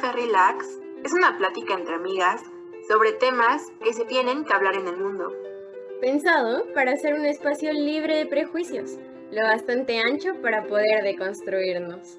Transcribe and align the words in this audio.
Café 0.00 0.12
Relax 0.12 0.66
es 1.04 1.12
una 1.12 1.36
plática 1.36 1.74
entre 1.74 1.94
amigas 1.94 2.40
sobre 2.88 3.12
temas 3.12 3.70
que 3.84 3.92
se 3.92 4.06
tienen 4.06 4.44
que 4.44 4.54
hablar 4.54 4.74
en 4.74 4.88
el 4.88 4.96
mundo. 4.96 5.30
Pensado 6.00 6.64
para 6.72 6.96
ser 6.96 7.12
un 7.12 7.26
espacio 7.26 7.70
libre 7.72 8.16
de 8.16 8.24
prejuicios, 8.24 8.96
lo 9.30 9.42
bastante 9.42 9.98
ancho 9.98 10.40
para 10.40 10.64
poder 10.64 11.02
deconstruirnos. 11.02 12.16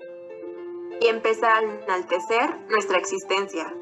Y 1.00 1.08
empezar 1.08 1.64
a 1.64 1.84
enaltecer 1.86 2.56
nuestra 2.70 2.99
existencia. 2.99 3.74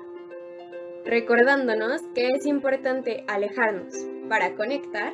Recordándonos 1.03 2.01
que 2.15 2.27
es 2.27 2.45
importante 2.45 3.25
alejarnos 3.27 3.93
para 4.29 4.55
conectar 4.55 5.11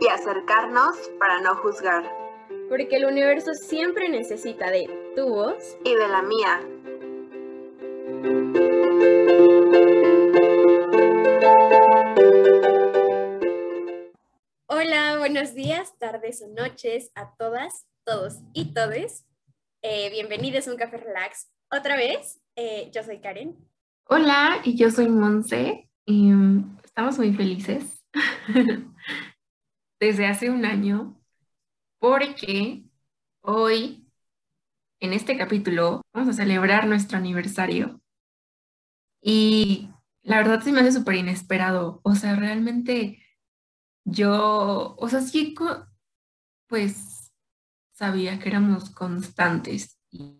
y 0.00 0.08
acercarnos 0.08 0.98
para 1.18 1.40
no 1.40 1.56
juzgar. 1.56 2.04
Porque 2.68 2.96
el 2.96 3.06
universo 3.06 3.52
siempre 3.54 4.10
necesita 4.10 4.70
de 4.70 4.84
tu 5.16 5.26
voz 5.30 5.78
y 5.84 5.94
de 5.94 6.08
la 6.08 6.20
mía. 6.20 6.60
Hola, 14.66 15.16
buenos 15.18 15.54
días, 15.54 15.98
tardes 15.98 16.40
o 16.42 16.48
noches 16.54 17.10
a 17.16 17.34
todas, 17.36 17.88
todos 18.04 18.38
y 18.52 18.74
todes. 18.74 19.26
Eh, 19.82 20.08
bienvenidos 20.10 20.68
a 20.68 20.70
un 20.70 20.76
café 20.76 20.98
relax. 20.98 21.50
Otra 21.68 21.96
vez, 21.96 22.40
eh, 22.54 22.92
yo 22.94 23.02
soy 23.02 23.18
Karen. 23.18 23.56
Hola, 24.04 24.60
y 24.62 24.76
yo 24.76 24.92
soy 24.92 25.08
Monse. 25.08 25.90
Mm, 26.06 26.76
estamos 26.84 27.18
muy 27.18 27.32
felices 27.32 28.04
desde 29.98 30.26
hace 30.26 30.48
un 30.48 30.64
año 30.64 31.20
porque 31.98 32.84
hoy, 33.40 34.06
en 35.00 35.12
este 35.12 35.36
capítulo, 35.36 36.02
vamos 36.12 36.28
a 36.28 36.34
celebrar 36.34 36.86
nuestro 36.86 37.18
aniversario. 37.18 38.01
Y 39.22 39.88
la 40.22 40.38
verdad 40.38 40.62
se 40.62 40.72
me 40.72 40.80
hace 40.80 40.92
súper 40.92 41.14
inesperado. 41.14 42.00
O 42.02 42.14
sea, 42.14 42.36
realmente 42.36 43.22
yo, 44.04 44.96
o 44.98 45.08
sea, 45.08 45.20
sí, 45.20 45.54
pues 46.66 47.32
sabía 47.92 48.38
que 48.38 48.48
éramos 48.48 48.90
constantes 48.90 49.98
y, 50.10 50.38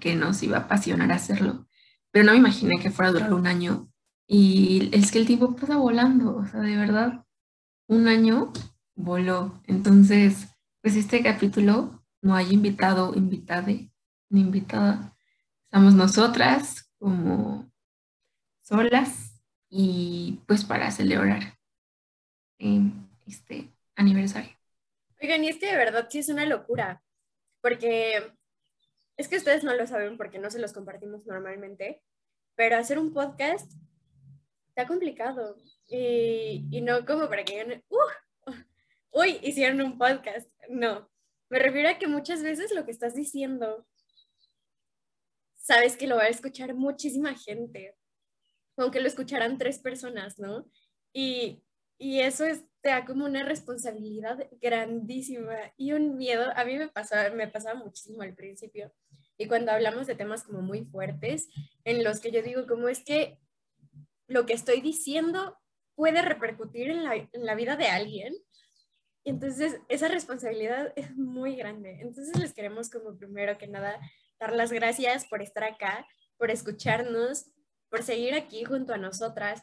que 0.00 0.14
nos 0.16 0.42
iba 0.42 0.56
a 0.56 0.60
apasionar 0.62 1.12
hacerlo, 1.12 1.66
pero 2.10 2.24
no 2.24 2.32
me 2.32 2.38
imaginé 2.38 2.78
que 2.80 2.90
fuera 2.90 3.10
a 3.10 3.12
durar 3.12 3.34
un 3.34 3.46
año. 3.46 3.88
Y 4.26 4.88
es 4.92 5.12
que 5.12 5.18
el 5.18 5.26
tiempo 5.26 5.54
pasa 5.54 5.76
volando, 5.76 6.36
o 6.36 6.46
sea, 6.46 6.60
de 6.60 6.76
verdad, 6.76 7.24
un 7.86 8.08
año 8.08 8.52
voló. 8.94 9.60
Entonces, 9.66 10.48
pues 10.82 10.96
este 10.96 11.22
capítulo 11.22 12.02
no 12.22 12.34
hay 12.34 12.52
invitado, 12.52 13.14
invitade, 13.14 13.92
ni 14.30 14.40
invitada. 14.40 15.14
Estamos 15.66 15.94
nosotras 15.94 16.90
como 16.98 17.70
solas 18.66 19.40
y 19.68 20.40
pues 20.46 20.64
para 20.64 20.90
celebrar 20.90 21.56
este 23.26 23.72
aniversario. 23.94 24.56
Oigan, 25.22 25.44
y 25.44 25.48
es 25.48 25.58
que 25.58 25.66
de 25.66 25.76
verdad 25.76 26.08
sí 26.10 26.18
es 26.18 26.28
una 26.28 26.44
locura, 26.46 27.02
porque 27.60 28.32
es 29.16 29.28
que 29.28 29.36
ustedes 29.36 29.62
no 29.62 29.74
lo 29.74 29.86
saben 29.86 30.16
porque 30.16 30.38
no 30.38 30.50
se 30.50 30.58
los 30.58 30.72
compartimos 30.72 31.24
normalmente, 31.26 32.02
pero 32.56 32.76
hacer 32.76 32.98
un 32.98 33.12
podcast 33.12 33.70
está 34.68 34.86
complicado 34.86 35.56
y, 35.88 36.66
y 36.70 36.80
no 36.80 37.06
como 37.06 37.28
para 37.28 37.44
que 37.44 37.64
digan, 37.64 37.84
uh, 37.88 38.52
uy, 39.12 39.38
hicieron 39.42 39.80
un 39.80 39.96
podcast. 39.96 40.50
No, 40.68 41.08
me 41.48 41.60
refiero 41.60 41.88
a 41.88 41.98
que 41.98 42.08
muchas 42.08 42.42
veces 42.42 42.74
lo 42.74 42.84
que 42.84 42.90
estás 42.90 43.14
diciendo, 43.14 43.86
sabes 45.54 45.96
que 45.96 46.08
lo 46.08 46.16
va 46.16 46.24
a 46.24 46.28
escuchar 46.28 46.74
muchísima 46.74 47.34
gente, 47.34 47.96
aunque 48.76 49.00
lo 49.00 49.08
escucharan 49.08 49.58
tres 49.58 49.78
personas, 49.78 50.38
¿no? 50.38 50.66
Y, 51.12 51.62
y 51.98 52.20
eso 52.20 52.44
es, 52.44 52.64
te 52.82 52.90
da 52.90 53.04
como 53.04 53.24
una 53.24 53.42
responsabilidad 53.42 54.38
grandísima 54.60 55.56
y 55.76 55.92
un 55.92 56.16
miedo. 56.16 56.52
A 56.54 56.64
mí 56.64 56.76
me 56.76 56.88
pasaba, 56.88 57.30
me 57.30 57.48
pasaba 57.48 57.78
muchísimo 57.78 58.22
al 58.22 58.34
principio. 58.34 58.92
Y 59.38 59.46
cuando 59.46 59.72
hablamos 59.72 60.06
de 60.06 60.14
temas 60.14 60.44
como 60.44 60.62
muy 60.62 60.84
fuertes, 60.84 61.48
en 61.84 62.04
los 62.04 62.20
que 62.20 62.30
yo 62.30 62.42
digo, 62.42 62.66
como 62.66 62.88
es 62.88 63.04
que 63.04 63.38
lo 64.28 64.46
que 64.46 64.52
estoy 64.52 64.80
diciendo 64.80 65.58
puede 65.94 66.22
repercutir 66.22 66.90
en 66.90 67.04
la, 67.04 67.16
en 67.16 67.46
la 67.46 67.54
vida 67.54 67.76
de 67.76 67.88
alguien. 67.88 68.34
Entonces, 69.24 69.80
esa 69.88 70.08
responsabilidad 70.08 70.92
es 70.96 71.16
muy 71.16 71.56
grande. 71.56 71.98
Entonces, 72.00 72.38
les 72.38 72.54
queremos 72.54 72.90
como 72.90 73.16
primero 73.16 73.58
que 73.58 73.66
nada 73.66 73.98
dar 74.38 74.54
las 74.54 74.70
gracias 74.70 75.26
por 75.26 75.42
estar 75.42 75.64
acá, 75.64 76.06
por 76.36 76.50
escucharnos, 76.50 77.50
por 77.90 78.02
seguir 78.02 78.34
aquí 78.34 78.64
junto 78.64 78.92
a 78.92 78.98
nosotras. 78.98 79.62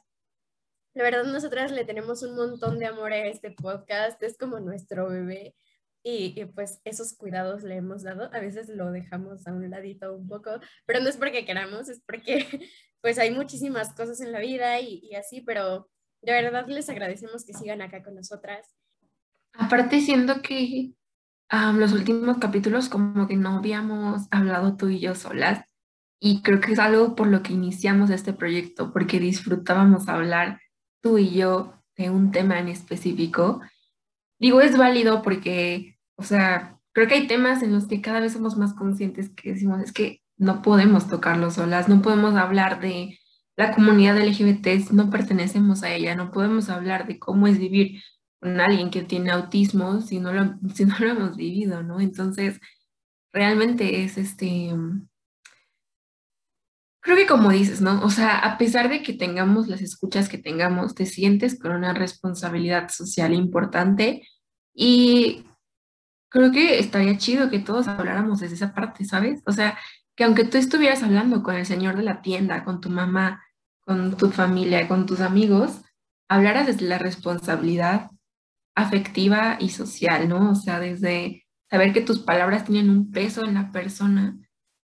La 0.94 1.04
verdad, 1.04 1.24
nosotras 1.26 1.72
le 1.72 1.86
tenemos 1.86 2.22
un 2.24 2.36
montón 2.36 2.80
de 2.80 2.86
amor 2.86 3.14
a 3.14 3.26
este 3.26 3.52
podcast, 3.52 4.22
es 4.22 4.38
como 4.38 4.60
nuestro 4.60 5.10
bebé 5.10 5.56
y, 6.04 6.46
pues 6.54 6.82
esos 6.84 7.14
cuidados 7.14 7.64
le 7.64 7.78
hemos 7.78 8.04
dado. 8.04 8.30
A 8.34 8.40
veces 8.40 8.70
lo 8.70 8.92
dejamos 8.92 9.48
a 9.48 9.54
un 9.54 9.70
ladito 9.70 10.14
un 10.14 10.28
poco, 10.28 10.52
pero 10.86 11.00
no 11.00 11.10
es 11.10 11.18
porque 11.18 11.46
queramos, 11.46 11.90
es 11.90 12.02
porque 12.06 12.46
pues 13.02 13.18
hay 13.18 13.32
muchísimas 13.32 13.94
cosas 13.94 14.22
en 14.22 14.32
la 14.32 14.40
vida 14.40 14.80
y, 14.80 15.00
y 15.04 15.16
así, 15.16 15.42
pero 15.42 15.90
de 16.22 16.32
verdad 16.32 16.68
les 16.68 16.90
agradecemos 16.90 17.46
que 17.46 17.54
sigan 17.54 17.82
acá 17.82 18.04
con 18.04 18.16
nosotras. 18.16 18.76
Aparte, 19.54 20.02
siento 20.02 20.42
que 20.42 20.94
um, 21.52 21.78
los 21.78 21.94
últimos 21.94 22.38
capítulos 22.38 22.90
como 22.90 23.28
que 23.28 23.36
no 23.36 23.58
habíamos 23.58 24.28
hablado 24.32 24.76
tú 24.76 24.90
y 24.90 25.00
yo 25.00 25.16
solas 25.16 25.73
y 26.26 26.42
creo 26.42 26.62
que 26.62 26.72
es 26.72 26.80
algo 26.80 27.16
por 27.16 27.28
lo 27.28 27.44
que 27.44 27.52
iniciamos 27.52 28.10
este 28.10 28.32
proyecto, 28.32 28.94
porque 28.94 29.20
disfrutábamos 29.20 30.08
hablar 30.08 30.62
tú 31.02 31.18
y 31.18 31.32
yo 31.32 31.74
de 31.98 32.10
un 32.12 32.32
tema 32.32 32.60
en 32.60 32.70
específico. 32.70 33.60
Digo, 34.40 34.62
es 34.62 34.78
válido 34.78 35.22
porque, 35.22 35.98
o 36.16 36.24
sea, 36.24 36.80
creo 36.94 37.10
que 37.10 37.16
hay 37.16 37.28
temas 37.28 37.62
en 37.62 37.74
los 37.74 37.88
que 37.88 38.00
cada 38.00 38.22
vez 38.22 38.32
somos 38.32 38.56
más 38.56 38.74
conscientes 38.74 39.32
que 39.32 39.52
decimos, 39.52 39.82
es 39.82 39.92
que 39.92 40.22
no 40.38 40.62
podemos 40.62 41.10
tocarlo 41.10 41.52
solas, 41.52 41.90
no 41.90 42.02
podemos 42.02 42.36
hablar 42.36 42.80
de 42.80 43.20
la 43.58 43.76
comunidad 43.76 44.18
LGBT 44.18 44.92
no 44.92 45.10
pertenecemos 45.10 45.84
a 45.84 45.94
ella, 45.94 46.16
no 46.16 46.32
podemos 46.32 46.70
hablar 46.70 47.06
de 47.06 47.20
cómo 47.20 47.48
es 47.48 47.60
vivir 47.60 48.02
con 48.40 48.62
alguien 48.62 48.92
que 48.92 49.04
tiene 49.04 49.32
autismo 49.32 50.00
si 50.00 50.22
no 50.22 50.32
lo, 50.32 50.56
si 50.74 50.86
no 50.86 50.96
lo 51.00 51.10
hemos 51.10 51.36
vivido, 51.36 51.84
¿no? 51.84 52.00
Entonces, 52.00 52.62
realmente 53.34 54.06
es 54.06 54.18
este, 54.18 54.74
creo 57.04 57.18
que 57.18 57.28
como 57.28 57.52
dices, 57.52 57.82
¿no? 57.82 58.02
O 58.04 58.10
sea, 58.10 58.40
a 58.40 58.58
pesar 58.58 58.90
de 58.90 59.04
que 59.04 59.14
tengamos 59.14 59.68
las 59.68 59.82
escuchas 59.82 60.30
que 60.30 60.38
tengamos, 60.38 60.96
te 60.96 61.06
sientes 61.06 61.60
con 61.60 61.74
una 61.74 61.94
responsabilidad 61.94 62.90
social 62.90 63.34
importante 63.34 64.26
y 64.74 65.46
creo 66.30 66.52
que 66.54 66.80
estaría 66.80 67.18
chido 67.18 67.50
que 67.50 67.60
todos 67.60 67.90
habláramos 67.90 68.40
desde 68.40 68.56
esa 68.56 68.74
parte, 68.74 69.04
¿sabes? 69.04 69.42
O 69.46 69.52
sea, 69.52 69.78
que 70.16 70.24
aunque 70.24 70.46
tú 70.46 70.58
estuvieras 70.58 71.04
hablando 71.04 71.44
con 71.44 71.56
el 71.56 71.66
señor 71.66 71.98
de 71.98 72.04
la 72.04 72.22
tienda, 72.22 72.64
con 72.64 72.80
tu 72.80 72.90
mamá, 72.90 73.44
con 73.82 74.16
tu 74.16 74.32
familia, 74.32 74.88
con 74.88 75.06
tus 75.06 75.20
amigos, 75.20 75.82
hablaras 76.30 76.68
desde 76.68 76.86
la 76.88 77.00
responsabilidad 77.00 78.12
afectiva 78.76 79.58
y 79.60 79.70
social, 79.70 80.30
¿no? 80.30 80.52
O 80.52 80.56
sea, 80.56 80.80
desde 80.80 81.46
saber 81.70 81.92
que 81.92 82.02
tus 82.02 82.20
palabras 82.20 82.64
tienen 82.64 82.90
un 82.90 83.12
peso 83.12 83.44
en 83.44 83.56
la 83.56 83.74
persona. 83.74 84.38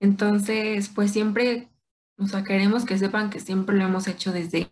Entonces, 0.00 0.88
pues 0.88 1.10
siempre 1.12 1.68
o 2.18 2.26
sea, 2.26 2.42
queremos 2.42 2.84
que 2.84 2.98
sepan 2.98 3.30
que 3.30 3.40
siempre 3.40 3.76
lo 3.76 3.84
hemos 3.84 4.08
hecho 4.08 4.32
desde 4.32 4.68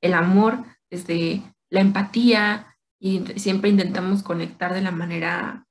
el 0.00 0.14
amor, 0.14 0.64
desde 0.90 1.42
la 1.70 1.80
empatía 1.80 2.76
y 2.98 3.22
siempre 3.36 3.70
intentamos 3.70 4.22
conectar 4.22 4.72
de 4.72 4.80
la 4.80 4.90
manera 4.90 5.66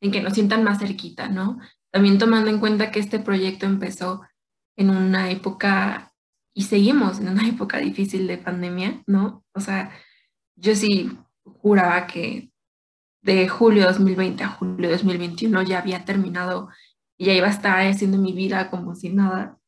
en 0.00 0.10
que 0.10 0.20
nos 0.20 0.34
sientan 0.34 0.64
más 0.64 0.80
cerquita, 0.80 1.28
¿no? 1.28 1.60
También 1.92 2.18
tomando 2.18 2.50
en 2.50 2.58
cuenta 2.58 2.90
que 2.90 2.98
este 2.98 3.20
proyecto 3.20 3.66
empezó 3.66 4.22
en 4.76 4.90
una 4.90 5.30
época 5.30 6.12
y 6.54 6.64
seguimos 6.64 7.20
en 7.20 7.28
una 7.28 7.48
época 7.48 7.78
difícil 7.78 8.26
de 8.26 8.38
pandemia, 8.38 9.02
¿no? 9.06 9.44
O 9.54 9.60
sea, 9.60 9.92
yo 10.56 10.74
sí 10.74 11.16
juraba 11.44 12.06
que 12.06 12.50
de 13.22 13.48
julio 13.48 13.84
2020 13.84 14.42
a 14.42 14.48
julio 14.48 14.90
2021 14.90 15.62
ya 15.62 15.78
había 15.78 16.04
terminado 16.04 16.68
y 17.16 17.26
ya 17.26 17.34
iba 17.34 17.46
a 17.46 17.50
estar 17.50 17.86
haciendo 17.86 18.18
mi 18.18 18.32
vida 18.32 18.70
como 18.70 18.96
si 18.96 19.10
nada. 19.10 19.58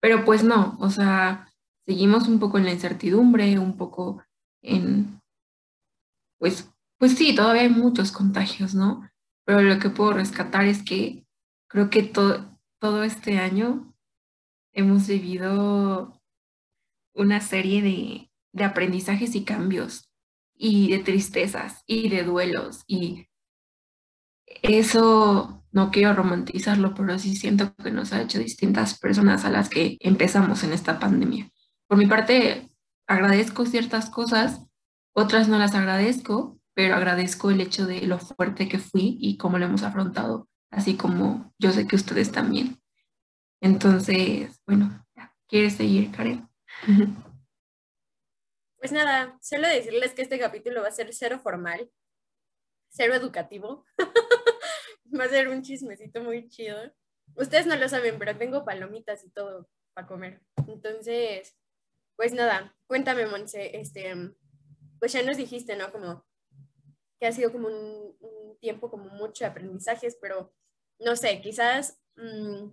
Pero 0.00 0.24
pues 0.24 0.44
no, 0.44 0.76
o 0.80 0.90
sea, 0.90 1.52
seguimos 1.86 2.28
un 2.28 2.38
poco 2.38 2.58
en 2.58 2.64
la 2.64 2.72
incertidumbre, 2.72 3.58
un 3.58 3.76
poco 3.76 4.22
en, 4.62 5.20
pues, 6.38 6.70
pues 6.98 7.16
sí, 7.16 7.34
todavía 7.34 7.62
hay 7.62 7.70
muchos 7.70 8.12
contagios, 8.12 8.74
¿no? 8.74 9.08
Pero 9.44 9.62
lo 9.62 9.78
que 9.78 9.90
puedo 9.90 10.12
rescatar 10.12 10.66
es 10.66 10.82
que 10.82 11.26
creo 11.68 11.90
que 11.90 12.02
todo, 12.02 12.58
todo 12.80 13.02
este 13.02 13.38
año 13.38 13.94
hemos 14.72 15.08
vivido 15.08 16.20
una 17.14 17.40
serie 17.40 17.82
de, 17.82 18.30
de 18.52 18.64
aprendizajes 18.64 19.34
y 19.34 19.44
cambios 19.44 20.08
y 20.54 20.90
de 20.90 20.98
tristezas 20.98 21.82
y 21.86 22.08
de 22.08 22.24
duelos 22.24 22.84
y 22.86 23.26
eso 24.46 25.57
no 25.72 25.90
quiero 25.90 26.14
romantizarlo, 26.14 26.94
pero 26.94 27.18
sí 27.18 27.36
siento 27.36 27.74
que 27.76 27.90
nos 27.90 28.12
ha 28.12 28.22
hecho 28.22 28.38
distintas 28.38 28.98
personas 28.98 29.44
a 29.44 29.50
las 29.50 29.68
que 29.68 29.98
empezamos 30.00 30.64
en 30.64 30.72
esta 30.72 30.98
pandemia. 30.98 31.50
Por 31.86 31.98
mi 31.98 32.06
parte, 32.06 32.68
agradezco 33.06 33.66
ciertas 33.66 34.10
cosas, 34.10 34.66
otras 35.14 35.48
no 35.48 35.58
las 35.58 35.74
agradezco, 35.74 36.58
pero 36.74 36.94
agradezco 36.94 37.50
el 37.50 37.60
hecho 37.60 37.86
de 37.86 38.02
lo 38.02 38.18
fuerte 38.18 38.68
que 38.68 38.78
fui 38.78 39.18
y 39.20 39.36
cómo 39.36 39.58
lo 39.58 39.66
hemos 39.66 39.82
afrontado, 39.82 40.48
así 40.70 40.96
como 40.96 41.52
yo 41.58 41.72
sé 41.72 41.86
que 41.86 41.96
ustedes 41.96 42.30
también. 42.30 42.80
Entonces, 43.60 44.60
bueno, 44.66 45.04
¿quieres 45.48 45.74
seguir, 45.74 46.12
Karen? 46.12 46.48
Pues 48.78 48.92
nada, 48.92 49.36
solo 49.42 49.66
decirles 49.66 50.14
que 50.14 50.22
este 50.22 50.38
capítulo 50.38 50.82
va 50.82 50.88
a 50.88 50.92
ser 50.92 51.12
cero 51.12 51.40
formal, 51.42 51.90
cero 52.90 53.14
educativo. 53.14 53.84
va 55.18 55.24
a 55.24 55.28
ser 55.28 55.48
un 55.48 55.62
chismecito 55.62 56.22
muy 56.22 56.48
chido. 56.48 56.76
Ustedes 57.34 57.66
no 57.66 57.76
lo 57.76 57.88
saben, 57.88 58.18
pero 58.18 58.36
tengo 58.36 58.64
palomitas 58.64 59.24
y 59.24 59.30
todo 59.30 59.68
para 59.94 60.06
comer. 60.06 60.40
Entonces, 60.66 61.56
pues 62.16 62.32
nada, 62.32 62.76
cuéntame, 62.86 63.26
Monse, 63.26 63.78
este, 63.78 64.14
pues 64.98 65.12
ya 65.12 65.22
nos 65.22 65.36
dijiste, 65.36 65.76
¿no? 65.76 65.92
Como 65.92 66.26
que 67.20 67.26
ha 67.26 67.32
sido 67.32 67.52
como 67.52 67.68
un, 67.68 68.16
tiempo 68.60 68.90
como 68.90 69.04
mucho 69.10 69.44
de 69.44 69.50
aprendizajes, 69.50 70.18
pero 70.20 70.52
no 70.98 71.14
sé, 71.14 71.40
quizás, 71.40 72.02
mm, 72.16 72.70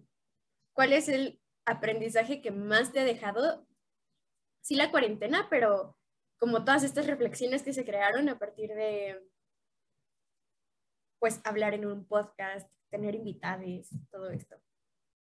¿cuál 0.74 0.94
es 0.94 1.10
el 1.10 1.40
aprendizaje 1.66 2.42
que 2.42 2.50
más 2.50 2.92
te 2.92 3.02
ha 3.02 3.04
dejado? 3.04 3.68
Sí, 4.62 4.76
la 4.76 4.90
cuarentena, 4.90 5.48
pero 5.48 5.96
como 6.40 6.66
todas 6.66 6.84
estas 6.84 7.06
reflexiones 7.06 7.62
que 7.62 7.74
se 7.74 7.86
crearon 7.86 8.30
a 8.30 8.40
partir 8.40 8.70
de, 8.74 9.22
pues, 11.26 11.42
hablar 11.44 11.74
en 11.74 11.88
un 11.88 12.06
podcast, 12.06 12.70
tener 12.92 13.16
invitados, 13.16 13.90
todo 14.12 14.30
esto. 14.30 14.58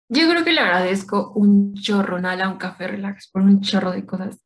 Yo 0.09 0.29
creo 0.29 0.43
que 0.43 0.53
le 0.53 0.59
agradezco 0.59 1.31
un 1.37 1.75
chorro, 1.75 2.21
Nala, 2.21 2.49
un 2.49 2.59
café 2.59 2.89
relax, 2.89 3.31
por 3.31 3.43
un 3.43 3.61
chorro 3.61 3.93
de 3.93 4.05
cosas 4.05 4.45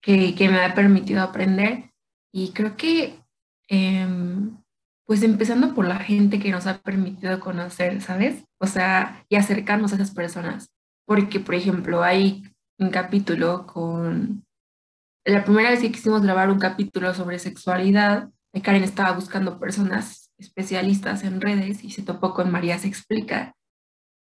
que, 0.00 0.34
que 0.34 0.48
me 0.48 0.64
ha 0.64 0.74
permitido 0.74 1.20
aprender. 1.20 1.92
Y 2.32 2.52
creo 2.52 2.78
que, 2.78 3.22
em, 3.68 4.56
pues 5.04 5.22
empezando 5.22 5.74
por 5.74 5.86
la 5.86 5.98
gente 5.98 6.40
que 6.40 6.50
nos 6.50 6.66
ha 6.66 6.78
permitido 6.78 7.40
conocer, 7.40 8.00
¿sabes? 8.00 8.42
O 8.58 8.66
sea, 8.66 9.26
y 9.28 9.36
acercarnos 9.36 9.92
a 9.92 9.96
esas 9.96 10.12
personas. 10.12 10.70
Porque, 11.04 11.40
por 11.40 11.56
ejemplo, 11.56 12.02
hay 12.02 12.42
un 12.78 12.88
capítulo 12.88 13.66
con... 13.66 14.46
La 15.26 15.44
primera 15.44 15.72
vez 15.72 15.80
que 15.80 15.92
quisimos 15.92 16.22
grabar 16.22 16.48
un 16.48 16.58
capítulo 16.58 17.12
sobre 17.12 17.38
sexualidad, 17.38 18.30
Karen 18.62 18.82
estaba 18.82 19.12
buscando 19.12 19.60
personas 19.60 20.29
especialistas 20.40 21.24
en 21.24 21.40
redes 21.40 21.84
y 21.84 21.90
se 21.90 22.02
topó 22.02 22.34
con 22.34 22.50
María 22.50 22.78
se 22.78 22.88
explica. 22.88 23.54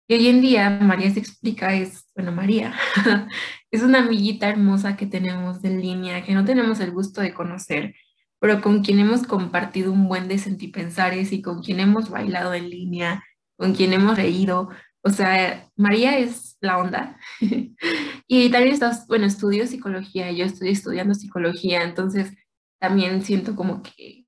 Y 0.09 0.15
hoy 0.15 0.29
en 0.29 0.41
día 0.41 0.71
María 0.71 1.11
se 1.11 1.21
explica 1.21 1.75
es, 1.75 2.07
bueno, 2.15 2.33
María, 2.33 2.75
es 3.71 3.83
una 3.83 4.01
amiguita 4.01 4.49
hermosa 4.49 4.97
que 4.97 5.07
tenemos 5.07 5.65
en 5.65 5.81
línea, 5.81 6.25
que 6.25 6.35
no 6.35 6.45
tenemos 6.45 6.81
el 6.81 6.93
gusto 6.93 7.21
de 7.21 7.35
conocer, 7.35 7.95
pero 8.41 8.61
con 8.61 8.83
quien 8.85 9.01
hemos 9.01 9.27
compartido 9.27 9.93
un 9.93 10.09
buen 10.09 10.29
de 10.29 10.39
sentipensares 10.39 11.33
y 11.33 11.43
con 11.43 11.63
quien 11.63 11.81
hemos 11.81 12.11
bailado 12.11 12.55
en 12.55 12.71
línea, 12.71 13.25
con 13.57 13.75
quien 13.75 13.93
hemos 13.93 14.17
reído. 14.17 14.71
O 15.03 15.11
sea, 15.11 15.69
María 15.77 16.19
es 16.19 16.57
la 16.61 16.79
onda. 16.79 17.19
y 18.29 18.51
también 18.51 18.75
estás, 18.75 19.07
bueno, 19.09 19.27
estudio 19.27 19.67
psicología, 19.67 20.31
yo 20.33 20.45
estoy 20.45 20.71
estudiando 20.71 21.15
psicología, 21.15 21.83
entonces 21.83 22.33
también 22.79 23.23
siento 23.23 23.57
como 23.57 23.83
que 23.83 24.26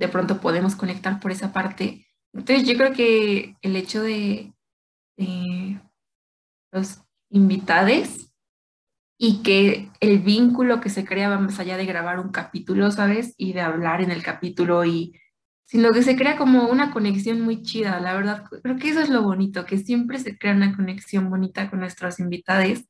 de 0.00 0.08
pronto 0.08 0.40
podemos 0.40 0.74
conectar 0.74 1.20
por 1.20 1.30
esa 1.30 1.52
parte. 1.52 2.06
Entonces 2.32 2.66
yo 2.66 2.76
creo 2.76 2.92
que 2.92 3.54
el 3.60 3.76
hecho 3.76 4.02
de, 4.02 4.52
los 6.72 7.02
invitados 7.28 8.32
y 9.18 9.42
que 9.42 9.90
el 10.00 10.20
vínculo 10.20 10.80
que 10.80 10.88
se 10.88 11.04
crea 11.04 11.38
más 11.38 11.60
allá 11.60 11.76
de 11.76 11.84
grabar 11.84 12.18
un 12.18 12.30
capítulo, 12.30 12.90
¿sabes? 12.90 13.34
Y 13.36 13.52
de 13.52 13.60
hablar 13.60 14.00
en 14.00 14.10
el 14.10 14.22
capítulo 14.22 14.84
y 14.86 15.14
sino 15.66 15.90
que 15.90 16.02
se 16.02 16.16
crea 16.16 16.36
como 16.36 16.68
una 16.68 16.90
conexión 16.92 17.42
muy 17.42 17.62
chida, 17.62 18.00
la 18.00 18.14
verdad. 18.14 18.44
Creo 18.62 18.76
que 18.76 18.88
eso 18.88 19.00
es 19.00 19.10
lo 19.10 19.22
bonito, 19.22 19.66
que 19.66 19.78
siempre 19.78 20.18
se 20.18 20.36
crea 20.36 20.54
una 20.54 20.74
conexión 20.74 21.30
bonita 21.30 21.70
con 21.70 21.80
nuestros 21.80 22.18
invitados. 22.18 22.84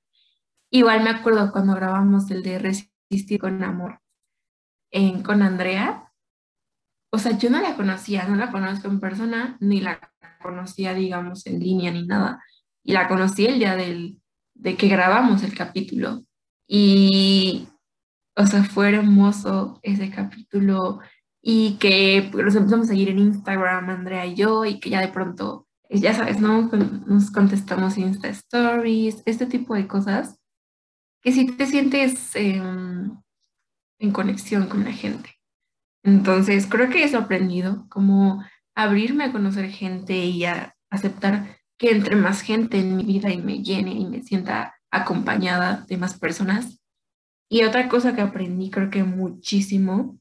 Igual 0.70 1.02
me 1.02 1.10
acuerdo 1.10 1.50
cuando 1.52 1.74
grabamos 1.74 2.30
el 2.30 2.42
de 2.42 2.58
Resistir 2.58 3.40
con 3.40 3.62
Amor 3.64 4.00
en, 4.92 5.22
con 5.22 5.42
Andrea, 5.42 6.09
o 7.10 7.18
sea, 7.18 7.36
yo 7.36 7.50
no 7.50 7.60
la 7.60 7.76
conocía, 7.76 8.26
no 8.28 8.36
la 8.36 8.50
conozco 8.52 8.88
en 8.88 9.00
persona, 9.00 9.56
ni 9.60 9.80
la 9.80 9.98
conocía, 10.40 10.94
digamos, 10.94 11.46
en 11.46 11.58
línea 11.58 11.90
ni 11.90 12.06
nada. 12.06 12.42
Y 12.84 12.92
la 12.92 13.08
conocí 13.08 13.46
el 13.46 13.58
día 13.58 13.76
del, 13.76 14.20
de 14.54 14.76
que 14.76 14.88
grabamos 14.88 15.42
el 15.42 15.54
capítulo. 15.54 16.22
Y, 16.68 17.68
o 18.36 18.46
sea, 18.46 18.62
fue 18.62 18.90
hermoso 18.94 19.80
ese 19.82 20.10
capítulo 20.10 21.00
y 21.42 21.78
que 21.78 22.30
nos 22.32 22.54
empezamos 22.54 22.86
a 22.86 22.90
seguir 22.90 23.08
en 23.08 23.18
Instagram, 23.18 23.90
Andrea 23.90 24.26
y 24.26 24.36
yo, 24.36 24.64
y 24.64 24.78
que 24.78 24.90
ya 24.90 25.00
de 25.00 25.08
pronto, 25.08 25.66
ya 25.88 26.14
sabes, 26.14 26.40
¿no? 26.40 26.70
Nos 27.06 27.32
contestamos 27.32 27.98
Insta 27.98 28.28
Stories, 28.28 29.22
este 29.26 29.46
tipo 29.46 29.74
de 29.74 29.88
cosas, 29.88 30.38
que 31.22 31.32
si 31.32 31.46
te 31.46 31.66
sientes 31.66 32.36
en 32.36 33.22
conexión 34.12 34.68
con 34.68 34.84
la 34.84 34.92
gente. 34.92 35.39
Entonces, 36.02 36.66
creo 36.66 36.88
que 36.88 37.04
he 37.04 37.08
sorprendido 37.08 37.86
como 37.88 38.44
abrirme 38.74 39.24
a 39.24 39.32
conocer 39.32 39.70
gente 39.70 40.16
y 40.16 40.44
a 40.44 40.74
aceptar 40.90 41.58
que 41.78 41.90
entre 41.90 42.16
más 42.16 42.42
gente 42.42 42.78
en 42.78 42.96
mi 42.96 43.04
vida 43.04 43.30
y 43.30 43.38
me 43.38 43.62
llene 43.62 43.92
y 43.92 44.06
me 44.06 44.22
sienta 44.22 44.74
acompañada 44.90 45.84
de 45.88 45.96
más 45.96 46.18
personas. 46.18 46.80
Y 47.48 47.64
otra 47.64 47.88
cosa 47.88 48.14
que 48.14 48.20
aprendí, 48.20 48.70
creo 48.70 48.90
que 48.90 49.02
muchísimo, 49.02 50.20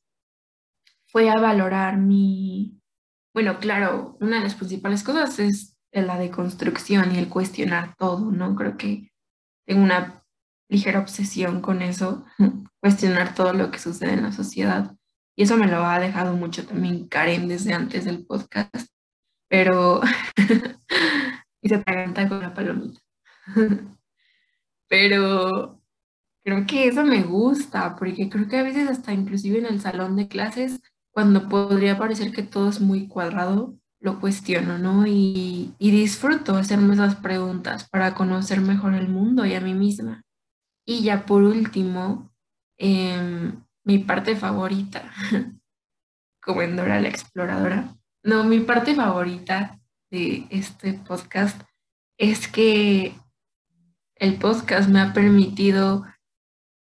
fue 1.07 1.29
a 1.29 1.39
valorar 1.39 1.97
mi, 1.97 2.79
bueno, 3.33 3.59
claro, 3.59 4.17
una 4.19 4.37
de 4.37 4.43
las 4.43 4.55
principales 4.55 5.03
cosas 5.03 5.39
es 5.39 5.77
la 5.91 6.17
deconstrucción 6.17 7.15
y 7.15 7.17
el 7.17 7.29
cuestionar 7.29 7.95
todo, 7.97 8.31
¿no? 8.31 8.55
Creo 8.55 8.77
que 8.77 9.11
tengo 9.65 9.83
una 9.83 10.23
ligera 10.69 10.99
obsesión 10.99 11.61
con 11.61 11.81
eso, 11.81 12.25
cuestionar 12.81 13.33
todo 13.33 13.53
lo 13.53 13.71
que 13.71 13.79
sucede 13.79 14.13
en 14.13 14.23
la 14.23 14.31
sociedad. 14.31 14.95
Y 15.39 15.43
eso 15.43 15.55
me 15.55 15.67
lo 15.67 15.85
ha 15.85 15.99
dejado 15.99 16.35
mucho 16.35 16.65
también 16.65 17.07
Karen 17.07 17.47
desde 17.47 17.71
antes 17.71 18.03
del 18.03 18.25
podcast. 18.25 18.89
Pero. 19.47 20.01
y 21.61 21.69
se 21.69 21.75
atraganta 21.75 22.27
con 22.27 22.41
la 22.41 22.53
palomita. 22.53 22.99
Pero 24.89 25.81
creo 26.43 26.65
que 26.67 26.89
eso 26.89 27.05
me 27.05 27.23
gusta, 27.23 27.95
porque 27.95 28.29
creo 28.29 28.49
que 28.49 28.57
a 28.57 28.63
veces 28.63 28.89
hasta 28.89 29.13
inclusive 29.13 29.59
en 29.59 29.67
el 29.67 29.79
salón 29.79 30.17
de 30.17 30.27
clases, 30.27 30.81
cuando 31.09 31.47
podría 31.47 31.97
parecer 31.97 32.33
que 32.33 32.43
todo 32.43 32.67
es 32.67 32.81
muy 32.81 33.07
cuadrado, 33.07 33.77
lo 34.01 34.19
cuestiono, 34.19 34.77
¿no? 34.77 35.07
Y, 35.07 35.73
y 35.79 35.91
disfruto 35.91 36.57
hacerme 36.57 36.95
esas 36.95 37.15
preguntas 37.15 37.87
para 37.87 38.13
conocer 38.13 38.59
mejor 38.59 38.93
el 38.93 39.07
mundo 39.07 39.45
y 39.45 39.53
a 39.53 39.61
mí 39.61 39.73
misma. 39.73 40.21
Y 40.85 41.03
ya 41.03 41.25
por 41.25 41.43
último, 41.43 42.29
eh, 42.77 43.53
mi 43.83 43.99
parte 43.99 44.35
favorita, 44.35 45.11
como 46.41 46.61
en 46.61 46.75
Dora 46.75 46.99
la 47.01 47.09
Exploradora. 47.09 47.95
No, 48.23 48.43
mi 48.43 48.59
parte 48.59 48.95
favorita 48.95 49.79
de 50.11 50.47
este 50.49 50.93
podcast 50.93 51.61
es 52.17 52.47
que 52.47 53.15
el 54.15 54.35
podcast 54.37 54.89
me 54.89 54.99
ha 54.99 55.13
permitido 55.13 56.05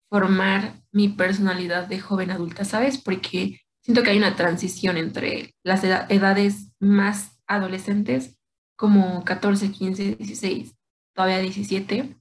formar 0.10 0.82
mi 0.92 1.10
personalidad 1.10 1.88
de 1.88 2.00
joven 2.00 2.32
adulta, 2.32 2.66
¿sabes? 2.66 2.98
Porque 2.98 3.62
siento 3.82 4.04
que 4.04 4.12
hay 4.12 4.18
una 4.18 4.36
transición 4.36 4.98
entre 4.98 5.54
las 5.64 5.84
edades 5.84 6.74
más 6.80 7.40
adolescentes, 7.48 8.38
como 8.76 9.24
14, 9.24 9.72
15, 9.72 10.16
16, 10.16 10.76
todavía 11.14 11.40
17, 11.40 12.21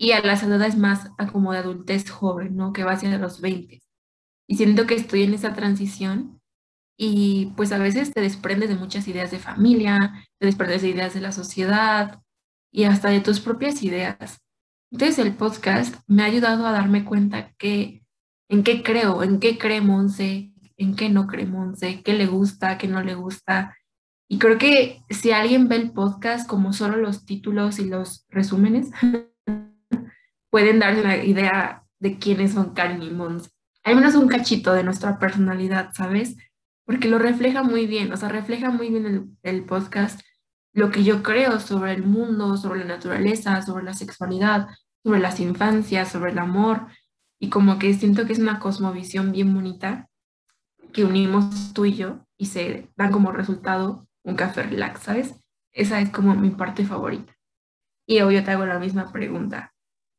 y 0.00 0.12
a 0.12 0.20
las 0.20 0.44
edades 0.44 0.76
más 0.78 1.10
como 1.32 1.52
de 1.52 1.58
adultez 1.58 2.08
joven, 2.08 2.56
¿no? 2.56 2.72
Que 2.72 2.84
va 2.84 2.92
hacia 2.92 3.18
los 3.18 3.40
20. 3.40 3.82
Y 4.46 4.56
siento 4.56 4.86
que 4.86 4.94
estoy 4.94 5.24
en 5.24 5.34
esa 5.34 5.54
transición 5.54 6.40
y 6.96 7.52
pues 7.56 7.72
a 7.72 7.78
veces 7.78 8.14
te 8.14 8.20
desprendes 8.20 8.68
de 8.68 8.76
muchas 8.76 9.08
ideas 9.08 9.32
de 9.32 9.40
familia, 9.40 10.24
te 10.38 10.46
desprendes 10.46 10.82
de 10.82 10.90
ideas 10.90 11.14
de 11.14 11.20
la 11.20 11.32
sociedad 11.32 12.22
y 12.72 12.84
hasta 12.84 13.10
de 13.10 13.20
tus 13.20 13.40
propias 13.40 13.82
ideas. 13.82 14.38
Entonces 14.92 15.18
el 15.18 15.34
podcast 15.34 15.96
me 16.06 16.22
ha 16.22 16.26
ayudado 16.26 16.64
a 16.64 16.72
darme 16.72 17.04
cuenta 17.04 17.52
que 17.58 18.04
en 18.48 18.62
qué 18.62 18.84
creo, 18.84 19.24
en 19.24 19.40
qué 19.40 19.58
cree 19.58 19.80
Monse, 19.80 20.52
en 20.76 20.94
qué 20.94 21.08
no 21.08 21.26
cree 21.26 21.46
Monse, 21.46 22.02
qué 22.04 22.12
le 22.12 22.26
gusta, 22.26 22.78
qué 22.78 22.86
no 22.86 23.02
le 23.02 23.16
gusta. 23.16 23.76
Y 24.28 24.38
creo 24.38 24.58
que 24.58 25.02
si 25.10 25.32
alguien 25.32 25.66
ve 25.66 25.74
el 25.74 25.90
podcast 25.90 26.48
como 26.48 26.72
solo 26.72 26.98
los 26.98 27.24
títulos 27.24 27.80
y 27.80 27.86
los 27.86 28.26
resúmenes, 28.28 28.90
pueden 30.50 30.78
darse 30.78 31.00
una 31.00 31.16
idea 31.16 31.84
de 31.98 32.18
quiénes 32.18 32.52
son 32.52 32.74
Karen 32.74 33.02
y 33.02 33.10
Monse 33.10 33.50
al 33.84 33.96
menos 33.96 34.16
un 34.16 34.28
cachito 34.28 34.74
de 34.74 34.84
nuestra 34.84 35.18
personalidad, 35.18 35.92
¿sabes? 35.94 36.36
porque 36.88 37.06
lo 37.06 37.18
refleja 37.18 37.62
muy 37.62 37.86
bien, 37.86 38.10
o 38.14 38.16
sea, 38.16 38.30
refleja 38.30 38.70
muy 38.70 38.88
bien 38.88 39.36
el, 39.42 39.64
podcast 39.66 40.22
lo 40.72 40.90
que 40.90 41.04
yo 41.04 41.22
creo 41.22 41.60
sobre 41.60 41.92
el 41.92 42.02
mundo, 42.02 42.56
sobre 42.56 42.80
la 42.80 42.86
naturaleza, 42.86 43.60
sobre 43.60 43.84
la 43.84 43.92
sexualidad, 43.92 44.68
sobre 45.02 45.20
las 45.20 45.38
infancias, 45.38 46.10
sobre 46.10 46.32
el 46.32 46.38
amor, 46.38 46.86
y 47.38 47.50
como 47.50 47.78
que 47.78 47.92
siento 47.92 48.24
que 48.24 48.32
es 48.32 48.38
una 48.38 48.58
cosmovisión 48.58 49.32
bien 49.32 49.52
bonita 49.52 50.08
que 50.94 51.04
unimos 51.04 51.74
tú 51.74 51.84
y 51.84 51.94
yo 51.94 52.24
y 52.38 52.46
se 52.46 52.88
dan 52.96 53.12
como 53.12 53.32
resultado 53.32 54.08
un 54.22 54.34
café 54.34 54.62
relax, 54.62 55.02
¿sabes? 55.02 55.34
Esa 55.72 56.00
es 56.00 56.08
como 56.08 56.34
mi 56.36 56.48
parte 56.48 56.86
favorita. 56.86 57.34
Y 58.06 58.22
hoy 58.22 58.36
yo 58.36 58.44
te 58.44 58.52
hago 58.52 58.64
la 58.64 58.78
misma 58.78 59.12
pregunta. 59.12 59.74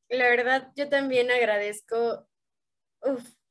La 0.10 0.28
verdad, 0.30 0.72
yo 0.76 0.90
también 0.90 1.30
agradezco, 1.30 2.28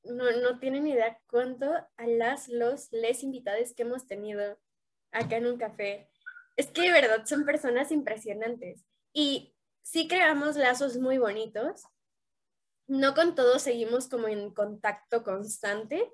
no, 0.03 0.31
no 0.43 0.59
tienen 0.59 0.87
idea 0.87 1.21
cuánto 1.29 1.73
a 1.73 2.07
las, 2.07 2.49
los, 2.49 2.91
les 2.93 3.23
invitados 3.23 3.75
que 3.75 3.83
hemos 3.83 4.07
tenido 4.07 4.59
acá 5.13 5.37
en 5.37 5.47
un 5.47 5.57
café. 5.57 6.11
Es 6.57 6.67
que 6.67 6.83
de 6.83 6.93
verdad 6.93 7.25
son 7.27 7.45
personas 7.45 7.93
impresionantes. 7.93 8.85
Y 9.13 9.55
sí 9.83 10.09
creamos 10.09 10.57
lazos 10.57 10.99
muy 10.99 11.19
bonitos. 11.19 11.85
No 12.89 13.15
con 13.15 13.35
todos 13.37 13.63
seguimos 13.63 14.09
como 14.09 14.27
en 14.29 14.53
contacto 14.53 15.23
constante, 15.23 16.11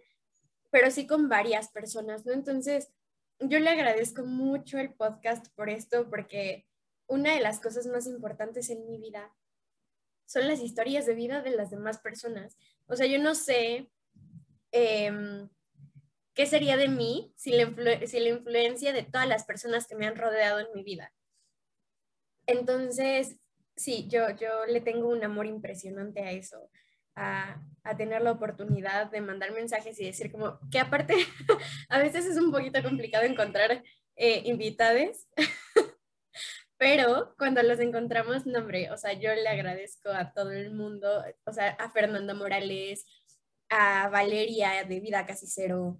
pero 0.70 0.90
sí 0.90 1.06
con 1.06 1.28
varias 1.28 1.70
personas, 1.70 2.26
¿no? 2.26 2.32
Entonces, 2.32 2.92
yo 3.38 3.58
le 3.60 3.70
agradezco 3.70 4.24
mucho 4.24 4.78
el 4.78 4.92
podcast 4.92 5.46
por 5.54 5.70
esto, 5.70 6.10
porque 6.10 6.66
una 7.06 7.34
de 7.34 7.40
las 7.40 7.60
cosas 7.60 7.86
más 7.86 8.06
importantes 8.06 8.70
en 8.70 8.86
mi 8.86 8.98
vida 8.98 9.32
son 10.26 10.48
las 10.48 10.60
historias 10.60 11.06
de 11.06 11.14
vida 11.14 11.42
de 11.42 11.50
las 11.50 11.70
demás 11.70 11.98
personas. 11.98 12.56
O 12.86 12.96
sea, 12.96 13.06
yo 13.06 13.18
no 13.18 13.34
sé 13.34 13.90
em, 14.72 15.48
qué 16.34 16.46
sería 16.46 16.76
de 16.76 16.88
mí 16.88 17.32
si 17.36 17.52
la, 17.52 17.62
influencia 18.28 18.92
de 18.92 19.02
todas 19.02 19.28
las 19.28 19.44
personas 19.44 19.86
que 19.86 19.96
me 19.96 20.06
han 20.06 20.16
rodeado 20.16 20.60
en 20.60 20.68
mi 20.74 20.82
vida. 20.82 21.12
Entonces, 22.46 23.36
sí, 23.76 24.08
yo, 24.08 24.30
yo 24.36 24.66
le 24.66 24.80
tengo 24.80 25.08
un 25.08 25.24
amor 25.24 25.46
impresionante 25.46 26.20
a 26.20 26.32
eso, 26.32 26.70
a, 27.14 27.62
a, 27.84 27.96
tener 27.96 28.22
la 28.22 28.32
oportunidad 28.32 29.10
de 29.10 29.20
mandar 29.20 29.52
mensajes 29.52 29.98
y 30.00 30.04
decir 30.04 30.30
como 30.30 30.58
que 30.70 30.78
aparte 30.78 31.14
a 31.88 31.98
veces 31.98 32.26
es 32.26 32.36
un 32.36 32.50
poquito 32.50 32.82
complicado 32.82 33.24
encontrar 33.24 33.82
eh, 34.16 34.42
pero 36.84 37.34
cuando 37.38 37.62
los 37.62 37.80
encontramos, 37.80 38.44
no 38.44 38.58
hombre, 38.58 38.90
o 38.90 38.98
sea, 38.98 39.14
yo 39.14 39.34
le 39.34 39.48
agradezco 39.48 40.10
a 40.10 40.34
todo 40.34 40.50
el 40.50 40.70
mundo, 40.74 41.24
o 41.46 41.52
sea, 41.54 41.70
a 41.70 41.90
Fernanda 41.90 42.34
Morales, 42.34 43.06
a 43.70 44.10
Valeria 44.10 44.84
de 44.86 45.00
Vida 45.00 45.24
Casi 45.24 45.46
Cero, 45.46 45.98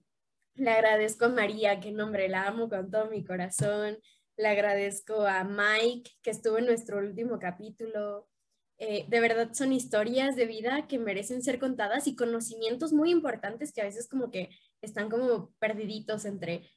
le 0.55 0.71
agradezco 0.71 1.25
a 1.25 1.29
María, 1.31 1.81
que 1.81 1.91
nombre, 1.91 2.29
la 2.29 2.49
amo 2.49 2.69
con 2.69 2.91
todo 2.91 3.09
mi 3.09 3.25
corazón, 3.25 3.97
le 4.37 4.49
agradezco 4.49 5.27
a 5.27 5.43
Mike, 5.43 6.11
que 6.23 6.31
estuvo 6.31 6.59
en 6.59 6.67
nuestro 6.67 6.99
último 6.99 7.39
capítulo. 7.39 8.29
Eh, 8.77 9.07
de 9.09 9.21
verdad 9.21 9.55
son 9.55 9.73
historias 9.73 10.37
de 10.37 10.45
vida 10.45 10.87
que 10.87 10.99
merecen 10.99 11.43
ser 11.43 11.59
contadas 11.59 12.07
y 12.09 12.15
conocimientos 12.15 12.93
muy 12.93 13.11
importantes 13.11 13.73
que 13.73 13.81
a 13.81 13.85
veces 13.85 14.07
como 14.07 14.31
que 14.31 14.51
están 14.83 15.09
como 15.09 15.51
perdiditos 15.59 16.27
entre 16.27 16.69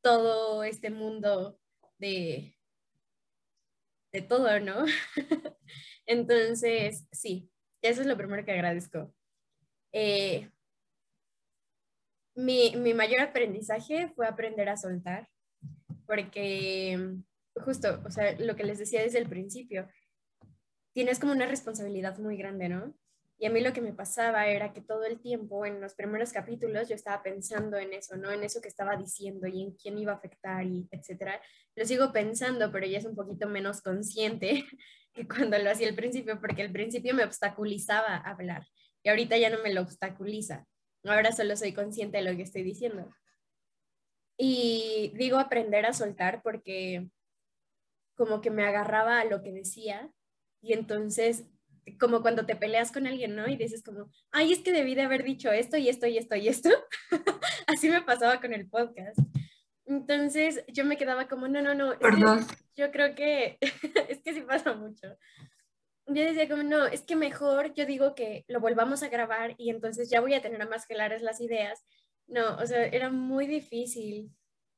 todo 0.00 0.62
este 0.62 0.90
mundo 0.90 1.58
de, 1.98 2.57
todo, 4.22 4.60
¿no? 4.60 4.84
Entonces, 6.06 7.06
sí, 7.12 7.50
eso 7.82 8.00
es 8.00 8.06
lo 8.06 8.16
primero 8.16 8.44
que 8.44 8.52
agradezco. 8.52 9.14
Eh, 9.92 10.50
mi, 12.34 12.74
mi 12.76 12.94
mayor 12.94 13.20
aprendizaje 13.20 14.12
fue 14.14 14.26
aprender 14.26 14.68
a 14.68 14.76
soltar 14.76 15.28
porque 16.06 17.18
justo, 17.54 18.00
o 18.04 18.10
sea, 18.10 18.34
lo 18.38 18.56
que 18.56 18.64
les 18.64 18.78
decía 18.78 19.02
desde 19.02 19.18
el 19.18 19.28
principio, 19.28 19.88
tienes 20.94 21.18
como 21.18 21.32
una 21.32 21.46
responsabilidad 21.46 22.18
muy 22.18 22.36
grande, 22.36 22.68
¿no? 22.68 22.94
Y 23.40 23.46
a 23.46 23.50
mí 23.50 23.60
lo 23.60 23.72
que 23.72 23.80
me 23.80 23.92
pasaba 23.92 24.48
era 24.48 24.72
que 24.72 24.80
todo 24.80 25.04
el 25.04 25.20
tiempo, 25.20 25.64
en 25.64 25.80
los 25.80 25.94
primeros 25.94 26.32
capítulos, 26.32 26.88
yo 26.88 26.96
estaba 26.96 27.22
pensando 27.22 27.76
en 27.76 27.92
eso, 27.92 28.16
¿no? 28.16 28.32
En 28.32 28.42
eso 28.42 28.60
que 28.60 28.68
estaba 28.68 28.96
diciendo 28.96 29.46
y 29.46 29.62
en 29.62 29.72
quién 29.76 29.96
iba 29.96 30.12
a 30.12 30.16
afectar 30.16 30.64
y 30.66 30.88
etcétera. 30.90 31.40
Lo 31.76 31.84
sigo 31.84 32.12
pensando, 32.12 32.72
pero 32.72 32.86
ya 32.86 32.98
es 32.98 33.04
un 33.04 33.14
poquito 33.14 33.48
menos 33.48 33.80
consciente 33.80 34.66
que 35.14 35.28
cuando 35.28 35.56
lo 35.58 35.70
hacía 35.70 35.88
al 35.88 35.94
principio, 35.94 36.40
porque 36.40 36.62
al 36.62 36.72
principio 36.72 37.14
me 37.14 37.24
obstaculizaba 37.24 38.16
hablar 38.16 38.66
y 39.04 39.08
ahorita 39.08 39.38
ya 39.38 39.50
no 39.50 39.62
me 39.62 39.72
lo 39.72 39.82
obstaculiza. 39.82 40.66
Ahora 41.04 41.30
solo 41.30 41.56
soy 41.56 41.72
consciente 41.72 42.18
de 42.18 42.24
lo 42.24 42.36
que 42.36 42.42
estoy 42.42 42.62
diciendo. 42.62 43.08
Y 44.36 45.12
digo 45.16 45.38
aprender 45.38 45.86
a 45.86 45.92
soltar 45.92 46.42
porque 46.42 47.08
como 48.14 48.40
que 48.40 48.50
me 48.50 48.64
agarraba 48.64 49.20
a 49.20 49.24
lo 49.24 49.42
que 49.42 49.52
decía 49.52 50.10
y 50.60 50.72
entonces 50.72 51.46
como 51.96 52.22
cuando 52.22 52.46
te 52.46 52.56
peleas 52.56 52.92
con 52.92 53.06
alguien, 53.06 53.34
¿no? 53.36 53.48
Y 53.48 53.56
dices 53.56 53.82
como, 53.82 54.10
ay, 54.30 54.52
es 54.52 54.60
que 54.60 54.72
debí 54.72 54.94
de 54.94 55.02
haber 55.02 55.24
dicho 55.24 55.50
esto 55.50 55.76
y 55.76 55.88
esto 55.88 56.06
y 56.06 56.18
esto 56.18 56.36
y 56.36 56.48
esto. 56.48 56.70
Así 57.66 57.88
me 57.88 58.02
pasaba 58.02 58.40
con 58.40 58.52
el 58.52 58.68
podcast. 58.68 59.18
Entonces 59.86 60.64
yo 60.68 60.84
me 60.84 60.96
quedaba 60.96 61.28
como, 61.28 61.48
no, 61.48 61.62
no, 61.62 61.74
no. 61.74 61.98
Perdón. 61.98 62.46
yo 62.76 62.90
creo 62.90 63.14
que 63.14 63.58
es 64.08 64.20
que 64.22 64.34
sí 64.34 64.42
pasa 64.42 64.74
mucho. 64.74 65.16
Yo 66.06 66.22
decía 66.22 66.48
como, 66.48 66.62
no, 66.62 66.86
es 66.86 67.02
que 67.02 67.16
mejor 67.16 67.74
yo 67.74 67.84
digo 67.86 68.14
que 68.14 68.44
lo 68.48 68.60
volvamos 68.60 69.02
a 69.02 69.08
grabar 69.08 69.54
y 69.58 69.70
entonces 69.70 70.10
ya 70.10 70.20
voy 70.20 70.34
a 70.34 70.42
tener 70.42 70.66
más 70.68 70.86
claras 70.86 71.22
las 71.22 71.40
ideas 71.40 71.84
no, 72.28 72.56
o 72.56 72.66
sea, 72.66 72.84
era 72.86 73.10
muy 73.10 73.46
difícil 73.46 74.30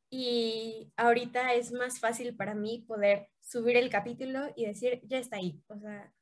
y 0.08 0.92
ahorita 0.96 1.54
es 1.54 1.72
más 1.72 1.98
fácil 1.98 2.36
para 2.36 2.54
mí 2.54 2.84
poder 2.86 3.28
subir 3.40 3.76
el 3.76 3.90
capítulo 3.90 4.52
y 4.56 4.66
decir, 4.66 5.00
ya 5.04 5.18
está 5.18 5.36
ahí, 5.36 5.60
o 5.68 5.78
sea, 5.78 6.12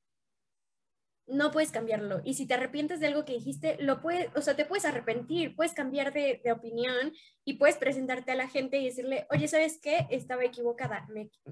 no 1.29 1.51
puedes 1.51 1.71
cambiarlo. 1.71 2.21
Y 2.25 2.35
si 2.35 2.47
te 2.47 2.55
arrepientes 2.55 3.01
de 3.01 3.07
algo 3.07 3.25
que 3.25 3.35
dijiste, 3.35 3.77
lo 3.81 4.01
puedes, 4.01 4.29
o 4.37 4.41
sea, 4.41 4.57
te 4.57 4.65
puedes 4.65 4.85
arrepentir, 4.85 5.55
puedes 5.55 5.73
cambiar 5.73 6.13
de, 6.13 6.41
opinión 6.53 7.13
y 7.45 7.55
puedes 7.55 7.77
presentarte 7.77 8.33
a 8.33 8.37
la 8.37 8.49
gente 8.49 8.79
y 8.79 8.87
decirle, 8.87 9.27
oye, 9.31 9.49
¿sabes 9.49 9.79
qué? 9.83 10.07
Estaba 10.11 10.45
equivocada, 10.45 11.07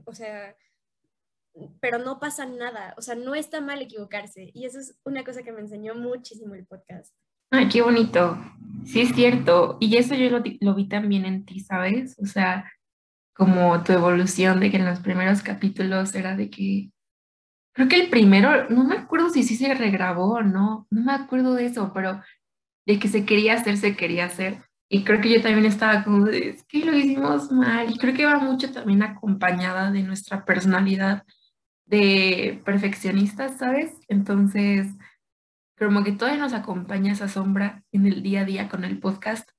o 0.05 0.13
sea, 0.13 0.57
pero 1.81 1.99
no 1.99 2.19
pasa 2.19 2.47
nada, 2.47 2.95
o 2.97 3.03
sea, 3.03 3.15
no 3.15 3.35
está 3.35 3.61
mal 3.61 3.81
equivocarse. 3.81 4.51
Y 4.55 4.67
eso 4.67 4.79
es 4.79 4.99
una 5.05 5.25
cosa 5.25 5.43
que 5.43 5.53
me 5.53 5.61
enseñó 5.61 5.95
muchísimo 5.95 6.55
el 6.55 6.67
podcast. 6.67 7.15
Ay, 7.51 7.69
qué 7.69 7.83
bonito. 7.83 8.37
Sí, 8.85 9.03
es 9.03 9.15
cierto. 9.15 9.79
Y 9.81 9.97
eso 9.97 10.15
yo 10.15 10.31
lo, 10.31 10.43
lo, 10.61 10.75
vi 10.75 10.89
también 10.89 11.25
en 11.25 11.45
ti, 11.45 11.61
¿sabes? 11.61 12.17
O 12.21 12.27
sea, 12.27 12.71
como 13.33 13.83
tu 13.83 13.93
evolución 13.93 14.61
de 14.61 14.71
que 14.71 14.79
en 14.79 14.85
los 14.85 15.01
primeros 15.01 15.43
capítulos 15.43 16.15
era 16.15 16.37
de 16.37 16.51
que, 16.51 16.91
creo 17.77 17.89
que 17.89 18.01
el 18.01 18.09
primero, 18.09 18.71
no 18.71 18.85
me 18.85 18.97
acuerdo 18.97 19.29
si 19.29 19.43
sí 19.43 19.55
se 19.55 19.75
regrabó 19.75 20.37
o 20.37 20.43
no, 20.43 20.87
no 20.91 21.03
me 21.03 21.13
acuerdo 21.13 21.55
de 21.55 21.67
eso, 21.67 21.93
pero 21.93 22.23
de 22.87 22.99
que 22.99 23.09
se 23.09 23.27
quería 23.27 23.53
hacer, 23.53 23.77
se 23.77 23.95
quería 23.97 24.25
hacer. 24.25 24.65
Y 24.89 25.05
creo 25.05 25.21
que 25.21 25.29
yo 25.29 25.43
también 25.43 25.67
estaba 25.67 26.03
como 26.03 26.27
es 26.29 26.65
que 26.65 26.85
lo 26.87 26.97
hicimos 26.97 27.53
mal. 27.53 27.91
Y 27.91 27.99
creo 27.99 28.15
que 28.15 28.25
va 28.25 28.39
mucho 28.39 28.73
también 28.73 29.03
acompañada 29.03 29.91
de 29.91 30.03
nuestra 30.05 30.47
personalidad 30.47 31.25
de 31.85 32.63
perfeccionistas, 32.65 33.59
¿sabes? 33.59 33.93
Entonces, 34.09 34.89
como 35.79 36.03
que 36.03 36.13
todavía 36.13 36.41
nos 36.41 36.55
acompaña 36.55 37.13
esa 37.13 37.29
sombra 37.29 37.85
en 37.93 38.07
el 38.07 38.23
día 38.23 38.41
a 38.41 38.45
día 38.47 38.69
con 38.71 38.85
el 38.85 38.99
podcast, 39.01 39.51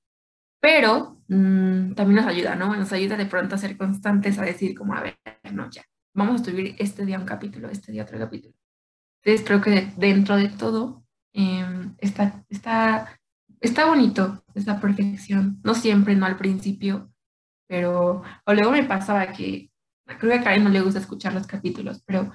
pero 0.60 1.20
mm, 1.28 1.92
también 1.94 2.16
nos 2.16 2.26
ayuda, 2.26 2.56
¿no? 2.56 2.74
Nos 2.74 2.92
ayuda 2.92 3.16
de 3.16 3.26
pronto 3.26 3.54
a 3.54 3.58
ser 3.58 3.76
constantes, 3.76 4.38
a 4.40 4.42
decir 4.42 4.76
como, 4.76 4.94
a 4.94 5.02
ver, 5.02 5.18
no, 5.52 5.70
ya, 5.70 5.84
vamos 6.18 6.40
a 6.40 6.44
subir 6.44 6.74
este 6.78 7.06
día 7.06 7.18
un 7.18 7.24
capítulo, 7.24 7.70
este 7.70 7.92
día 7.92 8.02
otro 8.02 8.18
capítulo. 8.18 8.54
Entonces 9.22 9.46
creo 9.46 9.60
que 9.60 9.92
dentro 9.96 10.36
de 10.36 10.48
todo 10.48 11.04
em, 11.32 11.94
está, 11.98 12.44
está, 12.48 13.18
está 13.60 13.86
bonito 13.86 14.44
esa 14.54 14.80
perfección, 14.80 15.60
no 15.64 15.74
siempre, 15.74 16.14
no 16.16 16.26
al 16.26 16.36
principio, 16.36 17.10
pero 17.68 18.22
o 18.44 18.54
luego 18.54 18.72
me 18.72 18.84
pasaba 18.84 19.32
que 19.32 19.70
creo 20.06 20.32
que 20.32 20.38
a 20.38 20.42
Karen 20.42 20.64
no 20.64 20.70
le 20.70 20.80
gusta 20.80 21.00
escuchar 21.00 21.32
los 21.34 21.46
capítulos, 21.46 22.02
pero 22.04 22.32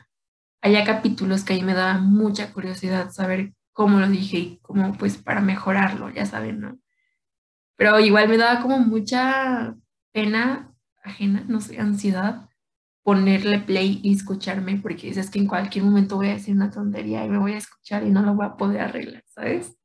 había 0.61 0.85
capítulos 0.85 1.43
que 1.43 1.53
ahí 1.53 1.63
me 1.63 1.73
daba 1.73 1.97
mucha 1.99 2.53
curiosidad 2.53 3.11
saber 3.11 3.53
cómo 3.73 3.99
lo 3.99 4.07
dije 4.07 4.37
y 4.37 4.59
como 4.61 4.93
pues 4.97 5.17
para 5.17 5.41
mejorarlo, 5.41 6.09
ya 6.09 6.25
saben, 6.25 6.61
¿no? 6.61 6.79
Pero 7.75 7.99
igual 7.99 8.29
me 8.29 8.37
daba 8.37 8.61
como 8.61 8.79
mucha 8.79 9.75
pena 10.13 10.71
ajena, 11.03 11.43
no 11.47 11.59
sé, 11.59 11.79
ansiedad, 11.79 12.47
ponerle 13.03 13.59
play 13.59 13.99
y 14.01 14.13
escucharme, 14.13 14.79
porque 14.81 15.09
es 15.09 15.29
que 15.29 15.39
en 15.39 15.47
cualquier 15.47 15.83
momento 15.83 16.15
voy 16.15 16.29
a 16.29 16.33
decir 16.33 16.55
una 16.55 16.71
tontería 16.71 17.25
y 17.25 17.29
me 17.29 17.37
voy 17.37 17.53
a 17.53 17.57
escuchar 17.57 18.03
y 18.03 18.09
no 18.09 18.21
lo 18.21 18.33
voy 18.33 18.45
a 18.45 18.55
poder 18.55 18.81
arreglar, 18.81 19.23
¿sabes? 19.27 19.77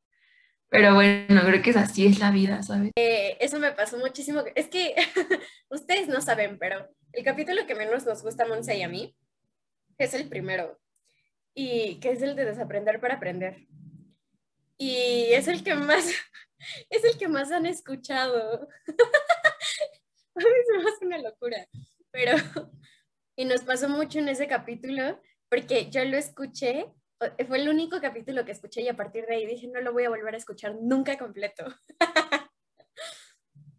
Pero 0.71 0.95
bueno, 0.95 1.41
creo 1.45 1.63
que 1.63 1.71
es 1.71 1.77
así 1.77 2.07
es 2.07 2.19
la 2.19 2.31
vida, 2.31 2.63
¿sabes? 2.63 2.93
Eh, 2.97 3.37
eso 3.41 3.59
me 3.59 3.73
pasó 3.73 3.99
muchísimo. 3.99 4.43
Es 4.55 4.69
que 4.69 4.95
ustedes 5.71 6.09
no 6.09 6.21
saben, 6.21 6.59
pero 6.59 6.89
el 7.13 7.25
capítulo 7.25 7.67
que 7.67 7.75
menos 7.75 8.07
nos 8.07 8.23
gusta 8.23 8.45
a 8.45 8.49
Monse 8.49 8.77
y 8.77 8.83
a 8.83 8.89
mí 8.89 9.17
es 9.97 10.15
el 10.15 10.29
primero, 10.29 10.79
y 11.55 11.99
que 12.01 12.13
es 12.13 12.23
el 12.23 12.37
de 12.37 12.45
desaprender 12.45 13.01
para 13.01 13.15
aprender 13.15 13.67
y 14.79 15.33
es 15.33 15.49
el 15.49 15.65
que 15.65 15.75
más, 15.75 16.07
es 16.91 17.05
el 17.05 17.19
que 17.19 17.29
más 17.29 17.51
han 17.51 17.67
escuchado. 17.67 18.69
A 20.35 20.41
mí 20.41 20.47
se 20.67 20.79
me 20.79 20.89
hace 20.89 21.05
una 21.05 21.19
locura. 21.19 21.67
Pero, 22.13 22.37
y 23.39 23.45
nos 23.45 23.63
pasó 23.63 23.89
mucho 23.89 24.19
en 24.19 24.29
ese 24.29 24.49
capítulo, 24.49 25.23
porque 25.49 25.89
yo 25.91 26.05
lo 26.05 26.17
escuché, 26.17 26.87
fue 27.47 27.59
el 27.59 27.69
único 27.69 28.01
capítulo 28.01 28.45
que 28.45 28.51
escuché 28.51 28.83
y 28.83 28.89
a 28.89 28.97
partir 28.97 29.27
de 29.27 29.37
ahí 29.37 29.47
dije, 29.47 29.69
no 29.69 29.81
lo 29.81 29.93
voy 29.93 30.05
a 30.05 30.09
volver 30.09 30.35
a 30.35 30.39
escuchar 30.39 30.75
nunca 30.83 31.17
completo. 31.17 31.65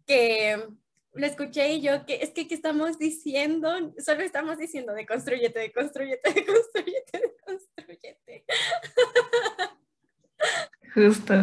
que 0.06 0.66
lo 1.12 1.26
escuché 1.26 1.74
y 1.74 1.82
yo, 1.82 2.06
que 2.06 2.22
es 2.22 2.30
que 2.30 2.48
¿qué 2.48 2.54
estamos 2.54 2.98
diciendo? 2.98 3.92
Solo 3.98 4.22
estamos 4.22 4.56
diciendo 4.56 4.94
de 4.94 5.04
construyete, 5.04 5.58
de 5.58 5.72
construyete, 5.74 6.32
de 6.32 6.46
construyete, 6.46 7.18
de 7.18 7.36
construyete. 7.44 8.44
Justo. 10.94 11.34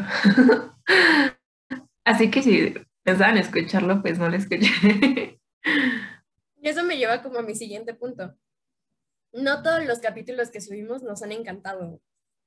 Así 2.04 2.32
que 2.32 2.42
si 2.42 2.74
pensaban 3.04 3.38
escucharlo, 3.38 4.02
pues 4.02 4.18
no 4.18 4.28
lo 4.28 4.38
escuché. 4.38 5.40
Y 6.62 6.70
eso 6.70 6.84
me 6.84 6.98
lleva 6.98 7.22
como 7.22 7.40
a 7.40 7.44
mi 7.44 7.56
siguiente 7.56 7.94
punto. 7.94 8.36
No 9.34 9.62
todos 9.62 9.86
los 9.86 10.00
capítulos 10.00 10.50
que 10.50 10.62
subimos 10.62 11.04
nos 11.04 11.22
han 11.22 11.32
encantado. 11.32 12.02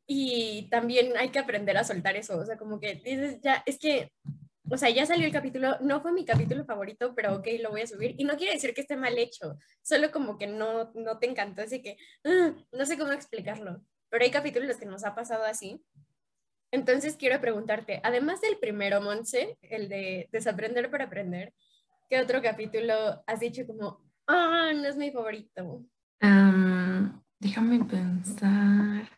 Y 0.06 0.68
también 0.70 1.16
hay 1.16 1.30
que 1.30 1.38
aprender 1.38 1.76
a 1.76 1.84
soltar 1.84 2.16
eso. 2.16 2.38
O 2.38 2.44
sea, 2.44 2.56
como 2.56 2.80
que 2.80 2.94
dices, 2.96 3.40
ya, 3.42 3.62
es 3.66 3.78
que 3.78 4.12
o 4.70 4.76
sea, 4.76 4.88
ya 4.88 5.04
salió 5.04 5.26
el 5.26 5.32
capítulo, 5.32 5.78
no 5.80 6.00
fue 6.00 6.12
mi 6.12 6.24
capítulo 6.24 6.64
favorito, 6.64 7.12
pero 7.14 7.34
ok, 7.34 7.46
lo 7.60 7.70
voy 7.70 7.82
a 7.82 7.86
subir. 7.88 8.14
Y 8.18 8.24
no 8.24 8.36
quiere 8.36 8.52
decir 8.52 8.72
que 8.72 8.82
esté 8.82 8.96
mal 8.96 9.18
hecho, 9.18 9.58
solo 9.82 10.12
como 10.12 10.38
que 10.38 10.46
no, 10.46 10.92
no 10.94 11.18
te 11.18 11.28
encantó, 11.28 11.62
así 11.62 11.82
que 11.82 11.96
ah, 12.24 12.54
no 12.70 12.86
sé 12.86 12.96
cómo 12.96 13.10
explicarlo. 13.10 13.82
Pero 14.08 14.24
hay 14.24 14.30
capítulos 14.30 14.76
que 14.76 14.86
nos 14.86 15.04
ha 15.04 15.14
pasado 15.14 15.44
así. 15.44 15.82
Entonces 16.70 17.16
quiero 17.16 17.40
preguntarte, 17.40 18.00
además 18.04 18.40
del 18.40 18.58
primero, 18.58 19.00
Monse, 19.00 19.58
el 19.62 19.88
de 19.88 20.28
desaprender 20.30 20.88
para 20.88 21.06
aprender, 21.06 21.52
¿qué 22.10 22.20
otro 22.20 22.42
capítulo 22.42 23.22
has 23.24 23.38
dicho 23.38 23.64
como, 23.66 24.00
ah, 24.26 24.72
no 24.74 24.84
es 24.86 24.96
mi 24.96 25.10
favorito? 25.12 25.86
déjame 27.38 27.82
pensar. 27.84 29.08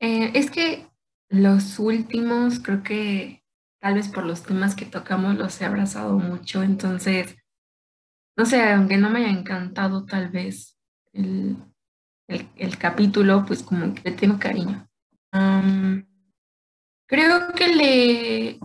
Eh, 0.00 0.32
es 0.34 0.50
que 0.50 0.88
los 1.28 1.78
últimos 1.78 2.58
creo 2.58 2.82
que 2.82 3.44
tal 3.80 3.94
vez 3.94 4.08
por 4.08 4.24
los 4.24 4.42
temas 4.42 4.74
que 4.74 4.86
tocamos 4.86 5.36
los 5.36 5.60
he 5.60 5.64
abrazado 5.64 6.18
mucho, 6.18 6.64
entonces, 6.64 7.36
no 8.36 8.44
sé, 8.46 8.60
aunque 8.72 8.96
no 8.96 9.10
me 9.10 9.20
haya 9.20 9.38
encantado 9.38 10.04
tal 10.06 10.30
vez 10.30 10.76
el, 11.12 11.56
capítulo, 12.78 13.44
pues 13.46 13.62
como 13.62 13.94
que 13.94 14.10
le 14.10 14.16
tengo 14.16 14.38
cariño. 14.38 14.88
creo 17.06 17.52
que 17.54 17.68
le, 17.68 18.60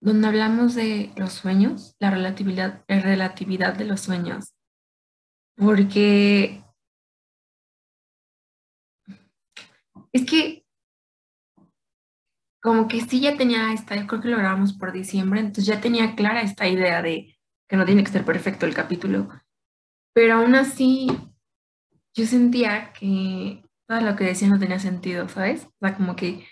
donde 0.00 0.28
hablamos 0.28 0.74
de 0.74 1.12
los 1.16 1.32
sueños, 1.32 1.96
la 1.98 2.10
relatividad, 2.10 2.84
la 2.88 3.00
relatividad 3.00 3.74
de 3.74 3.84
los 3.84 4.00
sueños, 4.00 4.54
porque 5.56 6.62
es 10.12 10.24
que 10.24 10.64
como 12.62 12.88
que 12.88 13.00
sí 13.00 13.20
ya 13.20 13.36
tenía 13.36 13.72
esta, 13.72 13.96
yo 13.96 14.06
creo 14.06 14.20
que 14.20 14.28
lo 14.28 14.38
grabamos 14.38 14.72
por 14.72 14.92
diciembre, 14.92 15.40
entonces 15.40 15.66
ya 15.66 15.80
tenía 15.80 16.14
clara 16.14 16.42
esta 16.42 16.68
idea 16.68 17.02
de 17.02 17.38
que 17.68 17.76
no 17.76 17.84
tiene 17.84 18.04
que 18.04 18.10
ser 18.10 18.24
perfecto 18.24 18.66
el 18.66 18.74
capítulo, 18.74 19.28
pero 20.12 20.34
aún 20.34 20.54
así 20.54 21.08
yo 22.14 22.26
sentía 22.26 22.92
que 22.92 23.64
todo 23.86 24.00
lo 24.00 24.16
que 24.16 24.24
decía 24.24 24.48
no 24.48 24.58
tenía 24.58 24.78
sentido, 24.78 25.28
¿sabes? 25.28 25.66
O 25.66 25.86
sea, 25.86 25.96
como 25.96 26.16
que, 26.16 26.46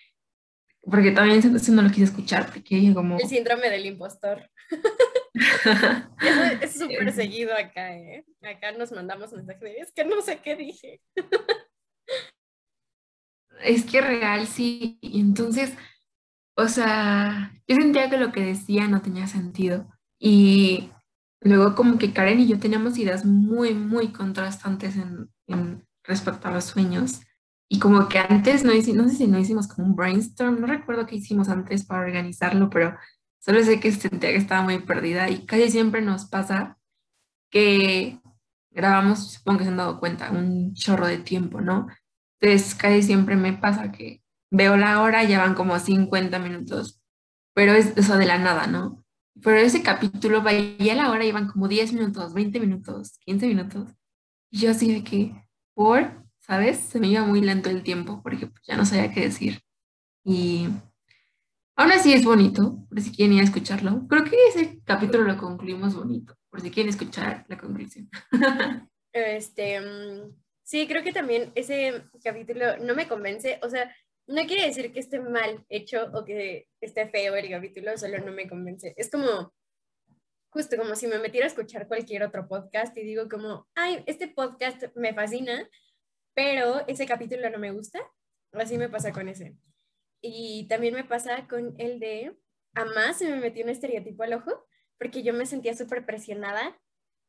porque 0.90 1.11
también 1.11 1.38
eso 1.38 1.73
no 1.73 1.83
lo 1.83 1.90
quise 1.90 2.05
escuchar, 2.05 2.47
porque 2.47 2.93
como... 2.95 3.19
El 3.19 3.28
síndrome 3.28 3.71
del 3.71 3.87
impostor. 3.87 4.50
es 6.62 6.78
súper 6.78 7.12
seguido 7.12 7.52
acá, 7.55 7.97
¿eh? 7.97 8.25
Acá 8.43 8.73
nos 8.73 8.93
mandamos 8.93 9.33
mensajes 9.33 9.61
de, 9.61 9.78
es 9.78 9.93
que 9.93 10.05
no 10.05 10.23
sé 10.23 10.38
qué 10.38 10.57
dije. 10.57 11.00
es 13.62 13.85
que 13.85 14.00
real 14.00 14.47
sí, 14.47 14.99
y 15.00 15.21
entonces 15.21 15.73
o 16.56 16.69
sea, 16.69 17.52
yo 17.69 17.76
sentía 17.76 18.08
que 18.08 18.17
lo 18.17 18.32
que 18.32 18.41
decía 18.41 18.89
no 18.89 19.02
tenía 19.02 19.26
sentido. 19.26 19.87
Y 20.19 20.91
luego 21.41 21.75
como 21.75 21.99
que 21.99 22.15
Karen 22.15 22.41
y 22.41 22.49
yo 22.49 22.58
teníamos 22.58 22.97
ideas 22.97 23.26
muy, 23.26 23.75
muy 23.75 24.08
contrastantes 24.08 24.97
en, 24.97 25.84
respecto 26.02 26.49
a 26.49 26.52
los 26.52 26.65
sueños. 26.65 27.21
Y 27.69 27.79
como 27.81 28.09
que 28.09 28.19
antes, 28.19 28.65
no, 28.65 28.73
no 28.73 29.09
sé 29.09 29.17
si 29.17 29.26
no 29.26 29.39
hicimos 29.39 29.67
como 29.67 29.89
un 29.89 29.97
brainstorm, 29.97 30.61
no 30.61 30.67
recuerdo 30.67 31.07
qué 31.07 31.17
hicimos 31.17 31.49
antes 31.49 31.85
para 31.85 32.02
organizarlo, 32.02 32.71
pero 32.71 32.97
solo 33.39 33.63
sé 33.65 33.81
que 33.81 33.91
sentía 33.93 34.31
que 34.31 34.37
estaba 34.37 34.63
muy 34.63 34.79
perdida 34.79 35.29
y 35.31 35.45
casi 35.47 35.71
siempre 35.71 36.00
nos 36.00 36.26
pasa 36.26 36.79
que 37.50 38.21
grabamos, 38.71 39.33
supongo 39.33 39.59
que 39.59 39.65
se 39.65 39.71
han 39.71 39.79
dado 39.79 39.99
cuenta, 39.99 40.31
un 40.31 40.75
chorro 40.75 41.07
de 41.07 41.19
tiempo, 41.19 41.61
¿no? 41.61 41.89
Entonces 42.41 42.75
casi 42.75 43.02
siempre 43.02 43.35
me 43.37 43.55
pasa 43.55 43.91
que 43.91 44.23
veo 44.50 44.76
la 44.76 45.02
hora, 45.02 45.25
ya 45.25 45.39
van 45.39 45.55
como 45.55 45.79
50 45.79 46.39
minutos, 46.39 47.00
pero 47.55 47.73
es 47.73 47.97
eso 47.97 48.17
de 48.17 48.26
la 48.26 48.39
nada, 48.39 48.67
¿no? 48.67 49.05
Pero 49.43 49.57
ese 49.57 49.83
capítulo, 49.83 50.43
veía 50.43 50.95
la 50.95 51.11
hora, 51.11 51.25
iban 51.25 51.49
como 51.49 51.69
10 51.69 51.93
minutos, 51.93 52.33
20 52.35 52.61
minutos, 52.61 53.19
15 53.21 53.47
minutos. 53.47 53.91
Y 54.50 54.59
yo 54.61 54.71
así 54.71 54.93
de 54.93 55.05
que, 55.05 55.35
por, 55.75 56.25
¿sabes? 56.47 56.78
Se 56.78 57.00
me 57.00 57.09
iba 57.09 57.25
muy 57.25 57.41
lento 57.41 57.71
el 57.71 57.82
tiempo 57.82 58.21
porque 58.23 58.47
pues, 58.47 58.63
ya 58.67 58.76
no 58.76 58.87
sabía 58.87 59.13
qué 59.13 59.21
decir. 59.21 59.61
Y 60.25 60.69
aún 61.76 61.93
así 61.93 62.13
es 62.13 62.25
bonito, 62.25 62.87
por 62.89 63.00
si 63.00 63.13
quieren 63.13 63.35
ir 63.35 63.41
a 63.41 63.45
escucharlo. 63.45 64.06
Creo 64.09 64.25
que 64.25 64.37
ese 64.49 64.80
capítulo 64.85 65.25
lo 65.25 65.37
concluimos 65.37 65.95
bonito, 65.95 66.37
por 66.50 66.61
si 66.61 66.71
quieren 66.71 66.91
escuchar 66.91 67.45
la 67.49 67.59
conclusión. 67.59 68.09
Este, 69.19 69.80
mm, 69.80 70.37
sí, 70.63 70.87
creo 70.87 71.02
que 71.02 71.11
también 71.11 71.50
ese 71.54 72.04
capítulo 72.23 72.76
no 72.76 72.95
me 72.95 73.09
convence, 73.09 73.59
o 73.63 73.71
sea, 73.71 73.91
no 74.26 74.45
quiere 74.45 74.67
decir 74.67 74.93
que 74.93 75.00
esté 75.00 75.21
mal 75.21 75.65
hecho 75.71 76.11
o 76.13 76.23
que 76.23 76.69
esté 76.82 77.09
feo 77.09 77.35
el 77.35 77.49
capítulo, 77.49 77.97
solo 77.97 78.19
no 78.19 78.30
me 78.30 78.47
convence. 78.47 78.93
Es 78.95 79.11
como, 79.11 79.54
justo 80.50 80.76
como 80.76 80.95
si 80.97 81.06
me 81.06 81.19
metiera 81.19 81.47
a 81.47 81.49
escuchar 81.49 81.89
cualquier 81.89 82.25
otro 82.25 82.47
podcast 82.47 82.95
y 82.99 83.04
digo 83.04 83.26
como, 83.26 83.67
ay, 83.75 84.04
este 84.04 84.28
podcast 84.28 84.82
me 84.97 85.15
fascina, 85.15 85.67
pero 86.37 86.87
ese 86.87 87.05
capítulo 87.07 87.51
no 87.51 87.59
me 87.59 87.73
gusta. 87.73 87.99
Así 88.53 88.79
me 88.79 88.89
pasa 88.89 89.11
con 89.13 89.29
ese. 89.29 89.57
Y 90.23 90.69
también 90.69 90.95
me 90.95 91.03
pasa 91.03 91.49
con 91.49 91.75
el 91.79 91.99
de, 91.99 92.37
a 92.75 92.85
más 92.85 93.19
se 93.19 93.29
me 93.29 93.41
metió 93.41 93.65
un 93.65 93.71
estereotipo 93.71 94.23
al 94.23 94.35
ojo, 94.35 94.69
porque 94.99 95.25
yo 95.25 95.35
me 95.35 95.47
sentía 95.47 95.75
súper 95.75 96.07
presionada. 96.07 96.79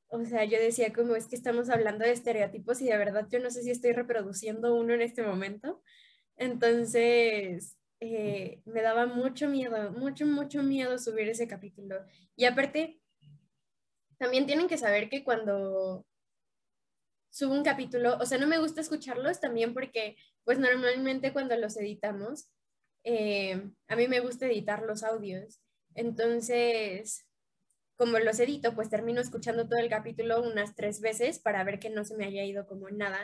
O 0.09 0.23
sea, 0.25 0.45
yo 0.45 0.59
decía 0.59 0.93
como 0.93 1.15
es 1.15 1.27
que 1.27 1.35
estamos 1.35 1.71
hablando 1.71 2.05
de 2.05 2.11
estereotipos 2.11 2.81
y 2.81 2.85
de 2.85 2.97
verdad 2.97 3.27
yo 3.31 3.39
no 3.39 3.49
sé 3.49 3.63
si 3.63 3.71
estoy 3.71 3.93
reproduciendo 3.93 4.75
uno 4.75 4.93
en 4.93 5.01
este 5.01 5.23
momento 5.23 5.81
entonces, 6.37 7.77
eh, 7.99 8.61
me 8.65 8.81
daba 8.81 9.07
mucho 9.07 9.49
miedo, 9.49 9.91
mucho, 9.91 10.25
mucho 10.25 10.63
miedo 10.63 10.97
subir 10.99 11.27
ese 11.29 11.47
capítulo. 11.47 12.05
Y 12.35 12.45
aparte, 12.45 13.01
también 14.17 14.45
tienen 14.45 14.67
que 14.67 14.77
saber 14.77 15.09
que 15.09 15.23
cuando 15.23 16.05
subo 17.37 17.53
un 17.53 17.63
capítulo, 17.63 18.17
o 18.19 18.25
sea, 18.25 18.37
no 18.37 18.47
me 18.47 18.57
gusta 18.57 18.81
escucharlos 18.81 19.39
también 19.39 19.73
porque, 19.73 20.15
pues 20.43 20.59
normalmente 20.59 21.33
cuando 21.33 21.55
los 21.55 21.77
editamos, 21.77 22.49
eh, 23.03 23.69
a 23.87 23.95
mí 23.95 24.07
me 24.07 24.19
gusta 24.19 24.47
editar 24.47 24.83
los 24.83 25.03
audios. 25.03 25.61
Entonces, 25.95 27.25
como 27.95 28.19
los 28.19 28.39
edito, 28.39 28.75
pues 28.75 28.89
termino 28.89 29.21
escuchando 29.21 29.67
todo 29.67 29.79
el 29.79 29.89
capítulo 29.89 30.41
unas 30.43 30.75
tres 30.75 31.01
veces 31.01 31.39
para 31.39 31.63
ver 31.63 31.79
que 31.79 31.89
no 31.89 32.05
se 32.05 32.15
me 32.15 32.25
haya 32.25 32.43
ido 32.43 32.67
como 32.67 32.89
nada 32.89 33.19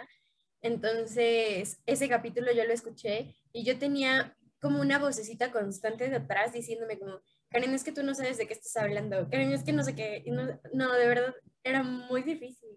entonces, 0.64 1.82
ese 1.86 2.08
capítulo 2.08 2.52
yo 2.54 2.64
lo 2.64 2.74
escuché 2.74 3.36
y 3.52 3.66
yo 3.66 3.78
tenía 3.78 4.36
como 4.62 4.80
una 4.80 4.98
vocecita 4.98 5.52
constante 5.52 6.10
de 6.10 6.16
atrás 6.16 6.54
diciéndome 6.54 6.98
como, 6.98 7.20
Karen, 7.50 7.74
es 7.74 7.84
que 7.84 7.92
tú 7.92 8.02
no 8.02 8.16
sabes 8.16 8.38
de 8.38 8.48
qué 8.48 8.54
estás 8.54 8.78
hablando, 8.78 9.30
Karen, 9.30 9.52
es 9.52 9.64
que 9.64 9.74
no 9.74 9.84
sé 9.84 9.94
qué, 9.94 10.24
no, 10.26 10.94
de 10.94 11.08
verdad 11.08 11.36
era 11.64 11.84
muy 11.84 12.24
difícil. 12.24 12.70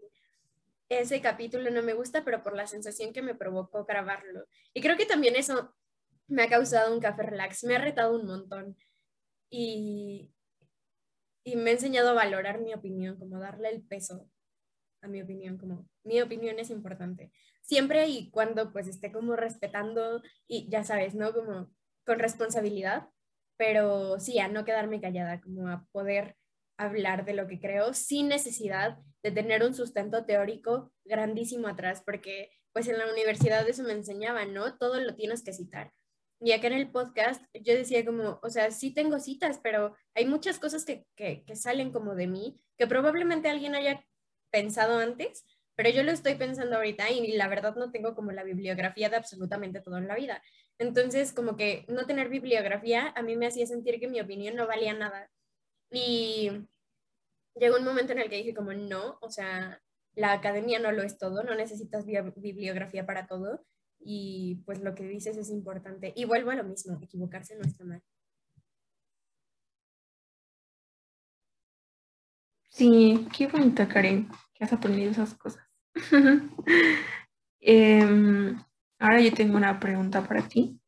Ese 0.88 1.20
capítulo 1.20 1.70
no 1.70 1.82
me 1.82 1.94
gusta, 1.94 2.24
pero 2.24 2.42
por 2.42 2.54
la 2.54 2.66
sensación 2.66 3.12
que 3.12 3.22
me 3.22 3.34
provocó 3.34 3.84
grabarlo. 3.84 4.46
Y 4.72 4.80
creo 4.80 4.96
que 4.96 5.06
también 5.06 5.36
eso 5.36 5.74
me 6.28 6.44
ha 6.44 6.48
causado 6.48 6.94
un 6.94 7.00
café 7.00 7.22
relax, 7.22 7.64
me 7.64 7.76
ha 7.76 7.80
retado 7.80 8.16
un 8.18 8.26
montón 8.26 8.76
y, 9.50 10.32
y 11.44 11.56
me 11.56 11.70
ha 11.70 11.74
enseñado 11.74 12.10
a 12.10 12.14
valorar 12.14 12.60
mi 12.60 12.74
opinión, 12.74 13.18
como 13.18 13.38
darle 13.40 13.70
el 13.70 13.82
peso 13.82 14.28
a 15.02 15.08
mi 15.08 15.22
opinión, 15.22 15.58
como 15.58 15.88
mi 16.04 16.20
opinión 16.20 16.58
es 16.58 16.70
importante 16.70 17.32
siempre 17.66 18.06
y 18.08 18.30
cuando 18.30 18.72
pues 18.72 18.86
esté 18.86 19.12
como 19.12 19.36
respetando 19.36 20.22
y 20.46 20.68
ya 20.70 20.84
sabes, 20.84 21.14
¿no? 21.14 21.34
Como 21.34 21.70
con 22.04 22.18
responsabilidad, 22.18 23.08
pero 23.56 24.20
sí, 24.20 24.38
a 24.38 24.48
no 24.48 24.64
quedarme 24.64 25.00
callada, 25.00 25.40
como 25.40 25.68
a 25.68 25.84
poder 25.92 26.36
hablar 26.78 27.24
de 27.24 27.34
lo 27.34 27.46
que 27.46 27.60
creo 27.60 27.94
sin 27.94 28.28
necesidad 28.28 28.98
de 29.22 29.30
tener 29.30 29.62
un 29.62 29.74
sustento 29.74 30.24
teórico 30.24 30.92
grandísimo 31.04 31.68
atrás, 31.68 32.02
porque 32.04 32.50
pues 32.72 32.88
en 32.88 32.98
la 32.98 33.10
universidad 33.10 33.68
eso 33.68 33.82
me 33.82 33.92
enseñaban, 33.92 34.52
¿no? 34.52 34.76
Todo 34.76 35.00
lo 35.00 35.14
tienes 35.14 35.42
que 35.42 35.52
citar. 35.52 35.92
Y 36.40 36.52
acá 36.52 36.66
en 36.66 36.74
el 36.74 36.90
podcast 36.90 37.42
yo 37.54 37.74
decía 37.74 38.04
como, 38.04 38.38
o 38.42 38.50
sea, 38.50 38.70
sí 38.70 38.92
tengo 38.92 39.18
citas, 39.18 39.58
pero 39.62 39.96
hay 40.14 40.26
muchas 40.26 40.58
cosas 40.58 40.84
que, 40.84 41.06
que, 41.16 41.44
que 41.44 41.56
salen 41.56 41.92
como 41.92 42.14
de 42.14 42.26
mí, 42.26 42.60
que 42.76 42.86
probablemente 42.86 43.48
alguien 43.48 43.74
haya 43.74 44.04
pensado 44.50 44.98
antes, 44.98 45.44
pero 45.74 45.90
yo 45.90 46.02
lo 46.02 46.12
estoy 46.12 46.34
pensando 46.34 46.76
ahorita 46.76 47.10
y 47.10 47.32
la 47.32 47.48
verdad 47.48 47.74
no 47.76 47.90
tengo 47.90 48.14
como 48.14 48.32
la 48.32 48.44
bibliografía 48.44 49.08
de 49.08 49.16
absolutamente 49.16 49.80
todo 49.80 49.98
en 49.98 50.08
la 50.08 50.14
vida. 50.14 50.42
Entonces, 50.78 51.32
como 51.32 51.56
que 51.56 51.84
no 51.88 52.06
tener 52.06 52.28
bibliografía 52.28 53.12
a 53.14 53.22
mí 53.22 53.36
me 53.36 53.46
hacía 53.46 53.66
sentir 53.66 53.98
que 54.00 54.08
mi 54.08 54.20
opinión 54.20 54.56
no 54.56 54.66
valía 54.66 54.94
nada. 54.94 55.30
Y 55.90 56.50
llegó 57.54 57.76
un 57.76 57.84
momento 57.84 58.12
en 58.12 58.18
el 58.18 58.28
que 58.28 58.36
dije 58.36 58.54
como 58.54 58.72
no, 58.72 59.18
o 59.20 59.30
sea, 59.30 59.80
la 60.14 60.32
academia 60.32 60.78
no 60.78 60.92
lo 60.92 61.02
es 61.02 61.18
todo, 61.18 61.42
no 61.42 61.54
necesitas 61.54 62.04
bibliografía 62.06 63.06
para 63.06 63.26
todo 63.26 63.64
y 64.00 64.62
pues 64.64 64.80
lo 64.80 64.94
que 64.94 65.04
dices 65.04 65.36
es 65.36 65.50
importante. 65.50 66.12
Y 66.16 66.24
vuelvo 66.24 66.50
a 66.50 66.56
lo 66.56 66.64
mismo, 66.64 66.98
equivocarse 67.02 67.56
no 67.56 67.62
está 67.62 67.84
mal. 67.84 68.02
Sí, 72.70 73.26
qué 73.34 73.46
bonita, 73.46 73.88
Karen, 73.88 74.28
que 74.54 74.64
has 74.64 74.72
aprendido 74.72 75.10
esas 75.10 75.34
cosas. 75.34 75.64
Em, 77.68 78.56
ahora 79.00 79.20
yo 79.20 79.32
tengo 79.34 79.56
una 79.56 79.80
pregunta 79.80 80.22
para 80.22 80.46
ti 80.46 80.78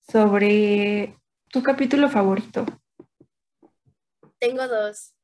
sobre 0.00 1.18
tu 1.50 1.62
capítulo 1.62 2.08
favorito. 2.08 2.64
Tengo 4.38 4.68
dos. 4.68 5.14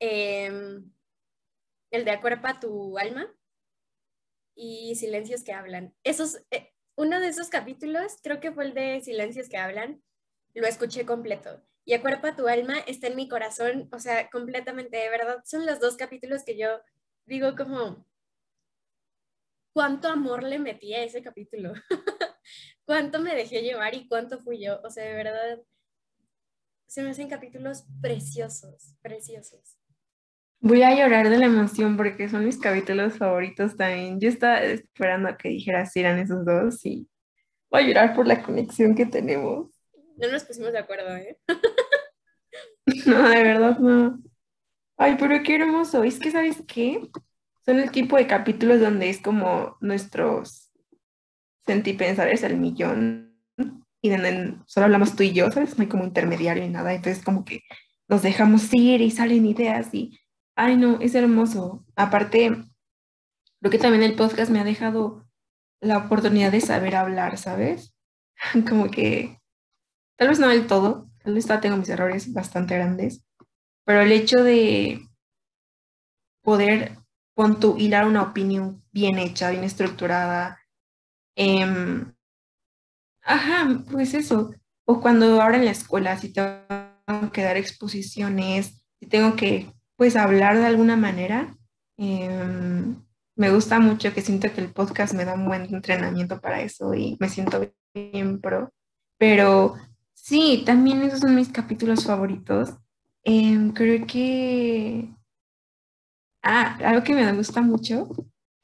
Em, 0.00 0.92
el 1.90 2.04
de 2.04 2.10
Acuerpa 2.10 2.60
tu 2.60 2.98
alma 2.98 3.32
y 4.54 4.96
Silencios 4.96 5.44
que 5.44 5.52
hablan. 5.52 5.94
Esos, 6.04 6.38
eh, 6.50 6.72
uno 6.96 7.20
de 7.20 7.28
esos 7.28 7.48
capítulos, 7.48 8.16
creo 8.22 8.40
que 8.40 8.52
fue 8.52 8.64
el 8.64 8.74
de 8.74 9.00
Silencios 9.00 9.48
que 9.48 9.56
hablan, 9.56 10.02
lo 10.54 10.66
escuché 10.66 11.06
completo. 11.06 11.62
Y 11.84 11.94
Acuerpa 11.94 12.36
tu 12.36 12.48
alma 12.48 12.78
está 12.80 13.06
en 13.06 13.16
mi 13.16 13.28
corazón, 13.28 13.88
o 13.92 13.98
sea, 13.98 14.28
completamente, 14.30 14.98
de 14.98 15.08
verdad, 15.08 15.42
son 15.44 15.64
los 15.64 15.80
dos 15.80 15.96
capítulos 15.96 16.44
que 16.44 16.58
yo 16.58 16.80
digo 17.24 17.54
como, 17.56 18.06
¿cuánto 19.72 20.08
amor 20.08 20.42
le 20.42 20.58
metí 20.58 20.92
a 20.94 21.04
ese 21.04 21.22
capítulo? 21.22 21.72
¿Cuánto 22.84 23.20
me 23.20 23.34
dejé 23.34 23.62
llevar 23.62 23.94
y 23.94 24.08
cuánto 24.08 24.40
fui 24.40 24.62
yo? 24.62 24.80
O 24.82 24.90
sea, 24.90 25.04
de 25.04 25.14
verdad, 25.14 25.60
se 26.88 27.02
me 27.02 27.10
hacen 27.10 27.28
capítulos 27.28 27.84
preciosos, 28.00 28.94
preciosos. 29.00 29.78
Voy 30.60 30.82
a 30.82 30.96
llorar 30.96 31.30
de 31.30 31.38
la 31.38 31.46
emoción 31.46 31.96
porque 31.96 32.28
son 32.28 32.44
mis 32.44 32.58
capítulos 32.58 33.16
favoritos 33.16 33.76
también. 33.76 34.18
Yo 34.18 34.28
estaba 34.28 34.60
esperando 34.62 35.28
a 35.28 35.36
que 35.36 35.50
dijeras 35.50 35.92
si 35.92 36.00
eran 36.00 36.18
esos 36.18 36.44
dos 36.44 36.84
y 36.84 37.08
voy 37.70 37.82
a 37.82 37.86
llorar 37.86 38.16
por 38.16 38.26
la 38.26 38.42
conexión 38.42 38.96
que 38.96 39.06
tenemos. 39.06 39.70
No 40.16 40.32
nos 40.32 40.42
pusimos 40.42 40.72
de 40.72 40.78
acuerdo, 40.78 41.14
¿eh? 41.14 41.38
no, 43.06 43.28
de 43.28 43.42
verdad 43.44 43.78
no. 43.78 44.18
Ay, 44.96 45.16
pero 45.16 45.40
qué 45.44 45.54
hermoso. 45.54 46.02
Es 46.02 46.18
que, 46.18 46.32
¿sabes 46.32 46.56
qué? 46.66 47.08
Son 47.64 47.78
el 47.78 47.92
tipo 47.92 48.16
de 48.16 48.26
capítulos 48.26 48.80
donde 48.80 49.10
es 49.10 49.20
como 49.20 49.76
nuestros 49.80 50.68
es 51.68 52.42
el 52.42 52.56
millón 52.56 53.27
y 54.02 54.10
donde 54.10 54.56
solo 54.66 54.86
hablamos 54.86 55.16
tú 55.16 55.22
y 55.22 55.32
yo, 55.32 55.50
¿sabes? 55.50 55.76
No 55.78 55.82
hay 55.82 55.88
como 55.88 56.04
intermediario 56.04 56.64
ni 56.64 56.70
nada. 56.70 56.94
Entonces, 56.94 57.24
como 57.24 57.44
que 57.44 57.62
nos 58.08 58.22
dejamos 58.22 58.72
ir 58.72 59.00
y 59.00 59.10
salen 59.10 59.46
ideas 59.46 59.92
y 59.92 60.18
Ay, 60.60 60.76
no, 60.76 60.98
es 61.00 61.14
hermoso. 61.14 61.84
Aparte, 61.94 62.48
creo 63.60 63.70
que 63.70 63.78
también 63.78 64.02
el 64.02 64.16
podcast 64.16 64.50
me 64.50 64.58
ha 64.58 64.64
dejado 64.64 65.24
la 65.80 65.98
oportunidad 65.98 66.50
de 66.50 66.60
saber 66.60 66.96
hablar, 66.96 67.38
¿sabes? 67.38 67.94
Como 68.68 68.90
que, 68.90 69.38
tal 70.16 70.28
vez 70.30 70.40
no 70.40 70.48
del 70.48 70.66
todo, 70.66 71.08
tal 71.22 71.34
vez 71.34 71.46
tengo 71.60 71.76
mis 71.76 71.88
errores 71.88 72.32
bastante 72.32 72.74
grandes, 72.74 73.22
pero 73.84 74.00
el 74.00 74.10
hecho 74.10 74.42
de 74.42 75.00
poder 76.42 76.98
con 77.36 77.60
tu 77.60 77.78
hilar 77.78 78.04
una 78.04 78.22
opinión 78.22 78.82
bien 78.90 79.20
hecha, 79.20 79.50
bien 79.50 79.62
estructurada, 79.62 80.58
em, 81.36 82.14
ajá, 83.28 83.84
pues 83.90 84.14
eso. 84.14 84.50
O 84.84 85.00
cuando 85.00 85.40
ahora 85.40 85.58
en 85.58 85.66
la 85.66 85.70
escuela, 85.70 86.16
si 86.18 86.32
tengo 86.32 87.30
que 87.32 87.42
dar 87.42 87.56
exposiciones, 87.56 88.82
si 89.00 89.06
tengo 89.06 89.36
que 89.36 89.72
pues 89.96 90.16
hablar 90.16 90.58
de 90.58 90.66
alguna 90.66 90.96
manera. 90.96 91.56
Em, 91.96 92.96
me 93.36 93.50
gusta 93.50 93.80
mucho 93.80 94.12
que 94.14 94.22
siento 94.22 94.52
que 94.52 94.60
el 94.60 94.72
podcast 94.72 95.14
me 95.14 95.24
da 95.24 95.34
un 95.34 95.46
buen 95.46 95.72
entrenamiento 95.74 96.40
para 96.40 96.62
eso 96.62 96.94
y 96.94 97.16
me 97.20 97.28
siento 97.28 97.60
bien 97.94 98.40
pro. 98.40 98.72
Pero 99.18 99.74
sí, 100.14 100.62
también 100.64 101.02
esos 101.02 101.20
son 101.20 101.34
mis 101.34 101.48
capítulos 101.48 102.04
favoritos. 102.04 102.74
Em, 103.24 103.72
creo 103.72 104.06
que... 104.06 105.14
Ah, 106.42 106.78
algo 106.84 107.02
que 107.02 107.14
me 107.14 107.32
gusta 107.32 107.60
mucho, 107.60 108.08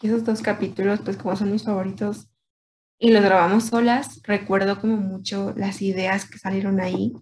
esos 0.00 0.24
dos 0.24 0.40
capítulos, 0.42 1.00
pues 1.04 1.16
como 1.16 1.36
son 1.36 1.52
mis 1.52 1.64
favoritos 1.64 2.28
y 3.04 3.10
los 3.10 3.22
grabamos 3.22 3.64
solas, 3.64 4.22
recuerdo 4.22 4.80
como 4.80 4.96
mucho 4.96 5.52
las 5.58 5.82
ideas 5.82 6.24
que 6.24 6.38
salieron 6.38 6.80
ahí 6.80 7.12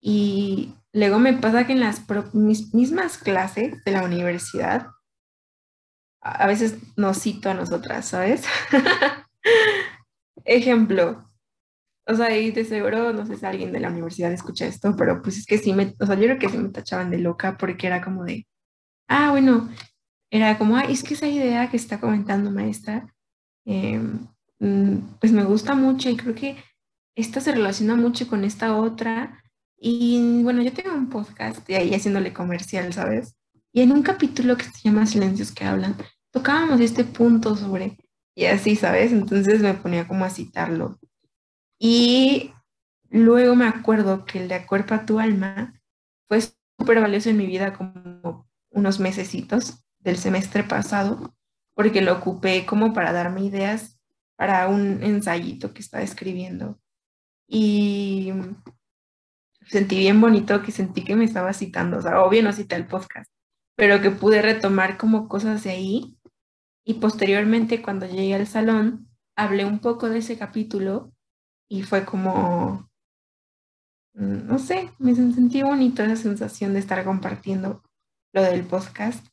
y 0.00 0.74
luego 0.92 1.20
me 1.20 1.34
pasa 1.34 1.68
que 1.68 1.72
en 1.72 1.78
las 1.78 2.02
mis 2.32 2.74
mismas 2.74 3.16
clases 3.18 3.84
de 3.84 3.92
la 3.92 4.02
universidad, 4.02 4.88
a 6.20 6.48
veces 6.48 6.78
nos 6.96 7.20
cito 7.22 7.48
a 7.48 7.54
nosotras, 7.54 8.06
¿sabes? 8.06 8.42
Ejemplo, 10.44 11.30
o 12.08 12.14
sea, 12.16 12.36
y 12.36 12.50
de 12.50 12.64
seguro, 12.64 13.12
no 13.12 13.24
sé 13.24 13.36
si 13.36 13.46
alguien 13.46 13.70
de 13.70 13.78
la 13.78 13.90
universidad 13.90 14.32
escucha 14.32 14.66
esto, 14.66 14.96
pero 14.96 15.22
pues 15.22 15.38
es 15.38 15.46
que 15.46 15.58
sí 15.58 15.72
me, 15.74 15.94
o 16.00 16.06
sea, 16.06 16.16
yo 16.16 16.22
creo 16.22 16.38
que 16.40 16.48
sí 16.48 16.58
me 16.58 16.70
tachaban 16.70 17.10
de 17.10 17.18
loca 17.18 17.56
porque 17.56 17.86
era 17.86 18.02
como 18.02 18.24
de, 18.24 18.48
ah, 19.06 19.30
bueno, 19.30 19.68
era 20.32 20.58
como, 20.58 20.76
ah, 20.76 20.86
es 20.88 21.04
que 21.04 21.14
esa 21.14 21.28
idea 21.28 21.70
que 21.70 21.76
está 21.76 22.00
comentando 22.00 22.50
maestra, 22.50 23.14
mm, 23.64 24.33
pues 25.20 25.32
me 25.32 25.44
gusta 25.44 25.74
mucho 25.74 26.08
y 26.08 26.16
creo 26.16 26.34
que 26.34 26.56
esta 27.16 27.40
se 27.40 27.52
relaciona 27.52 27.94
mucho 27.96 28.26
con 28.26 28.44
esta 28.44 28.76
otra 28.76 29.42
y 29.76 30.42
bueno, 30.42 30.62
yo 30.62 30.72
tengo 30.72 30.94
un 30.94 31.10
podcast 31.10 31.66
de 31.66 31.76
ahí 31.76 31.94
haciéndole 31.94 32.32
comercial, 32.32 32.92
¿sabes? 32.92 33.36
Y 33.72 33.82
en 33.82 33.92
un 33.92 34.02
capítulo 34.02 34.56
que 34.56 34.64
se 34.64 34.82
llama 34.82 35.04
Silencios 35.04 35.52
que 35.52 35.64
hablan, 35.64 35.96
tocábamos 36.30 36.80
este 36.80 37.04
punto 37.04 37.54
sobre, 37.56 37.98
y 38.34 38.46
así, 38.46 38.76
¿sabes? 38.76 39.12
Entonces 39.12 39.60
me 39.60 39.74
ponía 39.74 40.08
como 40.08 40.24
a 40.24 40.30
citarlo. 40.30 40.98
Y 41.78 42.52
luego 43.10 43.56
me 43.56 43.66
acuerdo 43.66 44.24
que 44.24 44.42
el 44.42 44.48
de 44.48 44.54
Acuerpa 44.54 45.04
tu 45.04 45.18
alma 45.20 45.74
fue 46.28 46.40
súper 46.40 47.00
valioso 47.00 47.30
en 47.30 47.36
mi 47.36 47.46
vida 47.46 47.74
como 47.74 48.48
unos 48.70 49.00
mesecitos 49.00 49.84
del 49.98 50.16
semestre 50.16 50.64
pasado, 50.64 51.34
porque 51.74 52.00
lo 52.00 52.14
ocupé 52.14 52.64
como 52.64 52.92
para 52.92 53.12
darme 53.12 53.44
ideas 53.44 53.93
para 54.36 54.68
un 54.68 55.02
ensayito 55.02 55.72
que 55.72 55.80
estaba 55.82 56.02
escribiendo. 56.02 56.78
Y 57.46 58.32
sentí 59.66 59.96
bien 59.98 60.20
bonito 60.20 60.62
que 60.62 60.72
sentí 60.72 61.04
que 61.04 61.16
me 61.16 61.24
estaba 61.24 61.52
citando, 61.52 61.98
o 61.98 62.02
sea, 62.02 62.22
obvio 62.22 62.42
no 62.42 62.52
cité 62.52 62.76
el 62.76 62.86
podcast, 62.86 63.30
pero 63.76 64.00
que 64.00 64.10
pude 64.10 64.42
retomar 64.42 64.96
como 64.98 65.28
cosas 65.28 65.64
de 65.64 65.70
ahí 65.70 66.18
y 66.84 66.94
posteriormente 66.94 67.82
cuando 67.82 68.06
llegué 68.06 68.34
al 68.34 68.46
salón 68.46 69.08
hablé 69.36 69.64
un 69.64 69.80
poco 69.80 70.08
de 70.08 70.18
ese 70.18 70.38
capítulo 70.38 71.12
y 71.68 71.82
fue 71.82 72.04
como, 72.04 72.90
mm, 74.14 74.46
no 74.46 74.58
sé, 74.58 74.90
me 74.98 75.14
sentí 75.14 75.62
bonito 75.62 76.02
esa 76.02 76.16
sensación 76.16 76.74
de 76.74 76.80
estar 76.80 77.02
compartiendo 77.04 77.82
lo 78.32 78.42
del 78.42 78.64
podcast. 78.64 79.26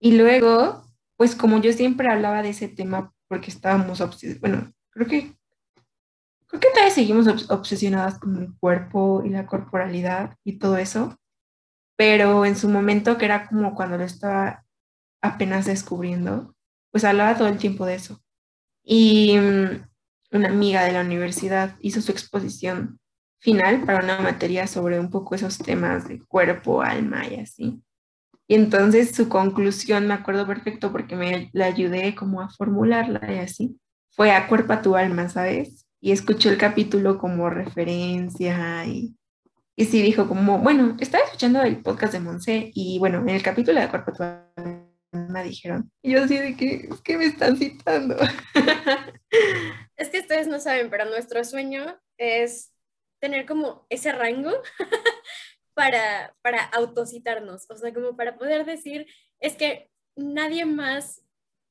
Y 0.00 0.16
luego, 0.16 0.82
pues 1.16 1.34
como 1.34 1.60
yo 1.60 1.72
siempre 1.72 2.10
hablaba 2.10 2.42
de 2.42 2.50
ese 2.50 2.68
tema 2.68 3.13
porque 3.28 3.50
estábamos, 3.50 4.02
bueno, 4.40 4.72
creo 4.90 5.06
que 5.06 5.36
creo 6.46 6.60
que 6.60 6.70
todavía 6.70 6.94
seguimos 6.94 7.50
obsesionadas 7.50 8.18
con 8.18 8.36
el 8.36 8.54
cuerpo 8.58 9.22
y 9.24 9.30
la 9.30 9.46
corporalidad 9.46 10.36
y 10.44 10.58
todo 10.58 10.76
eso, 10.76 11.18
pero 11.96 12.44
en 12.44 12.56
su 12.56 12.68
momento, 12.68 13.18
que 13.18 13.24
era 13.24 13.48
como 13.48 13.74
cuando 13.74 13.98
lo 13.98 14.04
estaba 14.04 14.64
apenas 15.20 15.66
descubriendo, 15.66 16.54
pues 16.90 17.04
hablaba 17.04 17.36
todo 17.36 17.48
el 17.48 17.58
tiempo 17.58 17.86
de 17.86 17.94
eso. 17.94 18.22
Y 18.82 19.38
mm, 19.38 19.88
una 20.32 20.48
amiga 20.48 20.84
de 20.84 20.92
la 20.92 21.00
universidad 21.00 21.76
hizo 21.80 22.00
su 22.00 22.12
exposición 22.12 23.00
final 23.38 23.84
para 23.84 24.02
una 24.02 24.20
materia 24.20 24.66
sobre 24.66 24.98
un 24.98 25.10
poco 25.10 25.34
esos 25.34 25.58
temas 25.58 26.08
de 26.08 26.20
cuerpo, 26.20 26.82
alma 26.82 27.26
y 27.28 27.40
así. 27.40 27.83
Y 28.46 28.54
entonces 28.56 29.14
su 29.14 29.28
conclusión, 29.28 30.06
me 30.06 30.14
acuerdo 30.14 30.46
perfecto 30.46 30.92
porque 30.92 31.16
me 31.16 31.50
la 31.52 31.66
ayudé 31.66 32.14
como 32.14 32.40
a 32.40 32.50
formularla 32.50 33.32
y 33.32 33.38
así, 33.38 33.78
fue 34.10 34.30
a 34.32 34.46
cuerpo 34.48 34.74
a 34.74 34.82
tu 34.82 34.96
alma, 34.96 35.28
¿sabes? 35.28 35.84
y 36.04 36.12
escuchó 36.12 36.50
el 36.50 36.58
capítulo 36.58 37.16
como 37.16 37.48
referencia 37.48 38.84
y, 38.84 39.16
y 39.74 39.86
sí 39.86 40.02
dijo 40.02 40.28
como, 40.28 40.58
bueno, 40.58 40.98
estaba 41.00 41.24
escuchando 41.24 41.62
el 41.62 41.80
podcast 41.80 42.12
de 42.12 42.20
Monse 42.20 42.70
y 42.74 42.98
bueno, 42.98 43.20
en 43.20 43.30
el 43.30 43.42
capítulo 43.42 43.80
de 43.80 43.88
Cuerpo 43.88 44.12
me 45.12 45.44
dijeron, 45.44 45.90
y 46.02 46.12
yo 46.12 46.24
así 46.24 46.36
de 46.36 46.58
que, 46.58 46.88
es 46.92 47.00
que 47.00 47.16
me 47.16 47.24
están 47.24 47.56
citando. 47.56 48.16
Es 49.96 50.10
que 50.10 50.20
ustedes 50.20 50.46
no 50.46 50.60
saben, 50.60 50.90
pero 50.90 51.06
nuestro 51.06 51.42
sueño 51.44 51.98
es 52.18 52.72
tener 53.20 53.46
como 53.46 53.86
ese 53.88 54.12
rango 54.12 54.50
para, 55.74 56.34
para 56.42 56.62
autocitarnos, 56.64 57.70
o 57.70 57.76
sea, 57.76 57.92
como 57.92 58.16
para 58.16 58.38
poder 58.38 58.64
decir, 58.64 59.06
es 59.40 59.56
que 59.56 59.90
nadie 60.16 60.64
más 60.64 61.22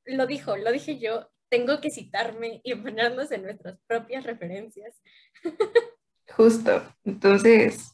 lo 0.06 0.28
dijo, 0.28 0.58
lo 0.58 0.72
dije 0.72 1.00
yo, 1.00 1.30
tengo 1.50 1.80
que 1.82 1.92
citarme 1.92 2.62
y 2.64 2.76
ponernos 2.76 3.32
en 3.32 3.44
nuestras 3.44 3.80
propias 3.88 4.24
referencias. 4.24 4.96
Justo, 6.36 6.84
entonces, 7.04 7.94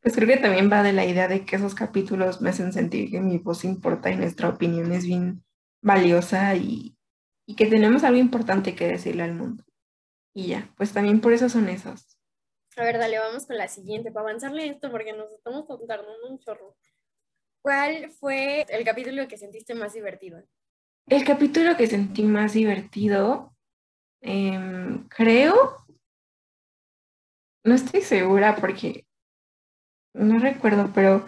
pues 0.00 0.14
creo 0.14 0.26
que 0.26 0.38
también 0.38 0.70
va 0.70 0.82
de 0.82 0.92
la 0.92 1.04
idea 1.04 1.28
de 1.28 1.44
que 1.44 1.56
esos 1.56 1.74
capítulos 1.74 2.40
me 2.40 2.50
hacen 2.50 2.72
sentir 2.72 3.10
que 3.10 3.20
mi 3.20 3.38
voz 3.38 3.64
importa 3.64 4.10
y 4.10 4.16
nuestra 4.16 4.48
opinión 4.48 4.92
es 4.92 5.04
bien 5.04 5.44
valiosa 5.82 6.54
y, 6.56 6.96
y 7.46 7.54
que 7.54 7.66
tenemos 7.66 8.02
algo 8.02 8.18
importante 8.18 8.74
que 8.74 8.88
decirle 8.88 9.22
al 9.22 9.34
mundo. 9.34 9.64
Y 10.34 10.48
ya, 10.48 10.72
pues 10.76 10.92
también 10.92 11.20
por 11.20 11.32
eso 11.32 11.48
son 11.48 11.68
esos. 11.68 12.09
A 12.80 12.82
ver, 12.82 12.96
dale, 12.96 13.18
vamos 13.18 13.44
con 13.44 13.58
la 13.58 13.68
siguiente 13.68 14.10
para 14.10 14.30
avanzarle 14.30 14.66
esto 14.66 14.90
porque 14.90 15.12
nos 15.12 15.30
estamos 15.32 15.66
tardando 15.86 16.30
un 16.30 16.38
chorro. 16.38 16.78
¿Cuál 17.60 18.10
fue 18.10 18.64
el 18.70 18.86
capítulo 18.86 19.28
que 19.28 19.36
sentiste 19.36 19.74
más 19.74 19.92
divertido? 19.92 20.42
El 21.06 21.22
capítulo 21.26 21.76
que 21.76 21.86
sentí 21.86 22.22
más 22.22 22.54
divertido, 22.54 23.54
em, 24.22 25.06
creo, 25.08 25.84
no 27.64 27.74
estoy 27.74 28.00
segura 28.00 28.56
porque 28.56 29.04
no 30.14 30.38
recuerdo, 30.38 30.90
pero 30.94 31.26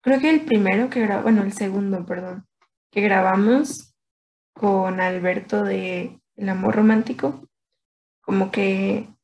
creo 0.00 0.18
que 0.18 0.30
el 0.30 0.44
primero 0.46 0.90
que 0.90 1.02
grabó, 1.02 1.22
bueno, 1.22 1.44
el 1.44 1.52
segundo, 1.52 2.04
perdón, 2.04 2.44
que 2.90 3.02
grabamos 3.02 3.94
con 4.52 5.00
Alberto 5.00 5.62
de 5.62 6.20
El 6.34 6.48
Amor 6.48 6.74
Romántico, 6.74 7.48
como 8.20 8.50
que 8.50 9.15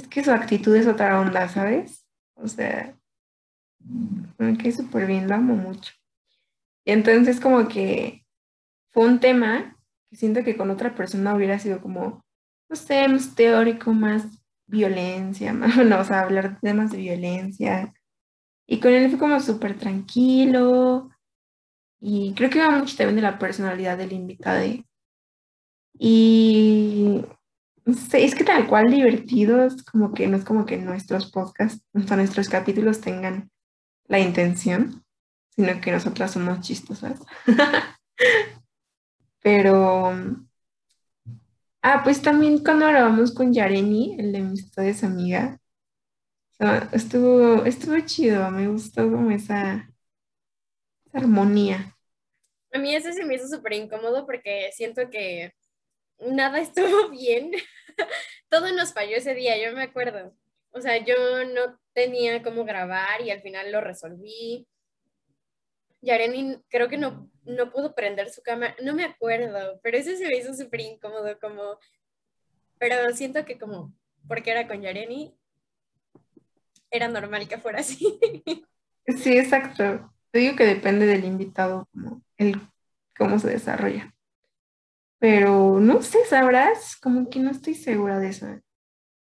es 0.00 0.08
que 0.08 0.24
su 0.24 0.30
actitud 0.32 0.74
es 0.74 0.86
otra 0.86 1.20
onda, 1.20 1.48
¿sabes? 1.48 2.06
O 2.34 2.48
sea, 2.48 2.96
me 4.38 4.56
quedé 4.56 4.72
súper 4.72 5.06
bien, 5.06 5.28
lo 5.28 5.34
amo 5.34 5.54
mucho. 5.54 5.92
Y 6.84 6.92
entonces 6.92 7.40
como 7.40 7.68
que 7.68 8.24
fue 8.90 9.06
un 9.06 9.20
tema 9.20 9.76
que 10.08 10.16
siento 10.16 10.42
que 10.42 10.56
con 10.56 10.70
otra 10.70 10.94
persona 10.94 11.34
hubiera 11.34 11.58
sido 11.58 11.80
como, 11.80 12.24
no 12.68 12.76
sé, 12.76 13.06
más 13.08 13.34
teórico, 13.34 13.92
más 13.92 14.26
violencia, 14.66 15.52
más, 15.54 15.76
no, 15.76 16.00
o 16.00 16.04
sea, 16.04 16.22
hablar 16.22 16.54
de 16.54 16.60
temas 16.60 16.90
de 16.92 16.98
violencia. 16.98 17.94
Y 18.66 18.80
con 18.80 18.92
él 18.92 19.10
fue 19.10 19.18
como 19.18 19.40
súper 19.40 19.78
tranquilo. 19.78 21.10
Y 22.00 22.34
creo 22.34 22.50
que 22.50 22.60
va 22.60 22.70
mucho 22.70 22.96
también 22.96 23.16
de 23.16 23.22
la 23.22 23.38
personalidad 23.38 23.98
del 23.98 24.12
invitado. 24.12 24.64
Y 25.98 27.24
sé, 27.86 28.24
es 28.24 28.34
que 28.34 28.44
tal 28.44 28.66
cual 28.66 28.90
divertidos, 28.90 29.82
como 29.84 30.12
que 30.12 30.26
no 30.26 30.36
es 30.36 30.44
como 30.44 30.66
que 30.66 30.76
nuestros 30.78 31.30
podcasts, 31.30 31.84
nuestros 31.92 32.48
capítulos 32.48 33.00
tengan 33.00 33.50
la 34.06 34.18
intención, 34.18 35.04
sino 35.50 35.80
que 35.80 35.92
nosotras 35.92 36.32
somos 36.32 36.60
chistosas. 36.60 37.20
Pero, 39.42 40.12
ah, 41.82 42.00
pues 42.04 42.22
también 42.22 42.62
cuando 42.62 42.86
grabamos 42.86 43.32
con 43.32 43.52
Yareni, 43.52 44.16
el 44.18 44.32
de 44.32 44.40
mis 44.40 44.64
historias 44.64 45.02
amiga, 45.04 45.58
estuvo, 46.92 47.64
estuvo 47.64 47.98
chido, 48.00 48.50
me 48.50 48.68
gustó 48.68 49.10
como 49.10 49.30
esa, 49.30 49.88
esa 51.06 51.18
armonía. 51.18 51.96
A 52.72 52.78
mí 52.78 52.94
ese 52.94 53.12
se 53.12 53.24
me 53.24 53.34
hizo 53.34 53.48
súper 53.48 53.72
incómodo 53.72 54.26
porque 54.26 54.70
siento 54.72 55.08
que 55.10 55.52
nada 56.20 56.60
estuvo 56.60 57.08
bien. 57.10 57.52
Todo 58.48 58.72
nos 58.72 58.92
falló 58.92 59.16
ese 59.16 59.34
día, 59.34 59.58
yo 59.58 59.74
me 59.74 59.82
acuerdo. 59.82 60.34
O 60.72 60.80
sea, 60.80 60.98
yo 60.98 61.44
no 61.44 61.78
tenía 61.92 62.42
cómo 62.42 62.64
grabar 62.64 63.20
y 63.20 63.30
al 63.30 63.42
final 63.42 63.72
lo 63.72 63.80
resolví. 63.80 64.66
Yareni 66.02 66.56
creo 66.68 66.88
que 66.88 66.96
no, 66.96 67.30
no 67.44 67.70
pudo 67.70 67.94
prender 67.94 68.30
su 68.30 68.42
cámara, 68.42 68.74
no 68.82 68.94
me 68.94 69.04
acuerdo, 69.04 69.78
pero 69.82 69.98
ese 69.98 70.16
se 70.16 70.26
me 70.28 70.36
hizo 70.36 70.54
súper 70.54 70.80
incómodo, 70.80 71.38
como, 71.38 71.78
pero 72.78 73.14
siento 73.14 73.44
que 73.44 73.58
como, 73.58 73.92
porque 74.26 74.50
era 74.50 74.66
con 74.66 74.80
Yareni, 74.80 75.36
era 76.90 77.08
normal 77.08 77.48
que 77.48 77.58
fuera 77.58 77.80
así. 77.80 78.18
Sí, 79.16 79.36
exacto. 79.36 80.12
Te 80.30 80.38
digo 80.38 80.54
que 80.54 80.64
depende 80.64 81.04
del 81.04 81.24
invitado, 81.24 81.88
como 81.92 82.22
el 82.36 82.60
cómo 83.16 83.40
se 83.40 83.48
desarrolla. 83.48 84.14
Pero 85.20 85.78
no 85.78 86.02
sé, 86.02 86.24
sabrás, 86.24 86.96
como 86.96 87.28
que 87.28 87.38
no 87.40 87.50
estoy 87.50 87.74
segura 87.74 88.18
de 88.18 88.30
esa, 88.30 88.62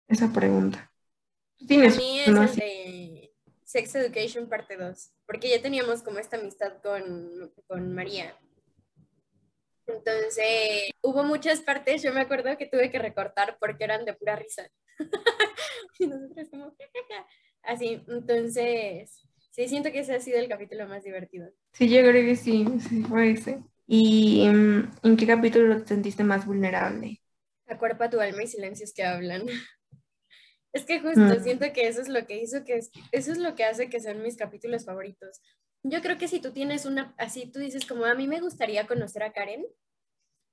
esa 0.07 0.31
pregunta. 0.31 0.91
Tienes 1.67 1.95
A 1.95 1.97
mí 1.97 2.19
es 2.19 2.27
el 2.27 2.55
de 2.55 3.33
Sex 3.63 3.95
Education 3.95 4.47
parte 4.47 4.77
2, 4.77 5.11
porque 5.25 5.49
ya 5.49 5.59
teníamos 5.59 6.03
como 6.03 6.19
esta 6.19 6.37
amistad 6.37 6.73
con, 6.83 7.51
con 7.65 7.95
María. 7.95 8.37
Entonces, 9.87 10.91
hubo 11.01 11.23
muchas 11.23 11.61
partes, 11.61 12.03
yo 12.03 12.13
me 12.13 12.21
acuerdo 12.21 12.55
que 12.57 12.67
tuve 12.67 12.91
que 12.91 12.99
recortar 12.99 13.57
porque 13.59 13.85
eran 13.85 14.05
de 14.05 14.13
pura 14.13 14.35
risa. 14.35 14.69
y 15.99 16.05
nosotros 16.05 16.47
como, 16.51 16.75
así, 17.63 18.03
entonces, 18.07 19.27
sí, 19.49 19.67
siento 19.67 19.91
que 19.91 19.99
ese 19.99 20.13
ha 20.13 20.19
sido 20.19 20.37
el 20.37 20.47
capítulo 20.47 20.87
más 20.87 21.03
divertido. 21.03 21.49
Sí, 21.73 21.89
yo 21.89 22.01
creo 22.01 22.23
que 22.23 22.35
sí, 22.35 22.67
sí 22.87 23.01
fue 23.01 23.31
ese. 23.31 23.63
¿Y 23.87 24.41
em, 24.45 24.91
en 25.01 25.17
qué 25.17 25.25
capítulo 25.25 25.81
te 25.81 25.87
sentiste 25.87 26.23
más 26.23 26.45
vulnerable? 26.45 27.21
Acuerpa 27.67 28.09
tu 28.09 28.19
alma 28.19 28.43
y 28.43 28.47
silencios 28.47 28.93
que 28.93 29.03
hablan. 29.03 29.45
Es 30.73 30.85
que 30.85 30.99
justo 30.99 31.21
mm. 31.21 31.41
siento 31.41 31.65
que 31.73 31.87
eso 31.87 32.01
es 32.01 32.09
lo 32.09 32.27
que 32.27 32.39
hizo 32.39 32.63
que 32.63 32.77
eso 32.77 33.31
es 33.31 33.37
lo 33.39 33.55
que 33.55 33.63
hace 33.63 33.89
que 33.89 33.99
sean 33.99 34.21
mis 34.21 34.35
capítulos 34.35 34.85
favoritos. 34.85 35.41
Yo 35.81 36.01
creo 36.01 36.19
que 36.19 36.27
si 36.27 36.39
tú 36.39 36.51
tienes 36.51 36.85
una, 36.85 37.15
así 37.17 37.49
tú 37.49 37.59
dices 37.59 37.85
como 37.87 38.05
a 38.05 38.13
mí 38.13 38.27
me 38.27 38.41
gustaría 38.41 38.85
conocer 38.85 39.23
a 39.23 39.31
Karen, 39.31 39.65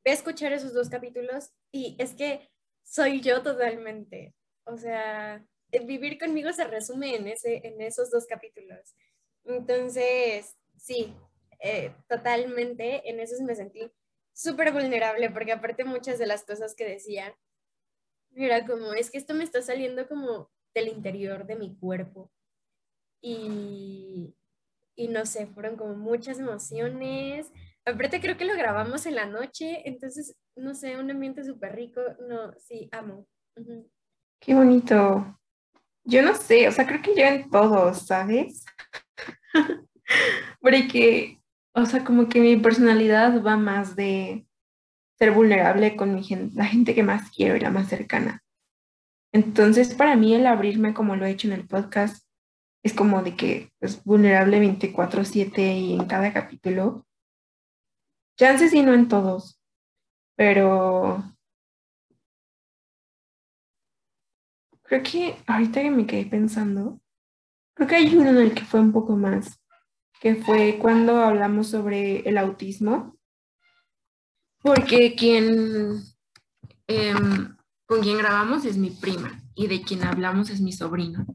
ve 0.04 0.10
a 0.12 0.14
escuchar 0.14 0.52
esos 0.52 0.72
dos 0.72 0.88
capítulos 0.88 1.50
y 1.72 1.96
es 1.98 2.14
que 2.14 2.48
soy 2.84 3.20
yo 3.20 3.42
totalmente. 3.42 4.34
O 4.64 4.78
sea, 4.78 5.44
vivir 5.84 6.18
conmigo 6.18 6.52
se 6.52 6.64
resume 6.64 7.16
en, 7.16 7.26
ese, 7.28 7.60
en 7.66 7.80
esos 7.82 8.10
dos 8.10 8.24
capítulos. 8.26 8.94
Entonces, 9.44 10.56
sí, 10.78 11.12
eh, 11.60 11.94
totalmente, 12.08 13.08
en 13.08 13.20
eso 13.20 13.34
me 13.44 13.54
sentí 13.54 13.90
súper 14.32 14.72
vulnerable, 14.72 15.30
porque 15.30 15.52
aparte 15.52 15.84
muchas 15.84 16.18
de 16.18 16.26
las 16.26 16.44
cosas 16.44 16.74
que 16.74 16.86
decía, 16.86 17.36
era 18.34 18.66
como, 18.66 18.92
es 18.94 19.10
que 19.10 19.18
esto 19.18 19.34
me 19.34 19.44
está 19.44 19.62
saliendo 19.62 20.08
como 20.08 20.50
del 20.74 20.88
interior 20.88 21.46
de 21.46 21.56
mi 21.56 21.76
cuerpo. 21.76 22.30
Y, 23.22 24.34
y 24.96 25.08
no 25.08 25.24
sé, 25.24 25.46
fueron 25.46 25.76
como 25.76 25.94
muchas 25.94 26.38
emociones. 26.38 27.50
Aparte 27.84 28.20
creo 28.20 28.36
que 28.36 28.44
lo 28.44 28.54
grabamos 28.54 29.06
en 29.06 29.14
la 29.14 29.26
noche, 29.26 29.88
entonces, 29.88 30.36
no 30.56 30.74
sé, 30.74 30.96
un 30.96 31.10
ambiente 31.10 31.44
súper 31.44 31.74
rico. 31.74 32.00
No, 32.28 32.52
sí, 32.58 32.88
amo. 32.92 33.26
Qué 34.40 34.54
bonito. 34.54 35.38
Yo 36.04 36.22
no 36.22 36.34
sé, 36.34 36.68
o 36.68 36.72
sea, 36.72 36.86
creo 36.86 37.00
que 37.00 37.14
yo 37.14 37.24
en 37.24 37.50
todos, 37.50 38.06
¿sabes? 38.06 38.64
Porque 40.60 41.40
o 41.74 41.86
sea, 41.86 42.04
como 42.04 42.28
que 42.28 42.40
mi 42.40 42.56
personalidad 42.56 43.42
va 43.42 43.56
más 43.56 43.96
de 43.96 44.46
ser 45.18 45.32
vulnerable 45.32 45.96
con 45.96 46.14
mi 46.14 46.22
gente, 46.22 46.54
la 46.56 46.66
gente 46.66 46.94
que 46.94 47.02
más 47.02 47.30
quiero 47.30 47.56
y 47.56 47.60
la 47.60 47.70
más 47.70 47.88
cercana. 47.88 48.42
Entonces, 49.32 49.94
para 49.94 50.16
mí 50.16 50.34
el 50.34 50.46
abrirme 50.46 50.94
como 50.94 51.16
lo 51.16 51.26
he 51.26 51.30
hecho 51.30 51.48
en 51.48 51.54
el 51.54 51.66
podcast 51.66 52.24
es 52.84 52.94
como 52.94 53.22
de 53.22 53.34
que 53.36 53.56
es 53.80 53.96
pues, 53.96 54.04
vulnerable 54.04 54.60
24/7 54.60 55.76
y 55.76 55.94
en 55.94 56.06
cada 56.06 56.32
capítulo. 56.32 57.06
Chances 58.38 58.72
y 58.74 58.82
no 58.82 58.94
en 58.94 59.08
todos, 59.08 59.60
pero 60.36 61.22
creo 64.82 65.02
que 65.02 65.36
ahorita 65.46 65.82
que 65.82 65.90
me 65.90 66.06
quedé 66.06 66.26
pensando, 66.26 67.00
creo 67.74 67.88
que 67.88 67.96
hay 67.96 68.14
uno 68.16 68.30
en 68.30 68.38
el 68.38 68.54
que 68.54 68.64
fue 68.64 68.80
un 68.80 68.92
poco 68.92 69.16
más 69.16 69.63
que 70.24 70.36
fue 70.36 70.78
cuando 70.80 71.18
hablamos 71.18 71.68
sobre 71.68 72.20
el 72.26 72.38
autismo, 72.38 73.18
porque 74.62 75.14
quien 75.14 76.00
em, 76.86 77.54
con 77.84 78.00
quien 78.00 78.16
grabamos 78.16 78.64
es 78.64 78.78
mi 78.78 78.88
prima 78.88 79.42
y 79.54 79.66
de 79.66 79.82
quien 79.82 80.02
hablamos 80.02 80.48
es 80.48 80.62
mi 80.62 80.72
sobrino. 80.72 81.26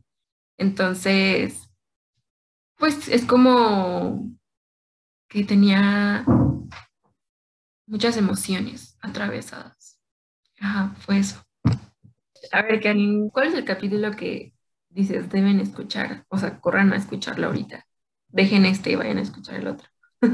Entonces, 0.57 1.69
pues 2.77 3.07
es 3.09 3.25
como 3.25 4.35
que 5.27 5.43
tenía 5.43 6.25
muchas 7.85 8.17
emociones 8.17 8.97
atravesadas. 9.01 10.01
Ajá, 10.59 10.95
fue 11.01 11.19
eso. 11.19 11.39
A 12.51 12.63
ver, 12.63 12.81
Karin, 12.81 13.29
¿cuál 13.29 13.49
es 13.49 13.53
el 13.53 13.65
capítulo 13.65 14.09
que 14.15 14.55
dices 14.89 15.29
deben 15.29 15.59
escuchar? 15.59 16.25
O 16.29 16.39
sea, 16.39 16.59
corran 16.59 16.91
a 16.91 16.97
escucharlo 16.97 17.45
ahorita 17.45 17.85
dejen 18.29 18.65
este 18.65 18.91
y 18.91 18.95
vayan 18.95 19.17
a 19.17 19.21
escuchar 19.21 19.55
el 19.55 19.67
otro. 19.67 19.87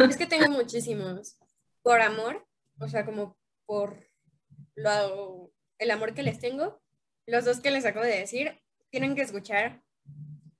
Es 0.10 0.18
que 0.18 0.26
tengo 0.26 0.50
muchísimos. 0.50 1.38
Por 1.82 2.02
amor, 2.02 2.48
o 2.80 2.88
sea, 2.88 3.06
como 3.06 3.38
por 3.66 4.00
lo, 4.76 5.52
el 5.78 5.92
amor 5.92 6.14
que 6.14 6.24
les 6.24 6.40
tengo. 6.40 6.82
los 7.28 7.46
dos 7.46 7.60
que 7.60 7.72
les 7.72 7.86
acabo 7.86 8.06
de 8.06 8.20
decir, 8.20 8.60
tienen 8.90 9.16
que 9.16 9.22
escuchar 9.22 9.84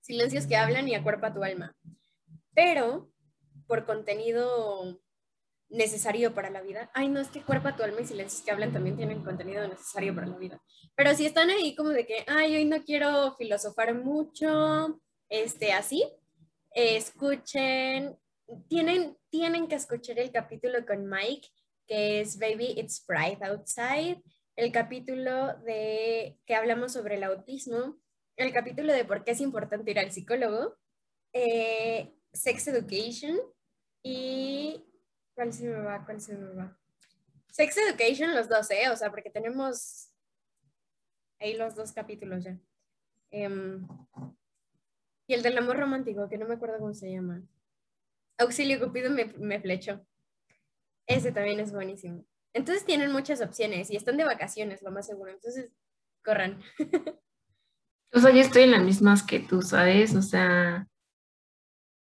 Silencios 0.06 0.46
que 0.46 0.56
hablan 0.56 0.88
y 0.88 0.94
acuerpa 0.94 1.34
tu 1.34 1.44
alma. 1.44 1.76
Pero 2.54 3.12
por 3.66 3.88
contenido 3.88 5.02
necesario 5.70 6.36
para 6.36 6.52
la 6.52 6.62
vida. 6.62 6.92
Ay, 6.94 7.08
no, 7.08 7.20
es 7.20 7.30
que 7.30 7.42
cuerpa 7.42 7.76
tu 7.76 7.82
alma 7.82 8.02
y 8.02 8.06
silencios 8.06 8.44
que 8.44 8.52
hablan 8.52 8.72
también 8.72 8.98
tienen 8.98 9.24
contenido 9.24 9.68
necesario 9.68 10.14
para 10.14 10.28
la 10.28 10.38
vida. 10.38 10.62
Pero 10.94 11.16
si 11.16 11.26
están 11.26 11.50
ahí 11.50 11.76
como 11.76 11.90
de 11.90 12.06
que, 12.06 12.24
ay, 12.28 12.56
hoy 12.56 12.66
no 12.66 12.84
quiero 12.84 13.36
filosofar 13.36 13.96
mucho, 13.96 15.02
este, 15.28 15.74
así, 15.74 16.06
escuchen, 16.76 18.18
tienen, 18.68 19.18
tienen 19.30 19.68
que 19.68 19.76
escuchar 19.76 20.20
el 20.20 20.32
capítulo 20.32 20.86
con 20.86 21.10
Mike, 21.10 21.48
que 21.88 22.22
es 22.22 22.38
Baby, 22.38 22.76
It's 22.78 23.04
Bright 23.08 23.42
Outside, 23.44 24.22
el 24.56 24.72
capítulo 24.72 25.58
de 25.60 26.38
que 26.46 26.56
hablamos 26.56 26.94
sobre 26.94 27.16
el 27.16 27.24
autismo, 27.24 27.98
el 28.38 28.54
capítulo 28.54 28.94
de 28.94 29.06
por 29.06 29.24
qué 29.24 29.32
es 29.32 29.42
importante 29.42 29.92
ir 29.92 30.00
al 30.00 30.12
psicólogo, 30.12 30.78
eh, 31.34 32.14
Sex 32.34 32.68
Education 32.68 33.40
y... 34.04 34.84
¿Cuál 35.34 35.52
se 35.52 35.66
me 35.66 35.82
va? 35.82 36.06
¿Cuál 36.06 36.22
se 36.22 36.34
me 36.34 36.54
va? 36.54 36.80
Sex 37.52 37.78
Education, 37.78 38.34
los 38.34 38.48
dos, 38.48 38.72
¿eh? 38.72 38.90
O 38.90 38.96
sea, 38.96 39.10
porque 39.10 39.30
tenemos 39.30 40.12
ahí 41.40 41.56
los 41.56 41.76
dos 41.76 41.92
capítulos 41.92 42.46
ya. 42.46 42.58
Em, 43.32 43.86
y 45.28 45.34
el 45.34 45.44
del 45.44 45.58
amor 45.58 45.78
romántico, 45.78 46.30
que 46.30 46.38
no 46.38 46.48
me 46.48 46.56
acuerdo 46.56 46.80
cómo 46.80 46.94
se 46.94 47.12
llama. 47.12 47.42
Auxilio 48.38 48.80
Cupido 48.80 49.10
me, 49.10 49.26
me 49.38 49.60
flechó. 49.60 50.06
Ese 51.08 51.32
también 51.32 51.60
es 51.60 51.72
buenísimo. 51.72 52.26
Entonces 52.54 52.86
tienen 52.86 53.12
muchas 53.12 53.42
opciones 53.42 53.92
y 53.92 53.96
están 53.96 54.18
de 54.18 54.24
vacaciones, 54.24 54.82
lo 54.82 54.92
más 54.92 55.06
seguro. 55.06 55.32
Entonces, 55.32 55.72
corran. 56.24 56.62
O 58.14 58.20
sea, 58.20 58.32
yo 58.32 58.40
estoy 58.40 58.64
en 58.64 58.72
las 58.72 58.82
mismas 58.82 59.24
que 59.24 59.42
tú, 59.42 59.62
¿sabes? 59.62 60.16
O 60.16 60.22
sea, 60.22 60.88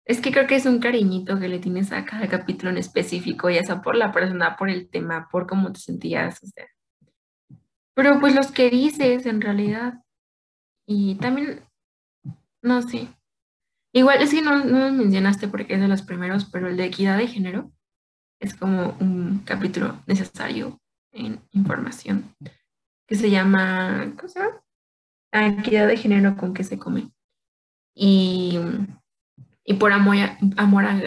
es 0.06 0.22
que 0.22 0.32
creo 0.32 0.46
que 0.46 0.56
es 0.56 0.68
un 0.68 0.80
cariñito 0.80 1.40
que 1.40 1.48
le 1.48 1.58
tienes 1.58 1.92
a 1.92 2.06
cada 2.06 2.28
capítulo 2.28 2.70
en 2.70 2.78
específico, 2.78 3.50
ya 3.50 3.64
sea 3.64 3.82
por 3.82 3.96
la 3.96 4.12
persona, 4.12 4.56
por 4.56 4.70
el 4.70 4.90
tema, 4.92 5.28
por 5.32 5.48
cómo 5.48 5.74
te 5.74 5.80
sentías, 5.80 6.44
o 6.44 6.46
sea. 6.46 6.68
Pero 7.96 8.20
pues 8.20 8.36
los 8.36 8.52
que 8.52 8.70
dices 8.70 9.26
en 9.26 9.42
realidad. 9.42 9.96
Y 10.86 11.16
también, 11.16 11.64
no 12.64 12.82
sé. 12.82 13.08
Igual 13.94 14.22
es 14.22 14.32
que 14.32 14.42
no, 14.42 14.64
no 14.66 14.92
mencionaste 14.92 15.48
porque 15.48 15.76
es 15.76 15.82
de 15.82 15.88
los 15.88 16.02
primeros, 16.02 16.46
pero 16.46 16.68
el 16.68 16.78
de 16.78 16.86
equidad 16.86 17.18
de 17.18 17.28
género 17.28 17.72
es 18.40 18.56
como 18.56 18.98
un 19.00 19.44
capítulo 19.46 20.02
necesario 20.08 20.82
en 21.12 21.40
información 21.52 22.36
que 23.08 23.16
se 23.16 23.30
llama, 23.30 24.14
¿cómo 24.18 24.28
se 24.28 24.40
llama? 24.40 25.60
Equidad 25.60 25.88
de 25.88 25.98
género 25.98 26.36
con 26.36 26.54
qué 26.54 26.64
se 26.64 26.80
come. 26.80 27.12
Y 27.94 28.58
y 29.66 29.76
por 29.76 29.94
amor 29.94 30.18
a, 30.18 30.38
amor 30.58 30.86
a. 30.86 31.00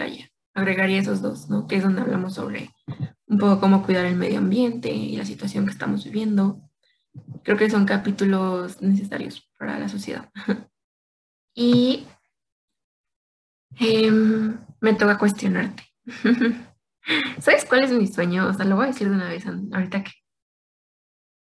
Agregaría 0.53 0.99
esos 0.99 1.21
dos, 1.21 1.49
¿no? 1.49 1.67
Que 1.67 1.75
es 1.75 1.83
donde 1.83 2.01
hablamos 2.01 2.33
sobre 2.33 2.71
un 3.27 3.37
poco 3.37 3.59
cómo 3.59 3.83
cuidar 3.83 4.05
el 4.05 4.15
medio 4.15 4.39
ambiente 4.39 4.91
y 4.91 5.15
la 5.15 5.25
situación 5.25 5.65
que 5.65 5.71
estamos 5.71 6.03
viviendo. 6.03 6.59
Creo 7.43 7.57
que 7.57 7.69
son 7.69 7.85
capítulos 7.85 8.81
necesarios 8.81 9.47
para 9.57 9.77
la 9.77 9.87
sociedad. 9.87 10.31
y 11.59 12.05
em, 13.79 14.59
me 14.79 14.93
toca 14.93 15.17
cuestionarte. 15.17 15.83
¿Sabes 17.39 17.65
cuál 17.65 17.83
es 17.83 17.91
mi 17.91 18.05
sueño? 18.05 18.47
O 18.47 18.53
sea, 18.53 18.63
lo 18.63 18.75
voy 18.75 18.85
a 18.85 18.87
decir 18.89 19.09
de 19.09 19.15
una 19.15 19.27
vez 19.27 19.43
ahorita 19.47 20.03
que, 20.03 20.11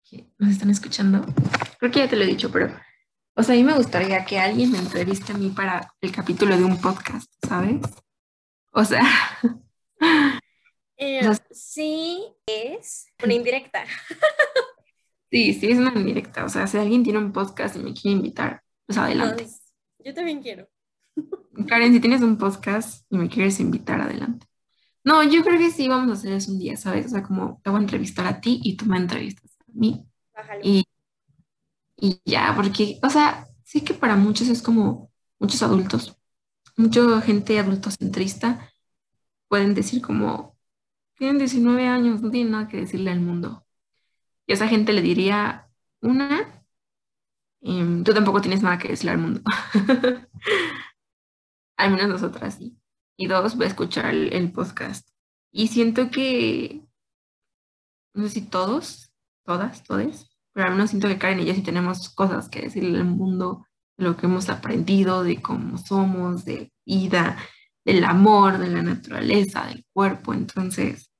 que 0.09 0.31
nos 0.39 0.51
están 0.51 0.71
escuchando. 0.71 1.27
Creo 1.81 1.91
que 1.91 1.99
ya 1.99 2.09
te 2.09 2.15
lo 2.15 2.23
he 2.23 2.29
dicho, 2.29 2.53
pero 2.53 2.73
o 3.35 3.43
sea, 3.43 3.57
a 3.57 3.59
mí 3.59 3.65
me 3.65 3.75
gustaría 3.75 4.25
que 4.25 4.39
alguien 4.39 4.71
me 4.71 4.79
entreviste 4.79 5.33
a 5.33 5.37
mí 5.37 5.51
para 5.51 5.93
el 6.01 6.13
capítulo 6.13 6.57
de 6.57 6.63
un 6.63 6.81
podcast, 6.81 7.29
¿sabes? 7.47 7.81
O 8.73 8.85
sea... 8.85 9.03
Eh, 10.97 11.29
sí, 11.51 12.25
es 12.47 13.09
una 13.23 13.35
indirecta. 13.35 13.85
sí, 15.29 15.53
sí, 15.55 15.73
es 15.73 15.79
una 15.79 15.93
indirecta. 15.93 16.45
O 16.45 16.49
sea, 16.49 16.69
si 16.69 16.79
alguien 16.79 17.03
tiene 17.03 17.19
un 17.19 17.33
podcast 17.33 17.75
y 17.75 17.81
me 17.81 17.93
quiere 17.93 18.19
invitar, 18.19 18.63
pues 18.87 18.97
adelante. 18.97 19.43
Pues, 19.43 19.64
yo 20.05 20.15
también 20.15 20.43
quiero. 20.43 20.69
Karen, 21.69 21.93
si 21.93 22.01
tienes 22.01 22.23
un 22.23 22.37
podcast 22.39 23.05
y 23.11 23.19
me 23.19 23.29
quieres 23.29 23.61
invitar, 23.61 24.01
adelante. 24.01 24.47
No, 25.03 25.23
yo 25.23 25.43
creo 25.45 25.59
que 25.59 25.71
sí 25.71 25.89
vamos 25.89 26.11
a 26.11 26.15
hacer 26.15 26.33
eso 26.33 26.53
un 26.53 26.59
día, 26.59 26.77
¿sabes? 26.77 27.07
O 27.07 27.09
sea, 27.11 27.23
como 27.23 27.61
te 27.63 27.71
voy 27.71 27.79
a 27.79 27.83
entrevistar 27.83 28.27
a 28.27 28.41
ti 28.41 28.61
y 28.63 28.77
tú 28.77 28.87
me 28.87 28.97
entrevistas 28.97 29.57
a 29.61 29.65
mí. 29.73 30.07
Bájalo. 30.35 30.61
Y 30.63 30.85
y 31.97 32.21
ya, 32.25 32.53
porque, 32.57 32.99
o 33.03 33.11
sea, 33.11 33.47
sí 33.65 33.83
que 33.83 33.95
para 33.95 34.17
muchos 34.17 34.49
es 34.49 34.63
como 34.63 35.11
muchos 35.39 35.63
adultos, 35.63 36.17
mucha 36.77 37.21
gente 37.23 37.59
adultocentrista 37.59 38.71
pueden 39.49 39.75
decir 39.75 40.03
como, 40.03 40.57
tienen 41.17 41.39
19 41.39 41.87
años, 41.87 42.23
no 42.23 42.31
tienen 42.31 42.53
nada 42.53 42.69
que 42.69 42.79
decirle 42.79 43.11
al 43.11 43.21
mundo. 43.21 43.65
Y 44.47 44.53
a 44.53 44.57
esa 44.57 44.69
gente 44.69 44.93
le 44.93 45.03
diría, 45.03 45.71
una, 46.01 46.64
em, 47.65 48.05
tú 48.05 48.15
tampoco 48.15 48.41
tienes 48.41 48.63
nada 48.63 48.79
que 48.79 48.89
decirle 48.89 49.13
al 49.13 49.19
mundo. 49.19 49.41
al 51.77 51.91
menos 51.91 52.09
nosotras 52.09 52.55
sí. 52.55 52.77
Y 53.17 53.27
dos, 53.27 53.57
voy 53.57 53.67
a 53.67 53.69
escuchar 53.69 54.15
el, 54.15 54.53
podcast. 54.53 55.09
Y 55.53 55.69
siento 55.69 56.11
que, 56.11 56.85
no 58.15 58.25
sé 58.25 58.31
si 58.31 58.43
todos, 58.43 59.13
todas, 59.45 59.85
todes, 59.85 60.29
pero 60.53 60.67
al 60.67 60.75
menos 60.75 60.91
siento 60.91 61.09
que 61.09 61.19
Karen 61.19 61.41
y 61.41 61.47
yo 61.47 61.55
sí 61.55 61.63
tenemos 61.63 62.09
cosas 62.15 62.49
que 62.49 62.63
decirle 62.63 62.99
al 62.99 63.05
mundo, 63.05 63.67
de 63.97 64.05
lo 64.05 64.17
que 64.17 64.27
hemos 64.27 64.49
aprendido, 64.49 65.23
de 65.23 65.41
cómo 65.41 65.79
somos, 65.79 66.45
de 66.45 66.73
vida, 66.85 67.39
del 67.85 68.05
amor, 68.05 68.59
de 68.59 68.69
la 68.69 68.83
naturaleza, 68.83 69.67
del 69.67 69.85
cuerpo. 69.93 70.35
Entonces, 70.35 71.13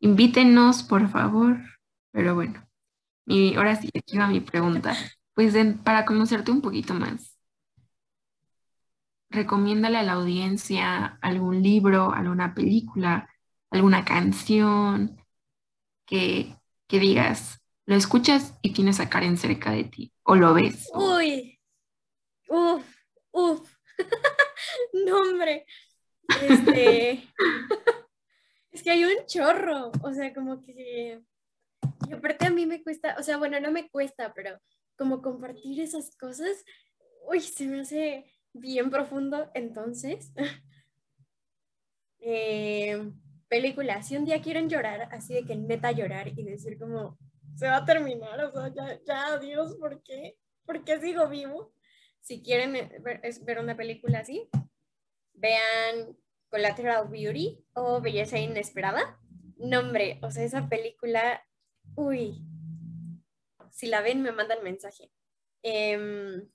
invítenos, 0.00 0.84
por 0.84 1.08
favor. 1.08 1.58
Pero 2.12 2.36
bueno, 2.36 2.64
y 3.26 3.54
ahora 3.56 3.76
sí, 3.76 3.90
aquí 3.96 4.18
va 4.18 4.28
mi 4.28 4.40
pregunta. 4.40 4.94
Pues 5.34 5.54
para 5.82 6.04
conocerte 6.04 6.50
un 6.52 6.62
poquito 6.62 6.94
más, 6.94 7.34
recomiéndale 9.30 9.98
a 9.98 10.02
la 10.02 10.12
audiencia 10.12 11.18
algún 11.20 11.62
libro, 11.62 12.12
alguna 12.12 12.54
película, 12.54 13.28
alguna 13.70 14.04
canción 14.04 15.20
que, 16.06 16.56
que 16.86 17.00
digas, 17.00 17.60
lo 17.86 17.96
escuchas 17.96 18.54
y 18.62 18.72
tienes 18.72 19.00
a 19.00 19.10
Karen 19.10 19.36
cerca 19.36 19.72
de 19.72 19.84
ti, 19.84 20.12
o 20.22 20.36
lo 20.36 20.54
ves. 20.54 20.88
Uy, 20.94 21.60
uf, 22.48 22.84
uf, 23.32 23.76
no 25.06 25.18
hombre, 25.18 25.66
este, 26.42 27.28
es 28.70 28.82
que 28.82 28.90
hay 28.90 29.04
un 29.04 29.26
chorro, 29.26 29.90
o 30.02 30.12
sea, 30.12 30.32
como 30.32 30.62
que, 30.62 31.20
y 32.08 32.12
aparte 32.12 32.46
a 32.46 32.50
mí 32.50 32.66
me 32.66 32.82
cuesta, 32.82 33.16
o 33.18 33.22
sea, 33.22 33.36
bueno, 33.36 33.58
no 33.60 33.72
me 33.72 33.88
cuesta, 33.88 34.32
pero 34.32 34.58
como 34.96 35.22
compartir 35.22 35.80
esas 35.80 36.16
cosas, 36.16 36.64
uy, 37.28 37.40
se 37.40 37.66
me 37.66 37.80
hace 37.80 38.24
bien 38.52 38.90
profundo, 38.90 39.50
entonces, 39.54 40.32
eh, 42.20 43.12
película, 43.48 44.02
si 44.02 44.16
un 44.16 44.24
día 44.24 44.42
quieren 44.42 44.68
llorar, 44.68 45.08
así 45.12 45.34
de 45.34 45.44
que 45.44 45.56
meta 45.56 45.92
llorar 45.92 46.28
y 46.28 46.44
decir 46.44 46.78
como, 46.78 47.18
se 47.56 47.66
va 47.66 47.76
a 47.78 47.84
terminar, 47.84 48.40
o 48.44 48.52
sea, 48.52 48.72
ya, 48.74 49.00
ya, 49.06 49.26
adiós, 49.34 49.76
¿por 49.76 50.02
qué? 50.02 50.36
¿Por 50.64 50.84
qué 50.84 51.00
sigo 51.00 51.28
vivo? 51.28 51.72
Si 52.20 52.42
quieren 52.42 52.72
ver, 53.02 53.20
ver 53.42 53.58
una 53.58 53.76
película 53.76 54.20
así, 54.20 54.48
vean 55.34 56.16
Collateral 56.48 57.08
Beauty 57.08 57.64
o 57.74 58.00
Belleza 58.00 58.38
Inesperada. 58.38 59.18
Nombre, 59.56 60.18
o 60.22 60.30
sea, 60.30 60.44
esa 60.44 60.68
película, 60.68 61.42
uy, 61.96 62.42
si 63.74 63.88
la 63.88 64.00
ven 64.00 64.22
me 64.22 64.32
mandan 64.32 64.62
mensaje. 64.62 65.10
Em, 65.62 66.48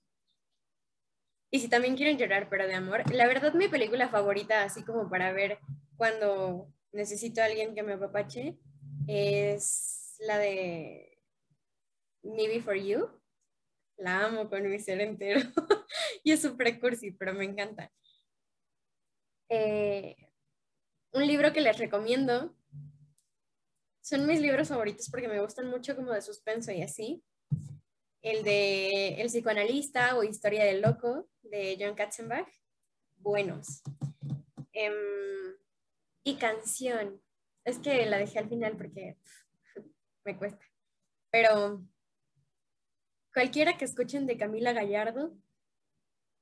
y 1.52 1.60
si 1.60 1.68
también 1.68 1.98
quieren 1.98 2.18
llorar, 2.18 2.48
pero 2.50 2.66
de 2.66 2.76
amor, 2.76 3.12
la 3.14 3.28
verdad 3.28 3.54
mi 3.54 3.68
película 3.68 4.08
favorita, 4.10 4.64
así 4.64 4.84
como 4.84 5.10
para 5.10 5.34
ver 5.34 5.60
cuando 5.98 6.72
necesito 6.94 7.42
a 7.42 7.46
alguien 7.46 7.76
que 7.76 7.84
me 7.84 7.94
apapache, 7.94 8.58
es 9.08 10.16
la 10.20 10.38
de 10.38 11.22
Me 12.24 12.62
For 12.62 12.76
You. 12.76 13.10
La 13.98 14.26
amo 14.26 14.50
con 14.50 14.70
mi 14.70 14.80
ser 14.80 15.02
entero. 15.02 15.42
y 16.24 16.32
es 16.32 16.42
súper 16.42 16.80
cursi, 16.80 17.12
pero 17.12 17.34
me 17.34 17.44
encanta. 17.44 17.92
Eh, 19.50 20.16
un 21.12 21.28
libro 21.28 21.52
que 21.52 21.60
les 21.60 21.78
recomiendo. 21.78 22.56
Son 24.10 24.26
mis 24.26 24.42
libros 24.42 24.70
favoritos 24.70 25.08
porque 25.12 25.28
me 25.28 25.40
gustan 25.40 25.70
mucho 25.70 25.96
como 25.96 26.12
de 26.12 26.24
suspenso 26.24 26.72
y 26.72 26.82
así. 26.82 27.24
El 28.24 28.44
de 28.44 29.22
El 29.22 29.28
psicoanalista 29.28 30.18
o 30.18 30.24
Historia 30.24 30.66
del 30.66 30.82
loco 30.82 31.30
de 31.44 31.78
John 31.80 31.94
Katzenbach. 31.94 32.50
Buenos. 33.18 33.84
Em, 34.74 34.96
y 36.24 36.38
canción. 36.38 37.22
Es 37.64 37.78
que 37.78 38.04
la 38.08 38.18
dejé 38.18 38.40
al 38.40 38.50
final 38.50 38.78
porque 38.78 39.16
me 40.26 40.36
cuesta. 40.36 40.66
Pero 41.30 41.86
cualquiera 43.32 43.78
que 43.78 43.86
escuchen 43.86 44.26
de 44.26 44.38
Camila 44.38 44.74
Gallardo 44.74 45.38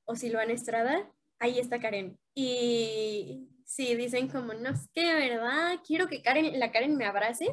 o 0.05 0.15
Silvana 0.15 0.53
Estrada, 0.53 1.13
ahí 1.37 1.59
está 1.59 1.81
Karen. 1.81 2.17
Y 2.33 3.49
si 3.67 3.95
dicen 3.95 4.29
como, 4.29 4.53
no 4.53 4.69
es 4.69 4.87
que 4.93 5.13
verdad, 5.13 5.79
quiero 5.85 6.07
que 6.07 6.21
Karen, 6.21 6.57
la 6.57 6.71
Karen 6.71 6.95
me 6.95 7.05
abrace, 7.05 7.45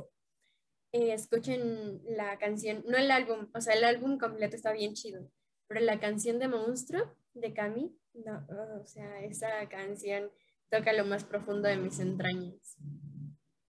eh, 0.93 1.13
escuchen 1.13 2.01
la 2.07 2.39
canción, 2.39 2.85
no 2.87 2.97
el 2.97 3.11
álbum, 3.11 3.49
o 3.53 3.61
sea, 3.61 3.75
el 3.75 3.83
álbum 3.83 4.17
completo 4.17 4.55
está 4.55 4.73
bien 4.73 4.95
chido, 4.95 5.29
pero 5.67 5.81
la 5.81 5.99
canción 5.99 6.39
de 6.39 6.47
Monstruo 6.47 7.13
de 7.35 7.53
Cami, 7.53 7.99
no, 8.13 8.47
o 8.81 8.87
sea, 8.87 9.21
esa 9.25 9.49
canción 9.69 10.31
toca 10.71 10.93
lo 10.93 11.05
más 11.05 11.25
profundo 11.25 11.69
de 11.69 11.79
mis 11.79 11.99
entrañas. 11.99 12.77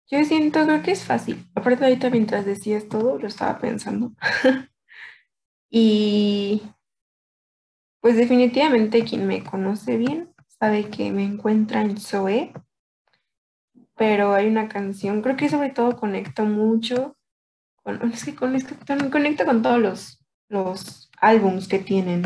Yo 0.06 0.24
siento, 0.24 0.64
creo 0.64 0.82
que 0.82 0.92
es 0.92 1.04
fácil. 1.04 1.44
Aparte 1.56 1.84
ahorita 1.84 2.08
mientras 2.08 2.46
decías 2.46 2.88
todo, 2.88 3.18
lo 3.18 3.26
estaba 3.26 3.58
pensando. 3.58 4.12
y 5.70 6.62
pues 8.00 8.16
definitivamente 8.16 9.04
quien 9.04 9.26
me 9.26 9.42
conoce 9.42 9.96
bien 9.96 10.32
sabe 10.58 10.90
que 10.90 11.12
me 11.12 11.24
encuentra 11.24 11.82
en 11.82 11.98
Zoe, 11.98 12.52
pero 13.96 14.34
hay 14.34 14.46
una 14.46 14.68
canción, 14.68 15.22
creo 15.22 15.36
que 15.36 15.48
sobre 15.48 15.70
todo 15.70 15.96
conecto 15.96 16.44
mucho, 16.44 17.16
con, 17.82 18.00
es 18.12 18.24
que 18.24 18.34
conecto, 18.34 18.74
conecto 19.10 19.44
con 19.44 19.62
todos 19.62 19.80
los, 19.80 20.24
los 20.48 21.10
álbums 21.20 21.68
que 21.68 21.78
tienen, 21.78 22.22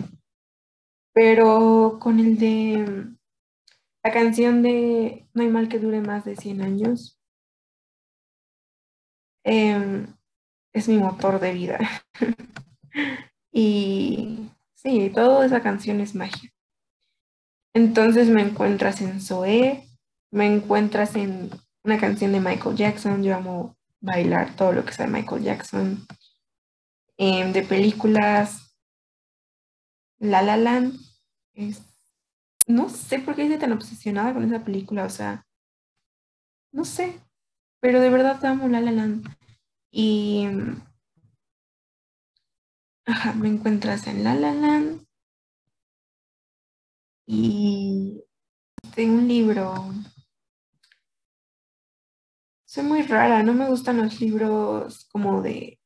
pero 1.14 1.98
con 2.00 2.20
el 2.20 2.38
de 2.38 3.12
la 4.04 4.10
canción 4.12 4.62
de 4.62 5.28
No 5.32 5.42
hay 5.42 5.48
mal 5.48 5.68
que 5.68 5.78
dure 5.78 6.00
más 6.00 6.24
de 6.24 6.36
100 6.36 6.62
años, 6.62 7.18
em, 9.44 10.06
es 10.72 10.88
mi 10.88 10.98
motor 10.98 11.38
de 11.40 11.52
vida. 11.52 11.78
y 13.52 14.50
sí, 14.74 15.10
toda 15.14 15.46
esa 15.46 15.62
canción 15.62 16.00
es 16.00 16.14
magia. 16.14 16.51
Entonces 17.74 18.28
me 18.28 18.42
encuentras 18.42 19.00
en 19.00 19.20
Zoé, 19.20 19.88
me 20.30 20.46
encuentras 20.46 21.16
en 21.16 21.50
una 21.84 21.98
canción 21.98 22.32
de 22.32 22.40
Michael 22.40 22.76
Jackson, 22.76 23.22
yo 23.22 23.34
amo 23.34 23.76
bailar 24.00 24.54
todo 24.56 24.72
lo 24.72 24.84
que 24.84 24.92
sea 24.92 25.06
Michael 25.06 25.42
Jackson, 25.42 26.06
em, 27.16 27.52
de 27.52 27.62
películas, 27.62 28.76
La 30.18 30.42
La 30.42 30.56
Land, 30.56 30.98
no 32.66 32.88
sé 32.88 33.18
por 33.18 33.34
qué 33.34 33.42
estoy 33.42 33.58
tan 33.58 33.72
obsesionada 33.72 34.32
con 34.32 34.44
esa 34.44 34.64
película, 34.64 35.04
o 35.04 35.10
sea, 35.10 35.46
no 36.72 36.84
sé, 36.84 37.20
pero 37.80 38.00
de 38.00 38.10
verdad 38.10 38.44
amo 38.44 38.68
La 38.68 38.80
La 38.80 38.92
Land. 38.92 39.26
Y, 39.90 40.46
ajá, 43.04 43.34
me 43.34 43.48
encuentras 43.48 44.06
en 44.06 44.24
La 44.24 44.34
La 44.34 44.54
Land, 44.54 45.04
y 47.26 48.22
tengo 48.94 49.14
un 49.14 49.28
libro. 49.28 49.92
Soy 52.64 52.84
muy 52.84 53.02
rara, 53.02 53.42
no 53.42 53.52
me 53.52 53.68
gustan 53.68 53.98
los 53.98 54.20
libros 54.20 55.06
como 55.12 55.42
de, 55.42 55.78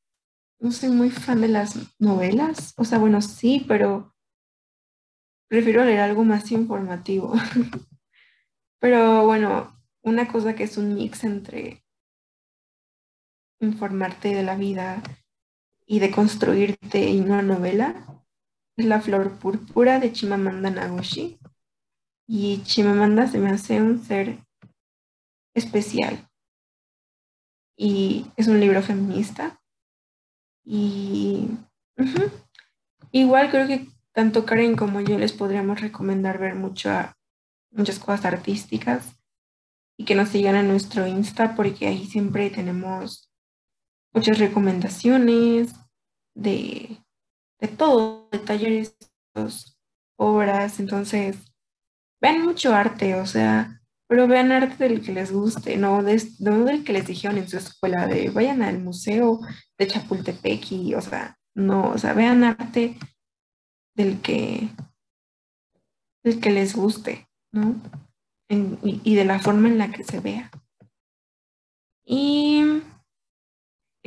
no 0.59 0.71
soy 0.71 0.89
muy 0.89 1.09
fan 1.09 1.41
de 1.41 1.49
las 1.49 1.75
novelas, 1.99 2.73
o 2.77 2.85
sea, 2.85 2.97
bueno, 2.97 3.21
sí, 3.21 3.65
pero 3.67 4.15
prefiero 5.49 5.83
leer 5.83 5.99
algo 5.99 6.23
más 6.23 6.51
informativo. 6.51 7.33
pero 8.79 9.25
bueno, 9.25 9.77
una 10.01 10.27
cosa 10.27 10.55
que 10.55 10.63
es 10.63 10.77
un 10.77 10.95
mix 10.95 11.23
entre 11.23 11.83
informarte 13.59 14.33
de 14.33 14.43
la 14.43 14.55
vida 14.55 15.01
y 15.85 15.99
de 15.99 16.11
construirte 16.11 17.09
en 17.09 17.23
una 17.23 17.41
novela 17.41 18.16
es 18.77 18.85
la 18.85 19.01
flor 19.01 19.37
púrpura 19.39 19.99
de 19.99 20.13
Chimamanda 20.13 20.69
Nagoshi. 20.69 21.39
Y 22.27 22.61
Chimamanda 22.63 23.27
se 23.27 23.39
me 23.39 23.49
hace 23.49 23.81
un 23.81 24.03
ser 24.03 24.39
especial. 25.55 26.29
Y 27.75 28.27
es 28.37 28.47
un 28.47 28.59
libro 28.59 28.81
feminista. 28.81 29.59
Y 30.63 31.49
igual 33.11 33.49
creo 33.49 33.67
que 33.67 33.87
tanto 34.13 34.45
Karen 34.45 34.75
como 34.75 35.01
yo 35.01 35.17
les 35.17 35.33
podríamos 35.33 35.81
recomendar 35.81 36.39
ver 36.39 36.55
mucho 36.55 36.89
muchas 37.71 37.99
cosas 37.99 38.25
artísticas 38.25 39.19
y 39.97 40.05
que 40.05 40.15
nos 40.15 40.29
sigan 40.29 40.55
en 40.55 40.67
nuestro 40.67 41.07
Insta 41.07 41.55
porque 41.55 41.87
ahí 41.87 42.05
siempre 42.05 42.49
tenemos 42.49 43.31
muchas 44.13 44.39
recomendaciones 44.39 45.73
de 46.35 47.03
de 47.59 47.67
todo, 47.67 48.29
de 48.31 48.39
talleres, 48.39 48.95
obras, 50.17 50.79
entonces 50.79 51.37
vean 52.21 52.43
mucho 52.43 52.73
arte, 52.73 53.15
o 53.15 53.25
sea, 53.25 53.81
pero 54.07 54.27
vean 54.27 54.51
arte 54.51 54.87
del 54.87 55.03
que 55.03 55.13
les 55.13 55.31
guste, 55.31 55.77
no, 55.77 56.01
del 56.01 56.83
que 56.83 56.93
les 56.93 57.07
dijeron 57.07 57.37
en 57.37 57.47
su 57.47 57.57
escuela, 57.57 58.07
de 58.07 58.29
vayan 58.29 58.61
al 58.61 58.79
museo 58.79 59.39
de 59.77 59.87
Chapultepec 59.87 60.71
y, 60.71 60.95
o 60.95 61.01
sea, 61.01 61.37
no, 61.55 61.91
o 61.91 61.97
sea, 61.97 62.13
vean 62.13 62.43
arte 62.43 62.97
del 63.95 64.21
que, 64.21 64.69
del 66.23 66.39
que 66.39 66.51
les 66.51 66.75
guste, 66.75 67.27
¿no? 67.51 67.75
y 68.49 69.15
de 69.15 69.25
la 69.25 69.39
forma 69.39 69.67
en 69.67 69.77
la 69.77 69.91
que 69.91 70.05
se 70.05 70.21
vea. 70.21 70.49
Y 72.05 72.63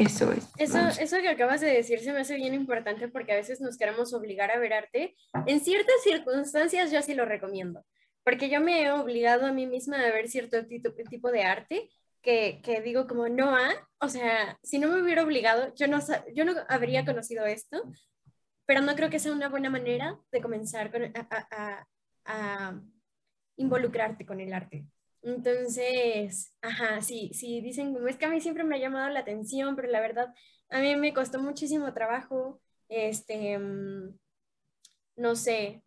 eso 0.00 0.32
es. 0.32 0.48
Eso, 0.56 0.78
eso 1.00 1.16
que 1.18 1.28
acabas 1.28 1.60
de 1.60 1.68
decir 1.68 2.00
se 2.00 2.12
me 2.12 2.20
hace 2.20 2.36
bien 2.36 2.54
importante 2.54 3.08
porque 3.08 3.32
a 3.32 3.36
veces 3.36 3.60
nos 3.60 3.76
queremos 3.76 4.12
obligar 4.14 4.50
a 4.50 4.58
ver 4.58 4.72
arte. 4.72 5.14
En 5.46 5.60
ciertas 5.60 6.02
circunstancias 6.02 6.90
yo 6.90 7.02
sí 7.02 7.14
lo 7.14 7.24
recomiendo, 7.24 7.84
porque 8.24 8.48
yo 8.48 8.60
me 8.60 8.82
he 8.82 8.92
obligado 8.92 9.46
a 9.46 9.52
mí 9.52 9.66
misma 9.66 10.00
a 10.00 10.10
ver 10.10 10.28
cierto 10.28 10.64
tipo 10.66 11.30
de 11.30 11.42
arte 11.42 11.90
que, 12.22 12.60
que 12.62 12.80
digo 12.80 13.06
como 13.06 13.28
no 13.28 13.56
a, 13.56 13.70
o 13.98 14.08
sea, 14.08 14.58
si 14.62 14.78
no 14.78 14.88
me 14.88 15.02
hubiera 15.02 15.22
obligado, 15.22 15.74
yo 15.74 15.86
no, 15.86 15.98
yo 16.34 16.44
no 16.44 16.54
habría 16.68 17.04
conocido 17.04 17.46
esto, 17.46 17.82
pero 18.66 18.80
no 18.82 18.94
creo 18.94 19.10
que 19.10 19.18
sea 19.18 19.32
una 19.32 19.48
buena 19.48 19.70
manera 19.70 20.18
de 20.30 20.40
comenzar 20.40 20.90
a, 21.30 21.86
a 22.24 22.80
involucrarte 23.56 24.24
con 24.24 24.40
el 24.40 24.52
arte. 24.52 24.86
Entonces, 25.22 26.54
ajá, 26.62 27.02
sí, 27.02 27.30
sí, 27.34 27.60
dicen 27.60 27.92
como 27.92 28.08
es 28.08 28.16
que 28.16 28.24
a 28.24 28.30
mí 28.30 28.40
siempre 28.40 28.64
me 28.64 28.76
ha 28.76 28.80
llamado 28.80 29.10
la 29.10 29.20
atención, 29.20 29.76
pero 29.76 29.88
la 29.88 30.00
verdad, 30.00 30.34
a 30.70 30.80
mí 30.80 30.96
me 30.96 31.12
costó 31.12 31.40
muchísimo 31.40 31.92
trabajo, 31.92 32.60
este, 32.88 33.58
mm, 33.58 34.18
no 35.16 35.36
sé, 35.36 35.82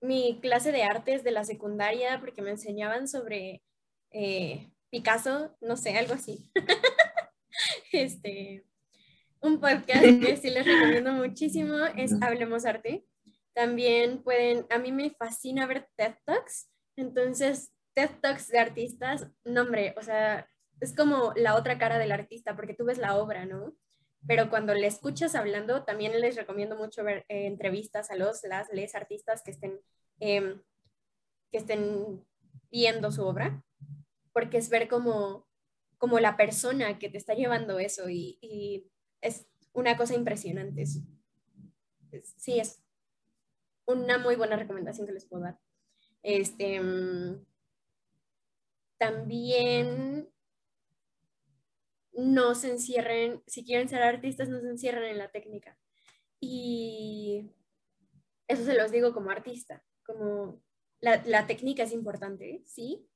mi 0.00 0.40
clase 0.40 0.72
de 0.72 0.82
artes 0.82 1.22
de 1.24 1.30
la 1.30 1.44
secundaria, 1.44 2.18
porque 2.20 2.42
me 2.42 2.50
enseñaban 2.50 3.06
sobre 3.06 3.62
eh, 4.10 4.70
Picasso, 4.90 5.56
no 5.60 5.76
sé, 5.76 5.96
algo 5.96 6.14
así. 6.14 6.50
este, 7.92 8.64
un 9.40 9.60
podcast 9.60 10.02
que 10.02 10.36
sí 10.36 10.50
les 10.50 10.66
recomiendo 10.66 11.12
muchísimo 11.12 11.76
es 11.96 12.14
Hablemos 12.20 12.64
Arte. 12.64 13.04
También 13.52 14.22
pueden, 14.22 14.66
a 14.70 14.78
mí 14.78 14.90
me 14.90 15.10
fascina 15.10 15.66
ver 15.66 15.88
TED 15.96 16.14
Talks, 16.24 16.70
entonces 16.96 17.72
TED 17.94 18.10
Talks 18.20 18.48
de 18.48 18.58
artistas, 18.58 19.28
no 19.44 19.62
hombre, 19.62 19.94
o 19.96 20.02
sea, 20.02 20.48
es 20.80 20.94
como 20.94 21.32
la 21.36 21.56
otra 21.56 21.78
cara 21.78 21.98
del 21.98 22.12
artista, 22.12 22.56
porque 22.56 22.74
tú 22.74 22.84
ves 22.84 22.98
la 22.98 23.16
obra, 23.16 23.44
¿no? 23.44 23.74
Pero 24.26 24.50
cuando 24.50 24.74
le 24.74 24.86
escuchas 24.86 25.34
hablando, 25.34 25.84
también 25.84 26.18
les 26.20 26.36
recomiendo 26.36 26.76
mucho 26.76 27.02
ver 27.04 27.24
eh, 27.28 27.46
entrevistas 27.46 28.10
a 28.10 28.16
los, 28.16 28.42
las, 28.44 28.68
les 28.72 28.94
artistas 28.94 29.42
que 29.42 29.50
estén, 29.50 29.80
em, 30.18 30.62
que 31.50 31.58
estén 31.58 32.24
viendo 32.70 33.10
su 33.10 33.24
obra, 33.24 33.62
porque 34.32 34.58
es 34.58 34.68
ver 34.68 34.88
como, 34.88 35.48
como 35.98 36.20
la 36.20 36.36
persona 36.36 36.98
que 36.98 37.08
te 37.08 37.18
está 37.18 37.34
llevando 37.34 37.78
eso 37.78 38.08
y, 38.08 38.38
y 38.40 38.90
es 39.20 39.46
una 39.72 39.96
cosa 39.96 40.14
impresionante. 40.14 40.84
sí, 40.86 42.60
es 42.60 42.82
una 43.86 44.18
muy 44.18 44.36
buena 44.36 44.56
recomendación 44.56 45.06
que 45.06 45.12
les 45.12 45.26
puedo 45.26 45.44
dar. 45.44 45.58
Este, 46.22 46.80
mm, 46.80 47.46
también 49.00 50.28
no 52.12 52.54
se 52.54 52.70
encierren, 52.70 53.42
si 53.46 53.64
quieren 53.64 53.88
ser 53.88 54.02
artistas, 54.02 54.50
no 54.50 54.60
se 54.60 54.68
encierren 54.68 55.04
en 55.04 55.16
la 55.16 55.30
técnica. 55.30 55.78
Y 56.38 57.50
eso 58.46 58.62
se 58.62 58.76
los 58.76 58.92
digo 58.92 59.14
como 59.14 59.30
artista, 59.30 59.82
como 60.04 60.62
la, 61.00 61.46
técnica 61.46 61.84
es 61.84 61.92
importante, 61.92 62.62
sí, 62.66 63.08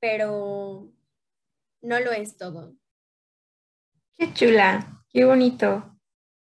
pero 0.00 0.88
no 1.82 1.98
lo 1.98 2.12
es 2.12 2.36
todo. 2.36 2.76
Qué 4.16 4.32
chula, 4.32 5.04
qué 5.08 5.24
bonito. 5.24 5.98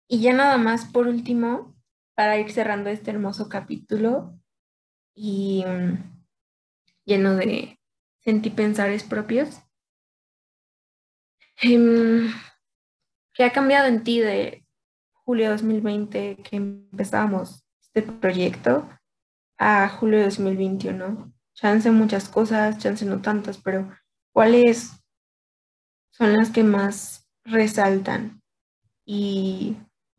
Y 0.07 0.20
ya 0.20 0.35
nada 0.35 0.59
más 0.59 0.85
por 0.85 1.07
último, 1.07 1.74
para 2.14 2.39
ir 2.39 2.53
cerrando 2.53 2.91
este 2.91 3.11
hermoso 3.11 3.49
capítulo 3.49 4.39
y 5.14 5.64
mm, 5.66 6.27
lleno 7.07 7.37
de 7.37 7.76
sentí 8.27 8.51
pensares 8.51 9.05
propios. 9.05 9.62
Em, 11.62 12.29
¿Qué 13.33 13.45
ha 13.45 13.53
cambiado 13.53 13.87
en 13.87 14.03
ti 14.03 14.18
de 14.20 14.66
julio 15.12 15.45
de 15.45 15.53
2020 15.53 16.37
que 16.43 16.57
empezamos 16.57 17.64
este 17.81 18.03
proyecto 18.03 18.89
a 19.59 19.89
julio 19.89 20.18
de 20.18 20.24
2021. 20.24 21.33
Chance 21.55 21.91
muchas 21.93 22.29
cosas, 22.29 22.79
chance 22.79 23.05
no 23.07 23.22
tantas, 23.22 23.59
pero 23.59 23.91
¿cuáles 24.33 24.93
son 26.11 26.35
las 26.35 26.51
que 26.51 26.64
más 26.64 27.29
resaltan? 27.45 28.43
Y 29.05 29.77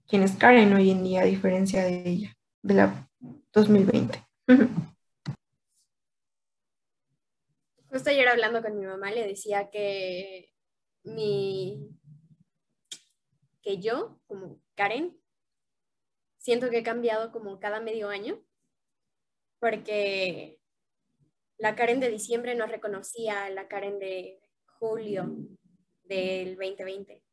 quién 0.08 0.24
es 0.24 0.36
Karen 0.38 0.74
hoy 0.74 0.92
en 0.92 1.04
día 1.04 1.22
a 1.22 1.26
diferencia 1.26 1.84
de 1.84 2.10
ella, 2.10 2.38
de 2.64 2.74
la 2.74 3.10
2020. 3.54 4.26
Justo 7.98 8.12
ayer 8.12 8.28
hablando 8.28 8.62
con 8.62 8.78
mi 8.78 8.86
mamá 8.86 9.10
le 9.10 9.26
decía 9.26 9.72
que 9.72 10.54
mi 11.02 11.98
que 13.64 13.80
yo, 13.80 14.22
como 14.28 14.62
Karen, 14.76 15.20
siento 16.38 16.70
que 16.70 16.78
he 16.78 16.84
cambiado 16.84 17.32
como 17.32 17.60
cada 17.60 17.80
medio 17.82 18.10
año, 18.10 18.46
porque 19.58 20.60
la 21.58 21.76
Karen 21.76 22.00
de 22.00 22.12
diciembre 22.12 22.54
no 22.54 22.68
reconocía 22.68 23.46
a 23.46 23.50
la 23.50 23.68
Karen 23.68 23.98
de 23.98 24.48
julio 24.78 25.36
del 26.04 26.56
2020. 26.56 27.24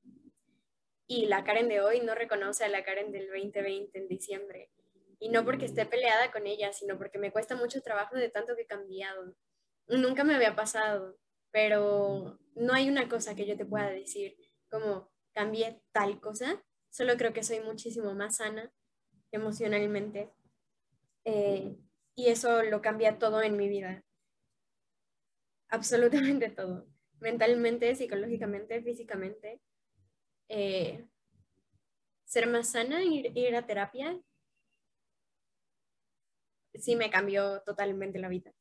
Y 1.08 1.26
la 1.26 1.44
Karen 1.44 1.68
de 1.68 1.82
hoy 1.82 2.00
no 2.00 2.14
reconoce 2.14 2.64
a 2.64 2.68
la 2.68 2.84
Karen 2.84 3.12
del 3.12 3.26
2020 3.26 3.98
en 3.98 4.08
diciembre. 4.08 4.70
Y 5.18 5.28
no 5.28 5.44
porque 5.44 5.66
esté 5.66 5.84
peleada 5.84 6.32
con 6.32 6.46
ella, 6.46 6.72
sino 6.72 6.96
porque 6.96 7.18
me 7.18 7.32
cuesta 7.32 7.54
mucho 7.54 7.82
trabajo 7.82 8.16
de 8.16 8.30
tanto 8.30 8.56
que 8.56 8.62
he 8.62 8.66
cambiado. 8.66 9.36
Nunca 9.88 10.24
me 10.24 10.34
había 10.34 10.56
pasado, 10.56 11.18
pero 11.50 12.38
no 12.54 12.72
hay 12.72 12.88
una 12.88 13.08
cosa 13.08 13.34
que 13.34 13.46
yo 13.46 13.56
te 13.56 13.66
pueda 13.66 13.90
decir 13.90 14.36
como 14.70 15.10
cambié 15.34 15.82
tal 15.92 16.20
cosa. 16.20 16.62
Solo 16.90 17.16
creo 17.16 17.32
que 17.32 17.42
soy 17.42 17.60
muchísimo 17.60 18.14
más 18.14 18.36
sana 18.36 18.72
emocionalmente. 19.32 20.32
Eh, 21.24 21.76
y 22.16 22.28
eso 22.28 22.62
lo 22.62 22.80
cambia 22.82 23.18
todo 23.18 23.42
en 23.42 23.56
mi 23.56 23.68
vida. 23.68 24.04
Absolutamente 25.68 26.48
todo. 26.56 26.86
Mentalmente, 27.20 27.94
psicológicamente, 27.94 28.82
físicamente. 28.82 29.60
Eh, 30.48 31.06
ser 32.24 32.46
más 32.48 32.70
sana, 32.72 33.02
ir, 33.02 33.32
ir 33.36 33.56
a 33.56 33.66
terapia, 33.66 34.20
sí 36.74 36.96
me 36.96 37.10
cambió 37.10 37.62
totalmente 37.62 38.18
la 38.18 38.28
vida. 38.28 38.52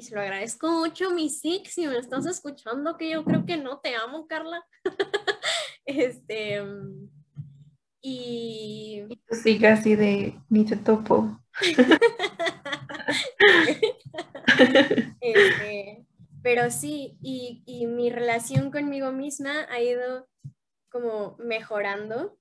Y 0.00 0.02
se 0.02 0.14
lo 0.14 0.22
agradezco 0.22 0.70
mucho, 0.70 1.10
mi 1.10 1.28
Six, 1.28 1.74
si 1.74 1.86
me 1.86 1.98
estás 1.98 2.24
escuchando, 2.24 2.96
que 2.96 3.10
yo 3.10 3.22
creo 3.22 3.44
que 3.44 3.58
no 3.58 3.80
te 3.80 3.96
amo, 3.96 4.26
Carla. 4.26 4.66
este. 5.84 6.62
Y. 8.00 9.04
Y 9.10 9.16
tú 9.16 9.34
sigas 9.34 9.80
así 9.80 9.96
de 9.96 10.40
ni 10.48 10.64
te 10.64 10.76
topo. 10.76 11.38
este, 15.20 16.06
pero 16.42 16.70
sí, 16.70 17.18
y, 17.20 17.62
y 17.66 17.84
mi 17.84 18.08
relación 18.08 18.70
conmigo 18.70 19.12
misma 19.12 19.66
ha 19.68 19.82
ido 19.82 20.30
como 20.88 21.36
mejorando. 21.38 22.38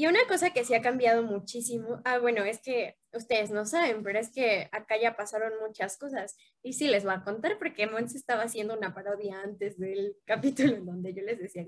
Y 0.00 0.06
una 0.06 0.20
cosa 0.28 0.50
que 0.50 0.64
sí 0.64 0.74
ha 0.74 0.80
cambiado 0.80 1.24
muchísimo, 1.24 2.00
ah, 2.04 2.20
bueno, 2.20 2.44
es 2.44 2.60
que 2.62 2.96
ustedes 3.12 3.50
no 3.50 3.66
saben, 3.66 4.04
pero 4.04 4.20
es 4.20 4.30
que 4.30 4.68
acá 4.70 4.96
ya 4.96 5.16
pasaron 5.16 5.52
muchas 5.60 5.98
cosas. 5.98 6.36
Y 6.62 6.74
sí 6.74 6.86
les 6.86 7.02
voy 7.02 7.14
a 7.14 7.24
contar 7.24 7.58
porque 7.58 7.88
Monse 7.88 8.16
estaba 8.16 8.44
haciendo 8.44 8.78
una 8.78 8.94
parodia 8.94 9.40
antes 9.40 9.76
del 9.76 10.16
capítulo 10.24 10.76
en 10.76 10.86
donde 10.86 11.12
yo 11.14 11.22
les 11.24 11.40
decía, 11.40 11.66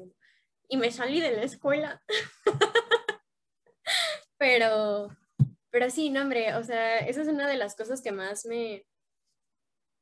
y 0.68 0.76
me 0.76 0.92
salí 0.92 1.20
de 1.20 1.32
la 1.32 1.42
escuela. 1.42 2.04
pero, 4.38 5.08
pero 5.70 5.90
sí, 5.90 6.10
no, 6.10 6.22
hombre, 6.22 6.54
o 6.54 6.62
sea, 6.62 7.00
esa 7.00 7.22
es 7.22 7.26
una 7.26 7.48
de 7.48 7.56
las 7.56 7.74
cosas 7.74 8.00
que 8.00 8.12
más 8.12 8.46
me, 8.46 8.86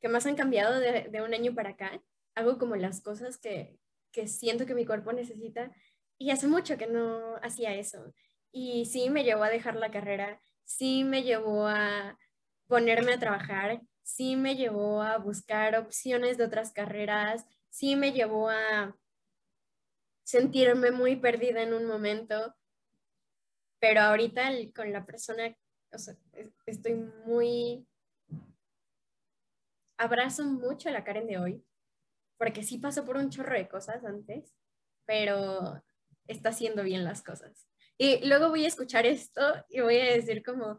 que 0.03 0.11
más 0.11 0.27
han 0.27 0.37
cambiado 0.37 0.79
de, 0.79 1.09
de 1.11 1.23
un 1.23 1.33
año 1.33 1.55
para 1.55 1.71
acá. 1.71 1.99
Hago 2.35 2.59
como 2.59 2.77
las 2.77 3.01
cosas 3.01 3.39
que, 3.39 3.79
que 4.13 4.29
siento 4.29 4.67
que 4.67 4.75
mi 4.75 4.85
cuerpo 4.85 5.13
necesita. 5.13 5.73
Y 6.19 6.31
hace 6.31 6.49
mucho 6.49 6.77
que 6.77 6.89
no 6.89 7.37
hacía 7.43 7.75
eso. 7.75 8.13
Y 8.53 8.87
sí 8.87 9.09
me 9.09 9.25
llevó 9.25 9.45
a 9.45 9.51
dejar 9.51 9.77
la 9.77 9.91
carrera, 9.91 10.41
sí 10.65 11.05
me 11.05 11.23
llevó 11.23 11.67
a 11.67 12.19
ponerme 12.67 13.15
a 13.15 13.19
trabajar, 13.19 13.81
sí 14.03 14.37
me 14.37 14.57
llevó 14.57 15.03
a 15.03 15.19
buscar 15.19 15.77
opciones 15.77 16.39
de 16.39 16.45
otras 16.45 16.73
carreras, 16.73 17.47
sí 17.71 17.95
me 17.95 18.13
llevó 18.13 18.49
a 18.51 18.97
sentirme 20.25 20.91
muy 20.91 21.17
perdida 21.17 21.63
en 21.63 21.73
un 21.73 21.87
momento, 21.87 22.55
pero 23.81 24.01
ahorita 24.01 24.51
con 24.75 24.93
la 24.93 25.07
persona, 25.07 25.57
o 25.93 25.99
sea, 25.99 26.15
estoy 26.67 26.95
muy... 27.25 27.87
Abrazo 29.97 30.45
mucho 30.45 30.89
a 30.89 30.93
la 30.93 31.03
Karen 31.05 31.27
de 31.27 31.39
hoy, 31.39 31.65
porque 32.39 32.63
sí 32.63 32.79
pasó 32.79 33.05
por 33.05 33.17
un 33.17 33.31
chorro 33.31 33.55
de 33.55 33.69
cosas 33.69 34.05
antes, 34.05 34.55
pero 35.07 35.83
está 36.29 36.51
haciendo 36.51 36.85
bien 36.85 37.05
las 37.05 37.23
cosas. 37.23 37.67
Y 37.99 38.25
luego 38.27 38.51
voy 38.51 38.65
a 38.65 38.69
escuchar 38.69 39.07
esto 39.07 39.43
y 39.69 39.81
voy 39.81 39.97
a 39.99 40.13
decir 40.15 40.45
como, 40.45 40.79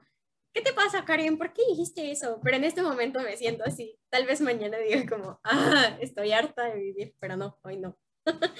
¿qué 0.53 0.61
te 0.61 0.73
pasa, 0.73 1.03
Karen? 1.03 1.37
¿Por 1.37 1.51
qué 1.51 1.63
dijiste 1.67 2.11
eso? 2.11 2.39
Pero 2.41 2.57
en 2.57 2.63
este 2.63 2.81
momento 2.81 3.19
me 3.19 3.35
siento 3.35 3.63
así. 3.65 3.99
Tal 4.09 4.25
vez 4.25 4.39
mañana 4.39 4.77
diga 4.77 5.05
como, 5.05 5.39
ah, 5.43 5.97
estoy 5.99 6.31
harta 6.31 6.65
de 6.65 6.79
vivir, 6.79 7.15
pero 7.19 7.35
no, 7.35 7.59
hoy 7.63 7.77
no. 7.77 7.99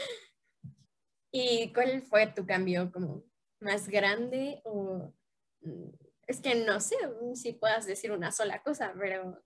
¿Y 1.31 1.71
cuál 1.73 2.01
fue 2.01 2.27
tu 2.27 2.45
cambio 2.45 2.91
como 2.91 3.23
más 3.61 3.87
grande 3.87 4.61
o 4.65 5.13
mm, 5.61 5.89
es 6.27 6.41
que 6.41 6.55
no 6.55 6.79
sé 6.79 6.95
si 7.35 7.53
puedas 7.53 7.85
decir 7.85 8.11
una 8.11 8.31
sola 8.31 8.61
cosa, 8.61 8.93
pero 8.97 9.43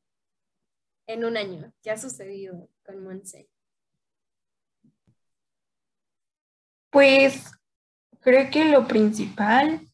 en 1.07 1.25
un 1.25 1.37
año, 1.37 1.73
¿qué 1.81 1.91
ha 1.91 1.97
sucedido 1.97 2.69
con 2.85 3.03
Monse? 3.03 3.49
Pues 6.93 7.51
creo 8.21 8.51
que 8.51 8.65
lo 8.65 8.87
principal 8.87 9.91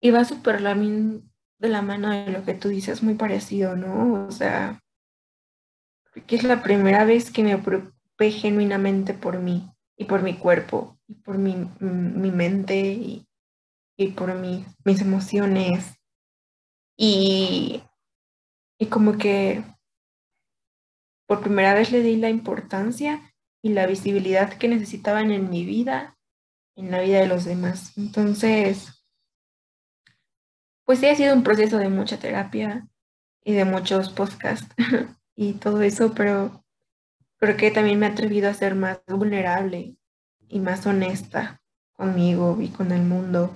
iba 0.00 0.24
súper 0.24 0.62
de 0.62 1.68
la 1.68 1.82
mano 1.82 2.10
de 2.10 2.30
lo 2.30 2.44
que 2.44 2.54
tú 2.54 2.68
dices, 2.68 3.02
muy 3.02 3.14
parecido, 3.14 3.74
¿no? 3.74 4.28
O 4.28 4.30
sea, 4.30 4.80
que 6.28 6.36
es 6.36 6.44
la 6.44 6.62
primera 6.62 7.04
vez 7.04 7.32
que 7.32 7.42
me 7.42 7.58
preocupé 7.58 8.30
genuinamente 8.30 9.12
por 9.12 9.40
mí 9.40 9.72
y 9.96 10.04
por 10.04 10.22
mi 10.22 10.38
cuerpo 10.38 10.96
y 11.08 11.14
por 11.14 11.36
mi, 11.36 11.56
mi 11.80 12.30
mente 12.30 12.78
y, 12.92 13.26
y 13.96 14.12
por 14.12 14.32
mi, 14.36 14.64
mis 14.84 15.00
emociones. 15.00 15.96
Y, 16.96 17.82
y 18.78 18.86
como 18.86 19.18
que 19.18 19.64
por 21.26 21.40
primera 21.40 21.74
vez 21.74 21.90
le 21.90 22.02
di 22.02 22.14
la 22.14 22.30
importancia 22.30 23.27
y 23.68 23.72
la 23.74 23.86
visibilidad 23.86 24.54
que 24.54 24.66
necesitaban 24.66 25.30
en 25.30 25.50
mi 25.50 25.66
vida, 25.66 26.16
en 26.74 26.90
la 26.90 27.00
vida 27.02 27.20
de 27.20 27.26
los 27.26 27.44
demás. 27.44 27.92
Entonces, 27.98 29.04
pues 30.84 31.00
sí 31.00 31.06
ha 31.06 31.14
sido 31.14 31.34
un 31.34 31.42
proceso 31.42 31.76
de 31.76 31.90
mucha 31.90 32.18
terapia 32.18 32.88
y 33.44 33.52
de 33.52 33.66
muchos 33.66 34.08
podcasts 34.08 34.74
y 35.36 35.52
todo 35.54 35.82
eso, 35.82 36.14
pero 36.14 36.64
creo 37.36 37.58
que 37.58 37.70
también 37.70 37.98
me 37.98 38.06
he 38.06 38.10
atrevido 38.10 38.48
a 38.48 38.54
ser 38.54 38.74
más 38.74 39.00
vulnerable 39.06 39.98
y 40.48 40.60
más 40.60 40.86
honesta 40.86 41.60
conmigo 41.92 42.56
y 42.62 42.68
con 42.68 42.90
el 42.90 43.02
mundo. 43.02 43.54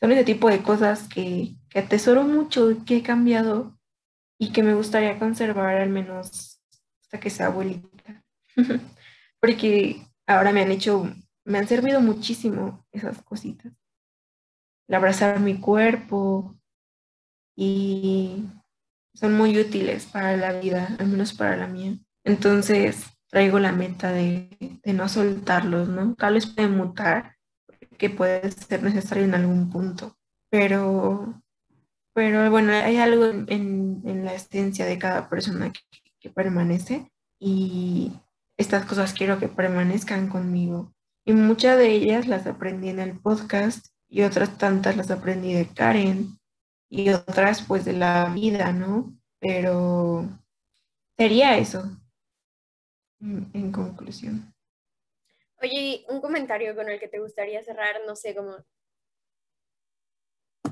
Son 0.00 0.12
ese 0.12 0.24
tipo 0.24 0.48
de 0.48 0.62
cosas 0.62 1.08
que, 1.08 1.56
que 1.68 1.80
atesoro 1.80 2.22
mucho, 2.22 2.74
que 2.86 2.96
he 2.96 3.02
cambiado 3.02 3.78
y 4.38 4.52
que 4.52 4.62
me 4.62 4.72
gustaría 4.72 5.18
conservar 5.18 5.76
al 5.76 5.90
menos 5.90 6.62
hasta 7.02 7.20
que 7.20 7.28
sea 7.28 7.46
abuelita. 7.46 8.24
porque 9.40 10.06
ahora 10.26 10.52
me 10.52 10.62
han 10.62 10.70
hecho, 10.70 11.12
me 11.44 11.58
han 11.58 11.66
servido 11.66 12.00
muchísimo 12.00 12.86
esas 12.92 13.22
cositas. 13.22 13.72
El 14.88 14.94
abrazar 14.94 15.40
mi 15.40 15.58
cuerpo 15.58 16.56
y 17.56 18.44
son 19.14 19.36
muy 19.36 19.58
útiles 19.58 20.06
para 20.06 20.36
la 20.36 20.52
vida, 20.52 20.96
al 20.98 21.08
menos 21.08 21.32
para 21.32 21.56
la 21.56 21.66
mía. 21.66 21.98
Entonces 22.24 23.06
traigo 23.28 23.58
la 23.58 23.72
meta 23.72 24.12
de, 24.12 24.80
no 24.84 25.08
soltarlos, 25.08 25.88
¿no? 25.88 26.14
Tal 26.14 26.34
vez 26.34 26.46
puede 26.46 26.68
mutar, 26.68 27.36
que 27.98 28.10
puede 28.10 28.50
ser 28.50 28.82
necesario 28.82 29.24
en 29.24 29.34
algún 29.34 29.70
punto, 29.70 30.16
pero, 30.50 31.42
pero 32.12 32.50
bueno, 32.50 32.72
hay 32.72 32.96
algo 32.96 33.26
en, 33.26 34.24
la 34.24 34.34
esencia 34.34 34.84
de 34.84 34.98
cada 34.98 35.28
persona 35.28 35.72
que 36.18 36.30
permanece 36.30 37.10
y, 37.38 38.12
estas 38.60 38.84
cosas 38.84 39.14
quiero 39.14 39.38
que 39.38 39.48
permanezcan 39.48 40.28
conmigo. 40.28 40.94
Y 41.24 41.32
muchas 41.32 41.78
de 41.78 41.88
ellas 41.88 42.28
las 42.28 42.46
aprendí 42.46 42.90
en 42.90 43.00
el 43.00 43.18
podcast 43.18 43.86
y 44.08 44.22
otras 44.22 44.58
tantas 44.58 44.96
las 44.96 45.10
aprendí 45.10 45.54
de 45.54 45.66
Karen 45.68 46.38
y 46.90 47.10
otras 47.10 47.62
pues 47.66 47.84
de 47.84 47.94
la 47.94 48.26
vida, 48.34 48.72
¿no? 48.72 49.16
Pero 49.38 50.28
sería 51.16 51.56
eso 51.56 51.84
en 53.20 53.72
conclusión. 53.72 54.54
Oye, 55.62 56.04
un 56.08 56.20
comentario 56.20 56.74
con 56.74 56.88
el 56.88 57.00
que 57.00 57.08
te 57.08 57.18
gustaría 57.18 57.62
cerrar, 57.62 57.96
no 58.06 58.14
sé, 58.16 58.34
como 58.34 58.56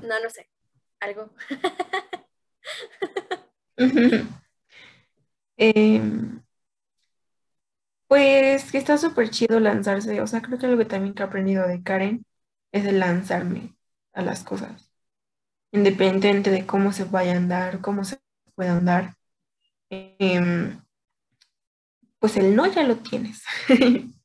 No, 0.03 0.19
no 0.23 0.29
sé. 0.29 0.47
Algo. 0.99 1.31
Em, 5.57 6.41
pues 8.09 8.71
que 8.71 8.79
está 8.79 8.97
súper 8.97 9.29
chido 9.29 9.59
lanzarse. 9.59 10.21
O 10.21 10.27
sea, 10.27 10.41
creo 10.41 10.57
que 10.59 10.65
algo 10.65 10.87
también 10.87 11.13
que 11.13 11.23
he 11.23 11.25
aprendido 11.27 11.67
de 11.67 11.83
Karen 11.83 12.25
es 12.71 12.85
el 12.85 12.99
lanzarme 12.99 13.75
a 14.13 14.23
las 14.23 14.43
cosas. 14.43 14.91
Independientemente 15.71 16.51
de 16.51 16.65
cómo 16.65 16.91
se 16.93 17.05
vaya 17.05 17.33
a 17.33 17.37
andar, 17.37 17.81
cómo 17.81 18.03
se 18.05 18.19
pueda 18.55 18.77
andar. 18.77 19.15
Em, 19.91 20.81
pues 22.19 22.37
el 22.37 22.55
no 22.55 22.65
ya 22.67 22.83
lo 22.83 22.97
tienes. 22.97 23.43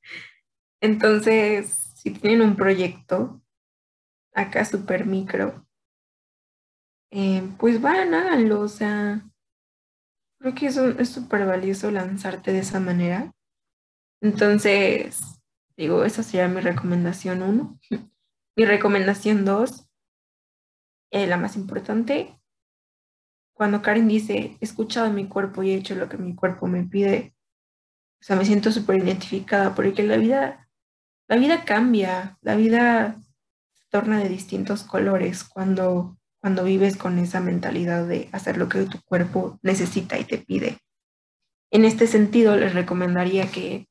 Entonces, 0.81 1.93
si 1.97 2.11
tienen 2.11 2.43
un 2.43 2.57
proyecto 2.57 3.43
acá 4.35 4.65
súper 4.65 5.07
micro, 5.07 5.67
eh, 7.11 7.43
pues 7.59 7.83
van, 7.83 8.15
háganlo. 8.15 8.61
O 8.61 8.69
sea, 8.69 9.23
creo 10.39 10.55
que 10.55 10.67
es 10.69 11.11
súper 11.11 11.47
valioso 11.47 11.91
lanzarte 11.91 12.53
de 12.53 12.61
esa 12.61 12.81
manera. 12.81 13.35
Entonces, 14.25 15.21
digo, 15.77 16.03
esa 16.03 16.23
sería 16.23 16.49
mi 16.49 16.63
recomendación 16.63 17.43
uno. 17.43 17.79
Mi 18.57 18.65
recomendación 18.65 19.45
dos, 19.45 19.87
eh, 21.11 21.27
la 21.27 21.37
más 21.37 21.57
importante, 21.57 22.41
cuando 23.53 23.83
Karen 23.83 24.09
dice, 24.09 24.57
he 24.59 24.65
escuchado 24.65 25.13
mi 25.13 25.29
cuerpo 25.29 25.63
y 25.63 25.73
he 25.73 25.75
hecho 25.75 25.95
lo 25.95 26.09
que 26.09 26.17
mi 26.17 26.35
cuerpo 26.35 26.67
me 26.67 26.85
pide, 26.85 27.35
o 28.19 28.25
sea, 28.25 28.37
me 28.37 28.47
siento 28.47 28.73
súper 28.73 28.97
identificada 28.97 29.75
porque 29.75 30.03
la 30.03 30.17
vida, 30.17 30.71
la 31.29 31.37
vida 31.37 31.67
cambia, 31.67 32.39
la 32.41 32.57
vida 32.57 33.21
se 33.75 33.85
torna 33.91 34.21
de 34.21 34.31
distintos 34.31 34.85
colores 34.85 35.45
cuando, 35.45 36.17
cuando 36.41 36.65
vives 36.65 36.97
con 36.97 37.19
esa 37.19 37.41
mentalidad 37.41 38.07
de 38.07 38.31
hacer 38.33 38.57
lo 38.57 38.71
que 38.71 38.85
tu 38.85 39.03
cuerpo 39.03 39.59
necesita 39.63 40.19
y 40.19 40.25
te 40.25 40.39
pide. 40.39 40.79
En 41.71 41.85
este 41.85 42.07
sentido, 42.07 42.57
les 42.57 42.73
recomendaría 42.73 43.51
que 43.51 43.87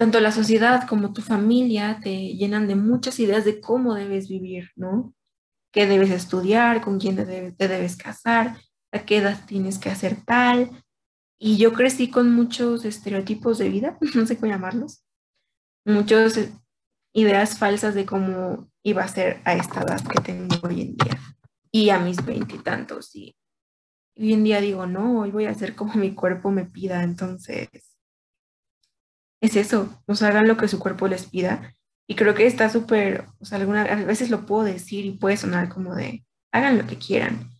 tanto 0.00 0.18
la 0.18 0.32
sociedad 0.32 0.88
como 0.88 1.12
tu 1.12 1.20
familia 1.20 2.00
te 2.02 2.32
llenan 2.34 2.66
de 2.66 2.74
muchas 2.74 3.20
ideas 3.20 3.44
de 3.44 3.60
cómo 3.60 3.92
debes 3.92 4.30
vivir, 4.30 4.70
¿no? 4.74 5.12
¿Qué 5.74 5.86
debes 5.86 6.08
estudiar? 6.08 6.80
¿Con 6.80 6.98
quién 6.98 7.16
te 7.16 7.26
debes, 7.68 7.98
casar? 7.98 8.56
¿A 8.92 9.00
qué 9.00 9.18
edad 9.18 9.44
tienes 9.46 9.78
que 9.78 9.90
hacer 9.90 10.24
tal? 10.24 10.70
Y 11.38 11.58
yo 11.58 11.74
crecí 11.74 12.08
con 12.10 12.34
muchos 12.34 12.86
estereotipos 12.86 13.58
de 13.58 13.68
vida, 13.68 13.98
no 14.14 14.24
sé 14.24 14.38
cómo 14.38 14.50
llamarlos, 14.50 15.04
muchas 15.84 16.48
ideas 17.12 17.58
falsas 17.58 17.94
de 17.94 18.06
cómo 18.06 18.70
iba 18.82 19.04
a 19.04 19.08
ser 19.08 19.42
a 19.44 19.52
esta 19.52 19.82
edad 19.82 20.00
que 20.08 20.22
tengo 20.22 20.56
hoy 20.62 20.80
en 20.80 20.96
día 20.96 21.20
y 21.70 21.90
a 21.90 21.98
mis 21.98 22.24
veintitantos. 22.24 23.14
Y, 23.14 23.36
hoy 24.16 24.32
en 24.32 24.44
día 24.44 24.62
digo, 24.62 24.86
no, 24.86 25.20
hoy 25.20 25.30
voy 25.30 25.44
a 25.44 25.50
hacer 25.50 25.74
como 25.76 25.92
mi 25.96 26.14
cuerpo 26.14 26.50
me 26.50 26.64
pida. 26.64 27.02
Entonces, 27.02 27.89
es 29.40 29.56
eso, 29.56 30.02
sea, 30.14 30.28
hagan 30.28 30.48
lo 30.48 30.56
que 30.56 30.68
su 30.68 30.78
cuerpo 30.78 31.08
les 31.08 31.26
pida. 31.26 31.74
Y 32.06 32.16
creo 32.16 32.34
que 32.34 32.46
está 32.46 32.68
súper, 32.68 33.26
o 33.38 33.44
sea, 33.44 33.58
alguna, 33.58 33.82
a 33.82 34.04
veces 34.04 34.30
lo 34.30 34.46
puedo 34.46 34.64
decir 34.64 35.04
y 35.06 35.12
puede 35.12 35.36
sonar 35.36 35.68
como 35.68 35.94
de, 35.94 36.24
hagan 36.52 36.78
lo 36.78 36.86
que 36.86 36.98
quieran. 36.98 37.50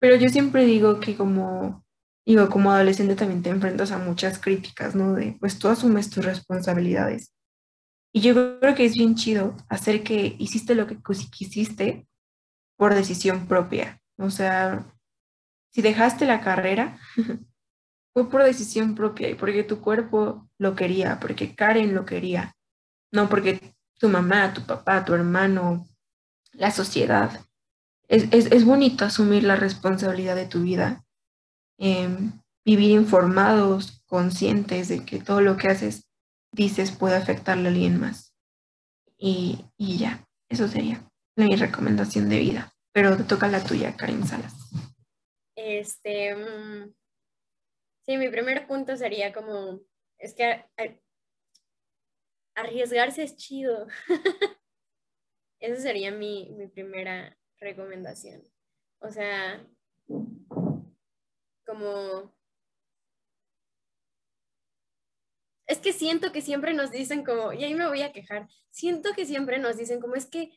Pero 0.00 0.16
yo 0.16 0.28
siempre 0.28 0.64
digo 0.64 1.00
que 1.00 1.16
como 1.16 1.84
digo, 2.26 2.48
como 2.48 2.70
adolescente 2.70 3.16
también 3.16 3.42
te 3.42 3.50
enfrentas 3.50 3.90
a 3.90 3.98
muchas 3.98 4.38
críticas, 4.38 4.94
¿no? 4.94 5.14
De, 5.14 5.36
pues 5.40 5.58
tú 5.58 5.68
asumes 5.68 6.10
tus 6.10 6.24
responsabilidades. 6.24 7.34
Y 8.12 8.20
yo 8.20 8.60
creo 8.60 8.74
que 8.74 8.84
es 8.84 8.94
bien 8.94 9.14
chido 9.14 9.56
hacer 9.68 10.02
que 10.02 10.36
hiciste 10.38 10.74
lo 10.74 10.86
que 10.86 10.98
quisiste 11.30 12.06
por 12.76 12.94
decisión 12.94 13.46
propia. 13.46 14.00
O 14.18 14.30
sea, 14.30 14.86
si 15.72 15.82
dejaste 15.82 16.26
la 16.26 16.40
carrera, 16.40 16.98
fue 18.12 18.28
por 18.28 18.42
decisión 18.42 18.94
propia 18.94 19.28
y 19.28 19.34
porque 19.34 19.62
tu 19.62 19.80
cuerpo 19.80 20.48
lo 20.58 20.74
quería, 20.74 21.18
porque 21.20 21.54
Karen 21.54 21.94
lo 21.94 22.04
quería, 22.04 22.56
no 23.12 23.28
porque 23.28 23.60
tu 23.98 24.08
mamá, 24.08 24.52
tu 24.52 24.62
papá, 24.62 25.04
tu 25.04 25.14
hermano, 25.14 25.86
la 26.52 26.70
sociedad. 26.70 27.44
Es, 28.08 28.26
es, 28.32 28.46
es 28.46 28.64
bonito 28.64 29.04
asumir 29.04 29.44
la 29.44 29.56
responsabilidad 29.56 30.34
de 30.34 30.46
tu 30.46 30.62
vida 30.62 31.04
Em, 31.82 32.32
vivir 32.62 32.90
informados, 32.90 34.02
conscientes 34.04 34.88
de 34.88 35.02
que 35.02 35.18
todo 35.18 35.40
lo 35.40 35.56
que 35.56 35.68
haces, 35.68 36.10
dices, 36.52 36.92
puede 36.92 37.16
afectarle 37.16 37.68
a 37.68 37.72
alguien 37.72 37.98
más. 37.98 38.34
Y, 39.16 39.64
y 39.78 39.96
ya, 39.96 40.28
eso 40.50 40.68
sería 40.68 41.02
mi 41.36 41.56
recomendación 41.56 42.28
de 42.28 42.38
vida. 42.38 42.74
Pero 42.92 43.16
te 43.16 43.24
toca 43.24 43.48
la 43.48 43.64
tuya, 43.64 43.96
Karin 43.96 44.26
Salas. 44.26 44.52
Este, 45.56 46.36
mm, 46.36 46.92
sí, 48.02 48.16
mi 48.16 48.28
primer 48.28 48.66
punto 48.66 48.96
sería 48.96 49.32
como, 49.32 49.80
es 50.18 50.34
que 50.34 50.64
arriesgarse 52.54 53.22
es 53.22 53.36
chido. 53.36 53.86
Esa 55.60 55.80
sería 55.80 56.10
mi, 56.10 56.50
mi 56.56 56.68
primera 56.68 57.36
recomendación. 57.58 58.42
O 59.00 59.10
sea, 59.10 59.66
como... 61.66 62.34
Es 65.66 65.78
que 65.78 65.92
siento 65.92 66.32
que 66.32 66.42
siempre 66.42 66.74
nos 66.74 66.90
dicen 66.90 67.24
como, 67.24 67.52
y 67.52 67.62
ahí 67.62 67.74
me 67.74 67.86
voy 67.86 68.02
a 68.02 68.12
quejar, 68.12 68.48
siento 68.70 69.12
que 69.14 69.24
siempre 69.24 69.58
nos 69.58 69.76
dicen 69.76 70.00
como 70.00 70.16
es 70.16 70.26
que 70.26 70.50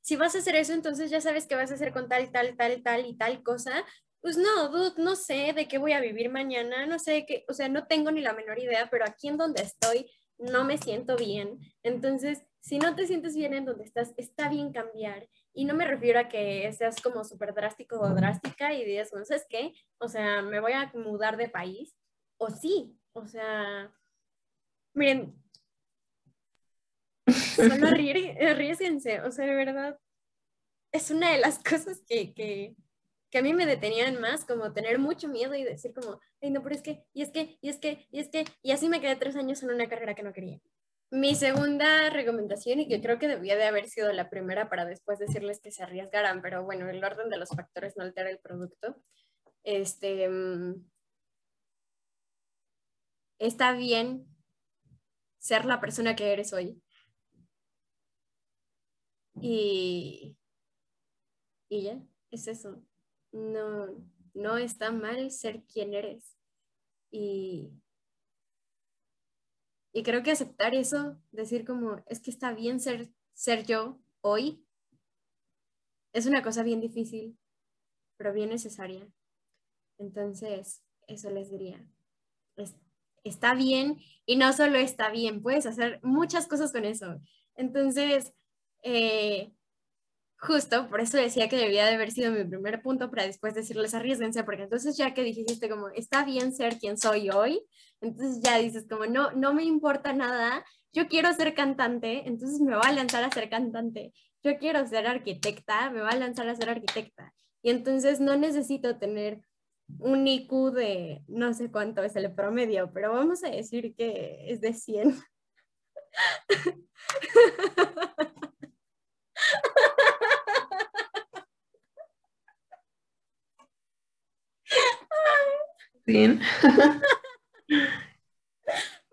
si 0.00 0.16
vas 0.16 0.34
a 0.34 0.38
hacer 0.38 0.56
eso, 0.56 0.72
entonces 0.72 1.10
ya 1.10 1.20
sabes 1.20 1.46
que 1.46 1.54
vas 1.54 1.70
a 1.70 1.74
hacer 1.74 1.92
con 1.92 2.08
tal, 2.08 2.32
tal, 2.32 2.56
tal, 2.56 2.82
tal 2.82 3.06
y 3.06 3.16
tal 3.16 3.42
cosa. 3.42 3.84
Pues 4.20 4.36
no, 4.36 4.68
dude, 4.68 5.02
no 5.02 5.14
sé 5.16 5.52
de 5.54 5.68
qué 5.68 5.78
voy 5.78 5.92
a 5.92 6.00
vivir 6.00 6.30
mañana, 6.30 6.86
no 6.86 6.98
sé 6.98 7.24
qué, 7.26 7.44
o 7.48 7.52
sea, 7.52 7.68
no 7.68 7.86
tengo 7.86 8.10
ni 8.10 8.20
la 8.20 8.32
menor 8.32 8.58
idea, 8.58 8.88
pero 8.90 9.04
aquí 9.04 9.28
en 9.28 9.36
donde 9.36 9.62
estoy 9.62 10.10
no 10.38 10.64
me 10.64 10.78
siento 10.78 11.16
bien. 11.16 11.58
Entonces, 11.82 12.44
si 12.60 12.78
no 12.78 12.94
te 12.94 13.06
sientes 13.06 13.34
bien 13.34 13.54
en 13.54 13.64
donde 13.64 13.84
estás, 13.84 14.14
está 14.16 14.48
bien 14.48 14.72
cambiar. 14.72 15.28
Y 15.52 15.64
no 15.64 15.74
me 15.74 15.86
refiero 15.86 16.20
a 16.20 16.28
que 16.28 16.70
seas 16.72 17.00
como 17.00 17.24
súper 17.24 17.54
drástico 17.54 17.98
o 18.00 18.14
drástica 18.14 18.72
y 18.72 18.84
digas, 18.84 19.12
no 19.12 19.24
sabes 19.24 19.46
qué, 19.48 19.72
o 19.98 20.08
sea, 20.08 20.42
me 20.42 20.60
voy 20.60 20.72
a 20.72 20.90
mudar 20.94 21.36
de 21.36 21.48
país. 21.48 21.96
O 22.38 22.50
sí, 22.50 22.96
o 23.12 23.26
sea, 23.26 23.92
miren, 24.94 25.34
solo 27.26 27.74
arriesguense, 27.86 29.20
o 29.22 29.32
sea, 29.32 29.46
de 29.46 29.54
verdad, 29.54 29.98
es 30.92 31.10
una 31.10 31.32
de 31.32 31.38
las 31.38 31.58
cosas 31.64 32.02
que, 32.06 32.32
que, 32.34 32.76
que 33.30 33.38
a 33.38 33.42
mí 33.42 33.52
me 33.52 33.66
detenían 33.66 34.20
más, 34.20 34.44
como 34.44 34.72
tener 34.72 34.98
mucho 34.98 35.28
miedo 35.28 35.54
y 35.54 35.64
decir 35.64 35.92
como, 35.92 36.20
ay, 36.40 36.50
no, 36.50 36.62
pero 36.62 36.74
es 36.74 36.82
que, 36.82 37.04
y 37.12 37.22
es 37.22 37.30
que, 37.30 37.58
y 37.60 37.68
es 37.68 37.78
que, 37.78 38.06
y 38.10 38.20
es 38.20 38.28
que, 38.28 38.44
y 38.62 38.72
así 38.72 38.88
me 38.88 39.00
quedé 39.00 39.16
tres 39.16 39.36
años 39.36 39.62
en 39.62 39.70
una 39.70 39.88
carrera 39.88 40.14
que 40.14 40.22
no 40.22 40.32
quería. 40.32 40.60
Mi 41.10 41.34
segunda 41.34 42.10
recomendación, 42.10 42.80
y 42.80 42.88
que 42.88 43.00
creo 43.00 43.18
que 43.18 43.28
debía 43.28 43.56
de 43.56 43.64
haber 43.64 43.88
sido 43.88 44.12
la 44.12 44.28
primera 44.30 44.68
para 44.68 44.84
después 44.84 45.18
decirles 45.18 45.60
que 45.60 45.70
se 45.72 45.82
arriesgaran, 45.82 46.42
pero 46.42 46.64
bueno, 46.64 46.88
el 46.88 47.02
orden 47.02 47.30
de 47.30 47.38
los 47.38 47.48
factores 47.50 47.96
no 47.96 48.04
altera 48.04 48.30
el 48.30 48.38
producto. 48.38 48.96
Este, 49.64 50.28
mm, 50.28 50.84
está 53.38 53.72
bien 53.72 54.26
ser 55.38 55.64
la 55.64 55.80
persona 55.80 56.16
que 56.16 56.32
eres 56.32 56.52
hoy. 56.52 56.82
Y, 59.40 60.36
y 61.68 61.82
ya, 61.84 62.02
es 62.30 62.48
eso. 62.48 62.82
No, 63.32 63.86
no 64.34 64.56
está 64.56 64.90
mal 64.90 65.30
ser 65.30 65.62
quien 65.64 65.94
eres. 65.94 66.36
Y, 67.10 67.70
y 69.92 70.02
creo 70.02 70.22
que 70.22 70.30
aceptar 70.30 70.74
eso, 70.74 71.18
decir 71.32 71.64
como, 71.64 72.02
es 72.06 72.20
que 72.20 72.30
está 72.30 72.52
bien 72.52 72.80
ser, 72.80 73.10
ser 73.34 73.64
yo 73.64 73.98
hoy, 74.20 74.64
es 76.12 76.26
una 76.26 76.42
cosa 76.42 76.62
bien 76.62 76.80
difícil, 76.80 77.38
pero 78.16 78.32
bien 78.32 78.50
necesaria. 78.50 79.06
Entonces, 79.98 80.82
eso 81.06 81.30
les 81.30 81.50
diría. 81.50 81.84
está 83.24 83.54
bien 83.54 83.98
y 84.26 84.36
no 84.36 84.52
solo 84.52 84.78
está 84.78 85.10
bien, 85.10 85.42
puedes 85.42 85.66
hacer 85.66 86.00
muchas 86.02 86.46
cosas 86.46 86.72
con 86.72 86.84
eso. 86.84 87.20
Entonces, 87.56 88.32
eh, 88.82 89.52
justo 90.40 90.88
por 90.88 91.00
eso 91.00 91.16
decía 91.16 91.48
que 91.48 91.56
debía 91.56 91.86
de 91.86 91.94
haber 91.94 92.12
sido 92.12 92.30
mi 92.30 92.44
primer 92.44 92.80
punto 92.80 93.10
para 93.10 93.24
después 93.24 93.54
decirles 93.54 93.94
arriesguense, 93.94 94.44
porque 94.44 94.62
entonces 94.64 94.96
ya 94.96 95.12
que 95.14 95.24
dijiste 95.24 95.68
como 95.68 95.88
está 95.88 96.24
bien 96.24 96.54
ser 96.54 96.78
quien 96.78 96.96
soy 96.96 97.30
hoy, 97.30 97.60
entonces 98.00 98.40
ya 98.42 98.58
dices 98.58 98.86
como 98.88 99.06
no, 99.06 99.32
no 99.32 99.52
me 99.52 99.64
importa 99.64 100.12
nada, 100.12 100.64
yo 100.92 101.08
quiero 101.08 101.32
ser 101.34 101.54
cantante, 101.54 102.28
entonces 102.28 102.60
me 102.60 102.76
voy 102.76 102.86
a 102.86 102.92
lanzar 102.92 103.24
a 103.24 103.30
ser 103.30 103.50
cantante, 103.50 104.12
yo 104.42 104.58
quiero 104.58 104.86
ser 104.86 105.06
arquitecta, 105.06 105.90
me 105.90 106.00
voy 106.02 106.10
a 106.12 106.16
lanzar 106.16 106.48
a 106.48 106.54
ser 106.54 106.70
arquitecta. 106.70 107.34
Y 107.62 107.70
entonces 107.70 108.20
no 108.20 108.36
necesito 108.36 108.98
tener 108.98 109.40
un 109.98 110.26
IQ 110.26 110.72
de 110.72 111.22
no 111.26 111.52
sé 111.54 111.70
cuánto 111.70 112.02
es 112.04 112.14
el 112.16 112.32
promedio, 112.32 112.92
pero 112.92 113.12
vamos 113.12 113.42
a 113.42 113.50
decir 113.50 113.94
que 113.96 114.44
es 114.48 114.60
de 114.60 114.74
100. 114.74 115.16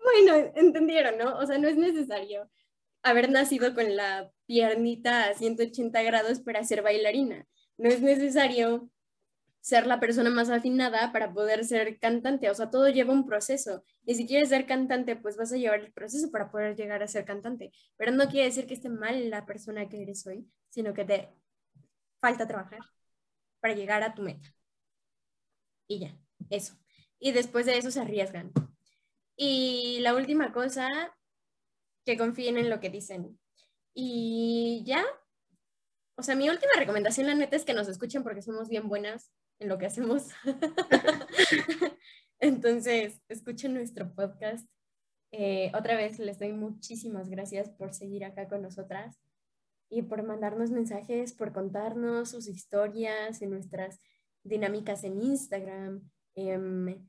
Bueno, 0.02 0.52
entendieron, 0.54 1.18
¿no? 1.18 1.36
O 1.38 1.46
sea, 1.46 1.58
no 1.58 1.68
es 1.68 1.76
necesario 1.76 2.48
haber 3.02 3.30
nacido 3.30 3.74
con 3.74 3.96
la 3.96 4.32
piernita 4.46 5.28
a 5.28 5.34
180 5.34 6.02
grados 6.02 6.40
para 6.40 6.64
ser 6.64 6.82
bailarina. 6.82 7.46
No 7.76 7.88
es 7.88 8.00
necesario 8.00 8.90
ser 9.60 9.86
la 9.86 10.00
persona 10.00 10.30
más 10.30 10.48
afinada 10.48 11.12
para 11.12 11.32
poder 11.32 11.64
ser 11.64 11.98
cantante. 11.98 12.50
O 12.50 12.54
sea, 12.54 12.70
todo 12.70 12.88
lleva 12.88 13.12
un 13.12 13.26
proceso. 13.26 13.84
Y 14.04 14.14
si 14.14 14.26
quieres 14.26 14.48
ser 14.50 14.66
cantante, 14.66 15.16
pues 15.16 15.36
vas 15.36 15.52
a 15.52 15.56
llevar 15.56 15.80
el 15.80 15.92
proceso 15.92 16.30
para 16.30 16.50
poder 16.50 16.76
llegar 16.76 17.02
a 17.02 17.08
ser 17.08 17.24
cantante. 17.24 17.72
Pero 17.96 18.12
no 18.12 18.28
quiere 18.28 18.46
decir 18.46 18.66
que 18.66 18.74
esté 18.74 18.88
mal 18.88 19.28
la 19.28 19.44
persona 19.44 19.88
que 19.88 20.02
eres 20.02 20.26
hoy, 20.26 20.48
sino 20.68 20.94
que 20.94 21.04
te 21.04 21.28
falta 22.20 22.46
trabajar 22.46 22.80
para 23.60 23.74
llegar 23.74 24.02
a 24.04 24.14
tu 24.14 24.22
meta. 24.22 24.48
Y 25.88 25.98
ya, 26.00 26.16
eso. 26.50 26.74
Y 27.26 27.32
después 27.32 27.66
de 27.66 27.76
eso 27.76 27.90
se 27.90 27.98
arriesgan. 27.98 28.52
Y 29.36 29.98
la 30.02 30.14
última 30.14 30.52
cosa, 30.52 31.12
que 32.04 32.16
confíen 32.16 32.56
en 32.56 32.70
lo 32.70 32.78
que 32.78 32.88
dicen. 32.88 33.36
Y 33.94 34.84
ya, 34.86 35.04
o 36.16 36.22
sea, 36.22 36.36
mi 36.36 36.48
última 36.48 36.70
recomendación, 36.78 37.26
la 37.26 37.34
neta, 37.34 37.56
es 37.56 37.64
que 37.64 37.74
nos 37.74 37.88
escuchen 37.88 38.22
porque 38.22 38.42
somos 38.42 38.68
bien 38.68 38.88
buenas 38.88 39.32
en 39.58 39.68
lo 39.68 39.76
que 39.76 39.86
hacemos. 39.86 40.28
Entonces, 42.38 43.20
escuchen 43.28 43.74
nuestro 43.74 44.14
podcast. 44.14 44.70
Eh, 45.32 45.72
otra 45.74 45.96
vez 45.96 46.20
les 46.20 46.38
doy 46.38 46.52
muchísimas 46.52 47.28
gracias 47.28 47.70
por 47.70 47.92
seguir 47.92 48.24
acá 48.24 48.46
con 48.46 48.62
nosotras 48.62 49.18
y 49.90 50.02
por 50.02 50.22
mandarnos 50.22 50.70
mensajes, 50.70 51.32
por 51.32 51.52
contarnos 51.52 52.30
sus 52.30 52.46
historias 52.46 53.42
en 53.42 53.50
nuestras 53.50 53.98
dinámicas 54.44 55.02
en 55.02 55.20
Instagram, 55.20 56.08
em, 56.36 57.04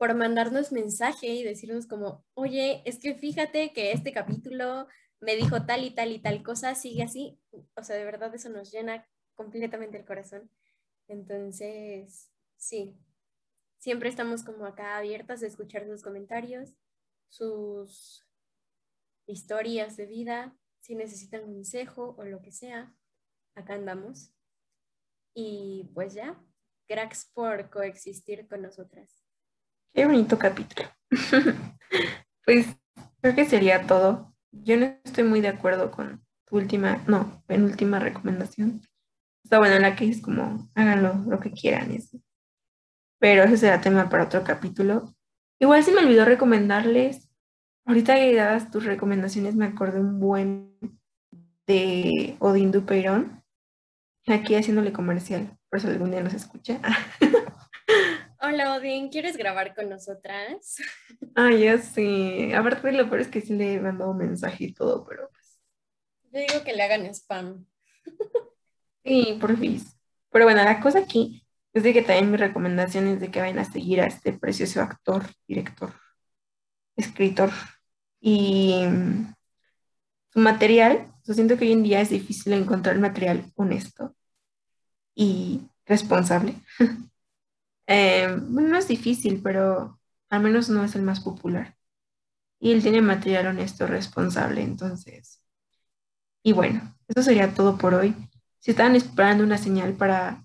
por 0.00 0.14
mandarnos 0.14 0.72
mensaje 0.72 1.26
y 1.26 1.44
decirnos 1.44 1.86
como, 1.86 2.24
oye, 2.32 2.82
es 2.86 2.98
que 2.98 3.14
fíjate 3.14 3.74
que 3.74 3.92
este 3.92 4.14
capítulo 4.14 4.88
me 5.20 5.36
dijo 5.36 5.66
tal 5.66 5.84
y 5.84 5.90
tal 5.90 6.10
y 6.10 6.18
tal 6.18 6.42
cosa, 6.42 6.74
sigue 6.74 7.02
así. 7.02 7.38
O 7.76 7.84
sea, 7.84 7.96
de 7.96 8.06
verdad 8.06 8.34
eso 8.34 8.48
nos 8.48 8.72
llena 8.72 9.06
completamente 9.34 9.98
el 9.98 10.06
corazón. 10.06 10.50
Entonces, 11.06 12.30
sí, 12.56 12.96
siempre 13.76 14.08
estamos 14.08 14.42
como 14.42 14.64
acá 14.64 14.96
abiertas 14.96 15.42
a 15.42 15.46
escuchar 15.46 15.86
sus 15.86 16.00
comentarios, 16.00 16.70
sus 17.28 18.26
historias 19.26 19.98
de 19.98 20.06
vida, 20.06 20.56
si 20.78 20.94
necesitan 20.94 21.42
consejo 21.42 22.14
o 22.16 22.24
lo 22.24 22.40
que 22.40 22.52
sea, 22.52 22.96
acá 23.54 23.74
andamos. 23.74 24.32
Y 25.34 25.90
pues 25.92 26.14
ya, 26.14 26.42
cracks 26.88 27.26
por 27.34 27.68
coexistir 27.68 28.48
con 28.48 28.62
nosotras. 28.62 29.19
Qué 29.92 30.06
bonito 30.06 30.38
capítulo. 30.38 30.88
pues 32.44 32.66
creo 33.20 33.34
que 33.34 33.44
sería 33.44 33.86
todo. 33.86 34.32
Yo 34.52 34.76
no 34.76 34.86
estoy 35.04 35.24
muy 35.24 35.40
de 35.40 35.48
acuerdo 35.48 35.90
con 35.90 36.24
tu 36.46 36.56
última, 36.56 37.02
no, 37.06 37.42
penúltima 37.46 37.98
recomendación. 37.98 38.82
Está 39.42 39.58
bueno 39.58 39.78
la 39.78 39.96
que 39.96 40.08
es 40.08 40.22
como 40.22 40.70
háganlo 40.74 41.24
lo 41.26 41.40
que 41.40 41.50
quieran. 41.50 41.90
Eso. 41.90 42.18
Pero 43.18 43.42
ese 43.42 43.56
será 43.56 43.80
tema 43.80 44.08
para 44.08 44.24
otro 44.24 44.44
capítulo. 44.44 45.14
Igual 45.58 45.84
se 45.84 45.92
me 45.92 46.00
olvidó 46.00 46.24
recomendarles, 46.24 47.28
ahorita 47.84 48.14
que 48.14 48.34
dadas 48.34 48.70
tus 48.70 48.84
recomendaciones 48.84 49.56
me 49.56 49.66
acordé 49.66 50.00
un 50.00 50.18
buen 50.18 50.78
de 51.66 52.36
Odín 52.38 52.72
Dupeirón, 52.72 53.44
aquí 54.26 54.54
haciéndole 54.54 54.92
comercial, 54.92 55.58
por 55.68 55.78
eso 55.78 55.88
algún 55.88 56.10
día 56.10 56.22
nos 56.22 56.32
escucha. 56.32 56.80
Hola 58.42 58.74
Odín, 58.74 59.10
¿quieres 59.10 59.36
grabar 59.36 59.74
con 59.74 59.90
nosotras? 59.90 60.76
Ah, 61.36 61.52
ya 61.52 61.78
sí. 61.78 62.52
Aparte 62.54 62.90
lo 62.92 63.08
peor 63.08 63.20
es 63.20 63.28
que 63.28 63.40
sí 63.40 63.54
le 63.54 63.74
he 63.74 63.80
mandado 63.80 64.10
un 64.10 64.18
mensaje 64.18 64.64
y 64.64 64.72
todo, 64.72 65.06
pero 65.06 65.28
pues. 65.30 65.60
Yo 66.32 66.40
digo 66.40 66.64
que 66.64 66.72
le 66.72 66.82
hagan 66.82 67.06
spam. 67.06 67.66
Sí, 69.04 69.38
por 69.40 69.56
fin. 69.56 69.80
Pero 70.30 70.44
bueno, 70.46 70.64
la 70.64 70.80
cosa 70.80 71.00
aquí 71.00 71.46
es 71.72 71.82
de 71.82 71.92
que 71.92 72.02
también 72.02 72.30
mi 72.30 72.36
recomendación 72.36 73.06
es 73.08 73.20
de 73.20 73.30
que 73.30 73.40
vayan 73.40 73.58
a 73.58 73.64
seguir 73.64 74.00
a 74.00 74.06
este 74.06 74.32
precioso 74.32 74.80
actor, 74.80 75.24
director, 75.46 75.92
escritor. 76.96 77.50
Y 78.20 78.84
mm, 78.86 79.34
su 80.30 80.40
material, 80.40 81.12
yo 81.24 81.34
siento 81.34 81.56
que 81.56 81.64
hoy 81.66 81.72
en 81.72 81.82
día 81.82 82.00
es 82.00 82.10
difícil 82.10 82.54
encontrar 82.54 82.98
material 82.98 83.44
honesto 83.54 84.16
y 85.14 85.60
responsable. 85.86 86.54
Eh, 87.90 88.28
bueno, 88.48 88.68
no 88.68 88.78
es 88.78 88.86
difícil, 88.88 89.42
pero 89.42 90.00
al 90.30 90.42
menos 90.42 90.68
no 90.70 90.84
es 90.84 90.94
el 90.94 91.02
más 91.02 91.20
popular. 91.20 91.76
Y 92.60 92.72
él 92.72 92.82
tiene 92.82 93.02
material 93.02 93.48
honesto, 93.48 93.86
responsable, 93.86 94.62
entonces. 94.62 95.42
Y 96.42 96.52
bueno, 96.52 96.96
eso 97.08 97.22
sería 97.22 97.54
todo 97.54 97.78
por 97.78 97.94
hoy. 97.94 98.14
Si 98.60 98.70
están 98.72 98.94
esperando 98.96 99.44
una 99.44 99.58
señal 99.58 99.94
para 99.94 100.44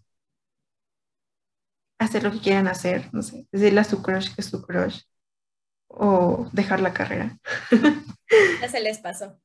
hacer 1.99 2.23
lo 2.23 2.31
que 2.31 2.39
quieran 2.39 2.67
hacer, 2.67 3.09
no 3.13 3.21
sé, 3.21 3.47
decirle 3.51 3.79
a 3.81 3.83
su 3.83 4.01
crush 4.01 4.33
que 4.33 4.41
es 4.41 4.47
su 4.47 4.61
crush 4.61 5.01
o 5.87 6.49
dejar 6.53 6.81
la 6.81 6.93
carrera. 6.93 7.39
Ya 8.59 8.67
se 8.67 8.79
les 8.81 8.97
pasó. 8.97 9.39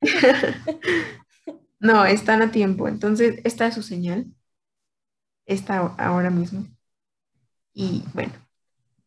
no, 1.80 2.04
están 2.04 2.42
a 2.42 2.50
tiempo. 2.50 2.88
Entonces, 2.88 3.40
esta 3.44 3.66
es 3.66 3.74
su 3.74 3.82
señal. 3.82 4.26
Está 5.46 5.78
ahora 5.98 6.28
mismo. 6.30 6.66
Y 7.74 8.04
bueno, 8.14 8.32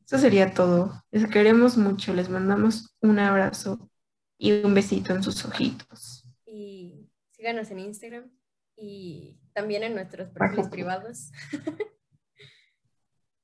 eso 0.06 0.18
sería 0.18 0.54
todo. 0.54 1.04
Les 1.10 1.26
queremos 1.28 1.78
mucho. 1.78 2.14
Les 2.14 2.30
mandamos 2.30 2.96
un 3.02 3.18
abrazo 3.18 3.90
y 4.38 4.52
un 4.52 4.74
besito 4.74 5.14
en 5.14 5.24
sus 5.24 5.44
ojitos. 5.46 6.30
Y 6.46 7.10
síganos 7.32 7.72
en 7.72 7.80
Instagram 7.80 8.30
y 8.76 9.40
también 9.54 9.84
en 9.84 9.96
nuestros 9.96 10.30
perfiles 10.30 10.68
privados. 10.68 11.32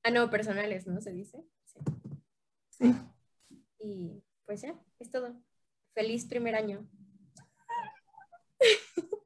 ah, 0.04 0.12
no, 0.12 0.30
personales, 0.30 0.86
¿no? 0.86 1.02
Se 1.02 1.12
dice. 1.12 1.44
Sí. 1.64 1.80
sí. 2.70 2.96
Y 3.80 4.24
pues 4.46 4.62
ya, 4.62 4.80
es 5.00 5.10
todo. 5.10 5.42
Feliz 5.94 6.26
primer 6.26 6.56
año. 6.56 6.86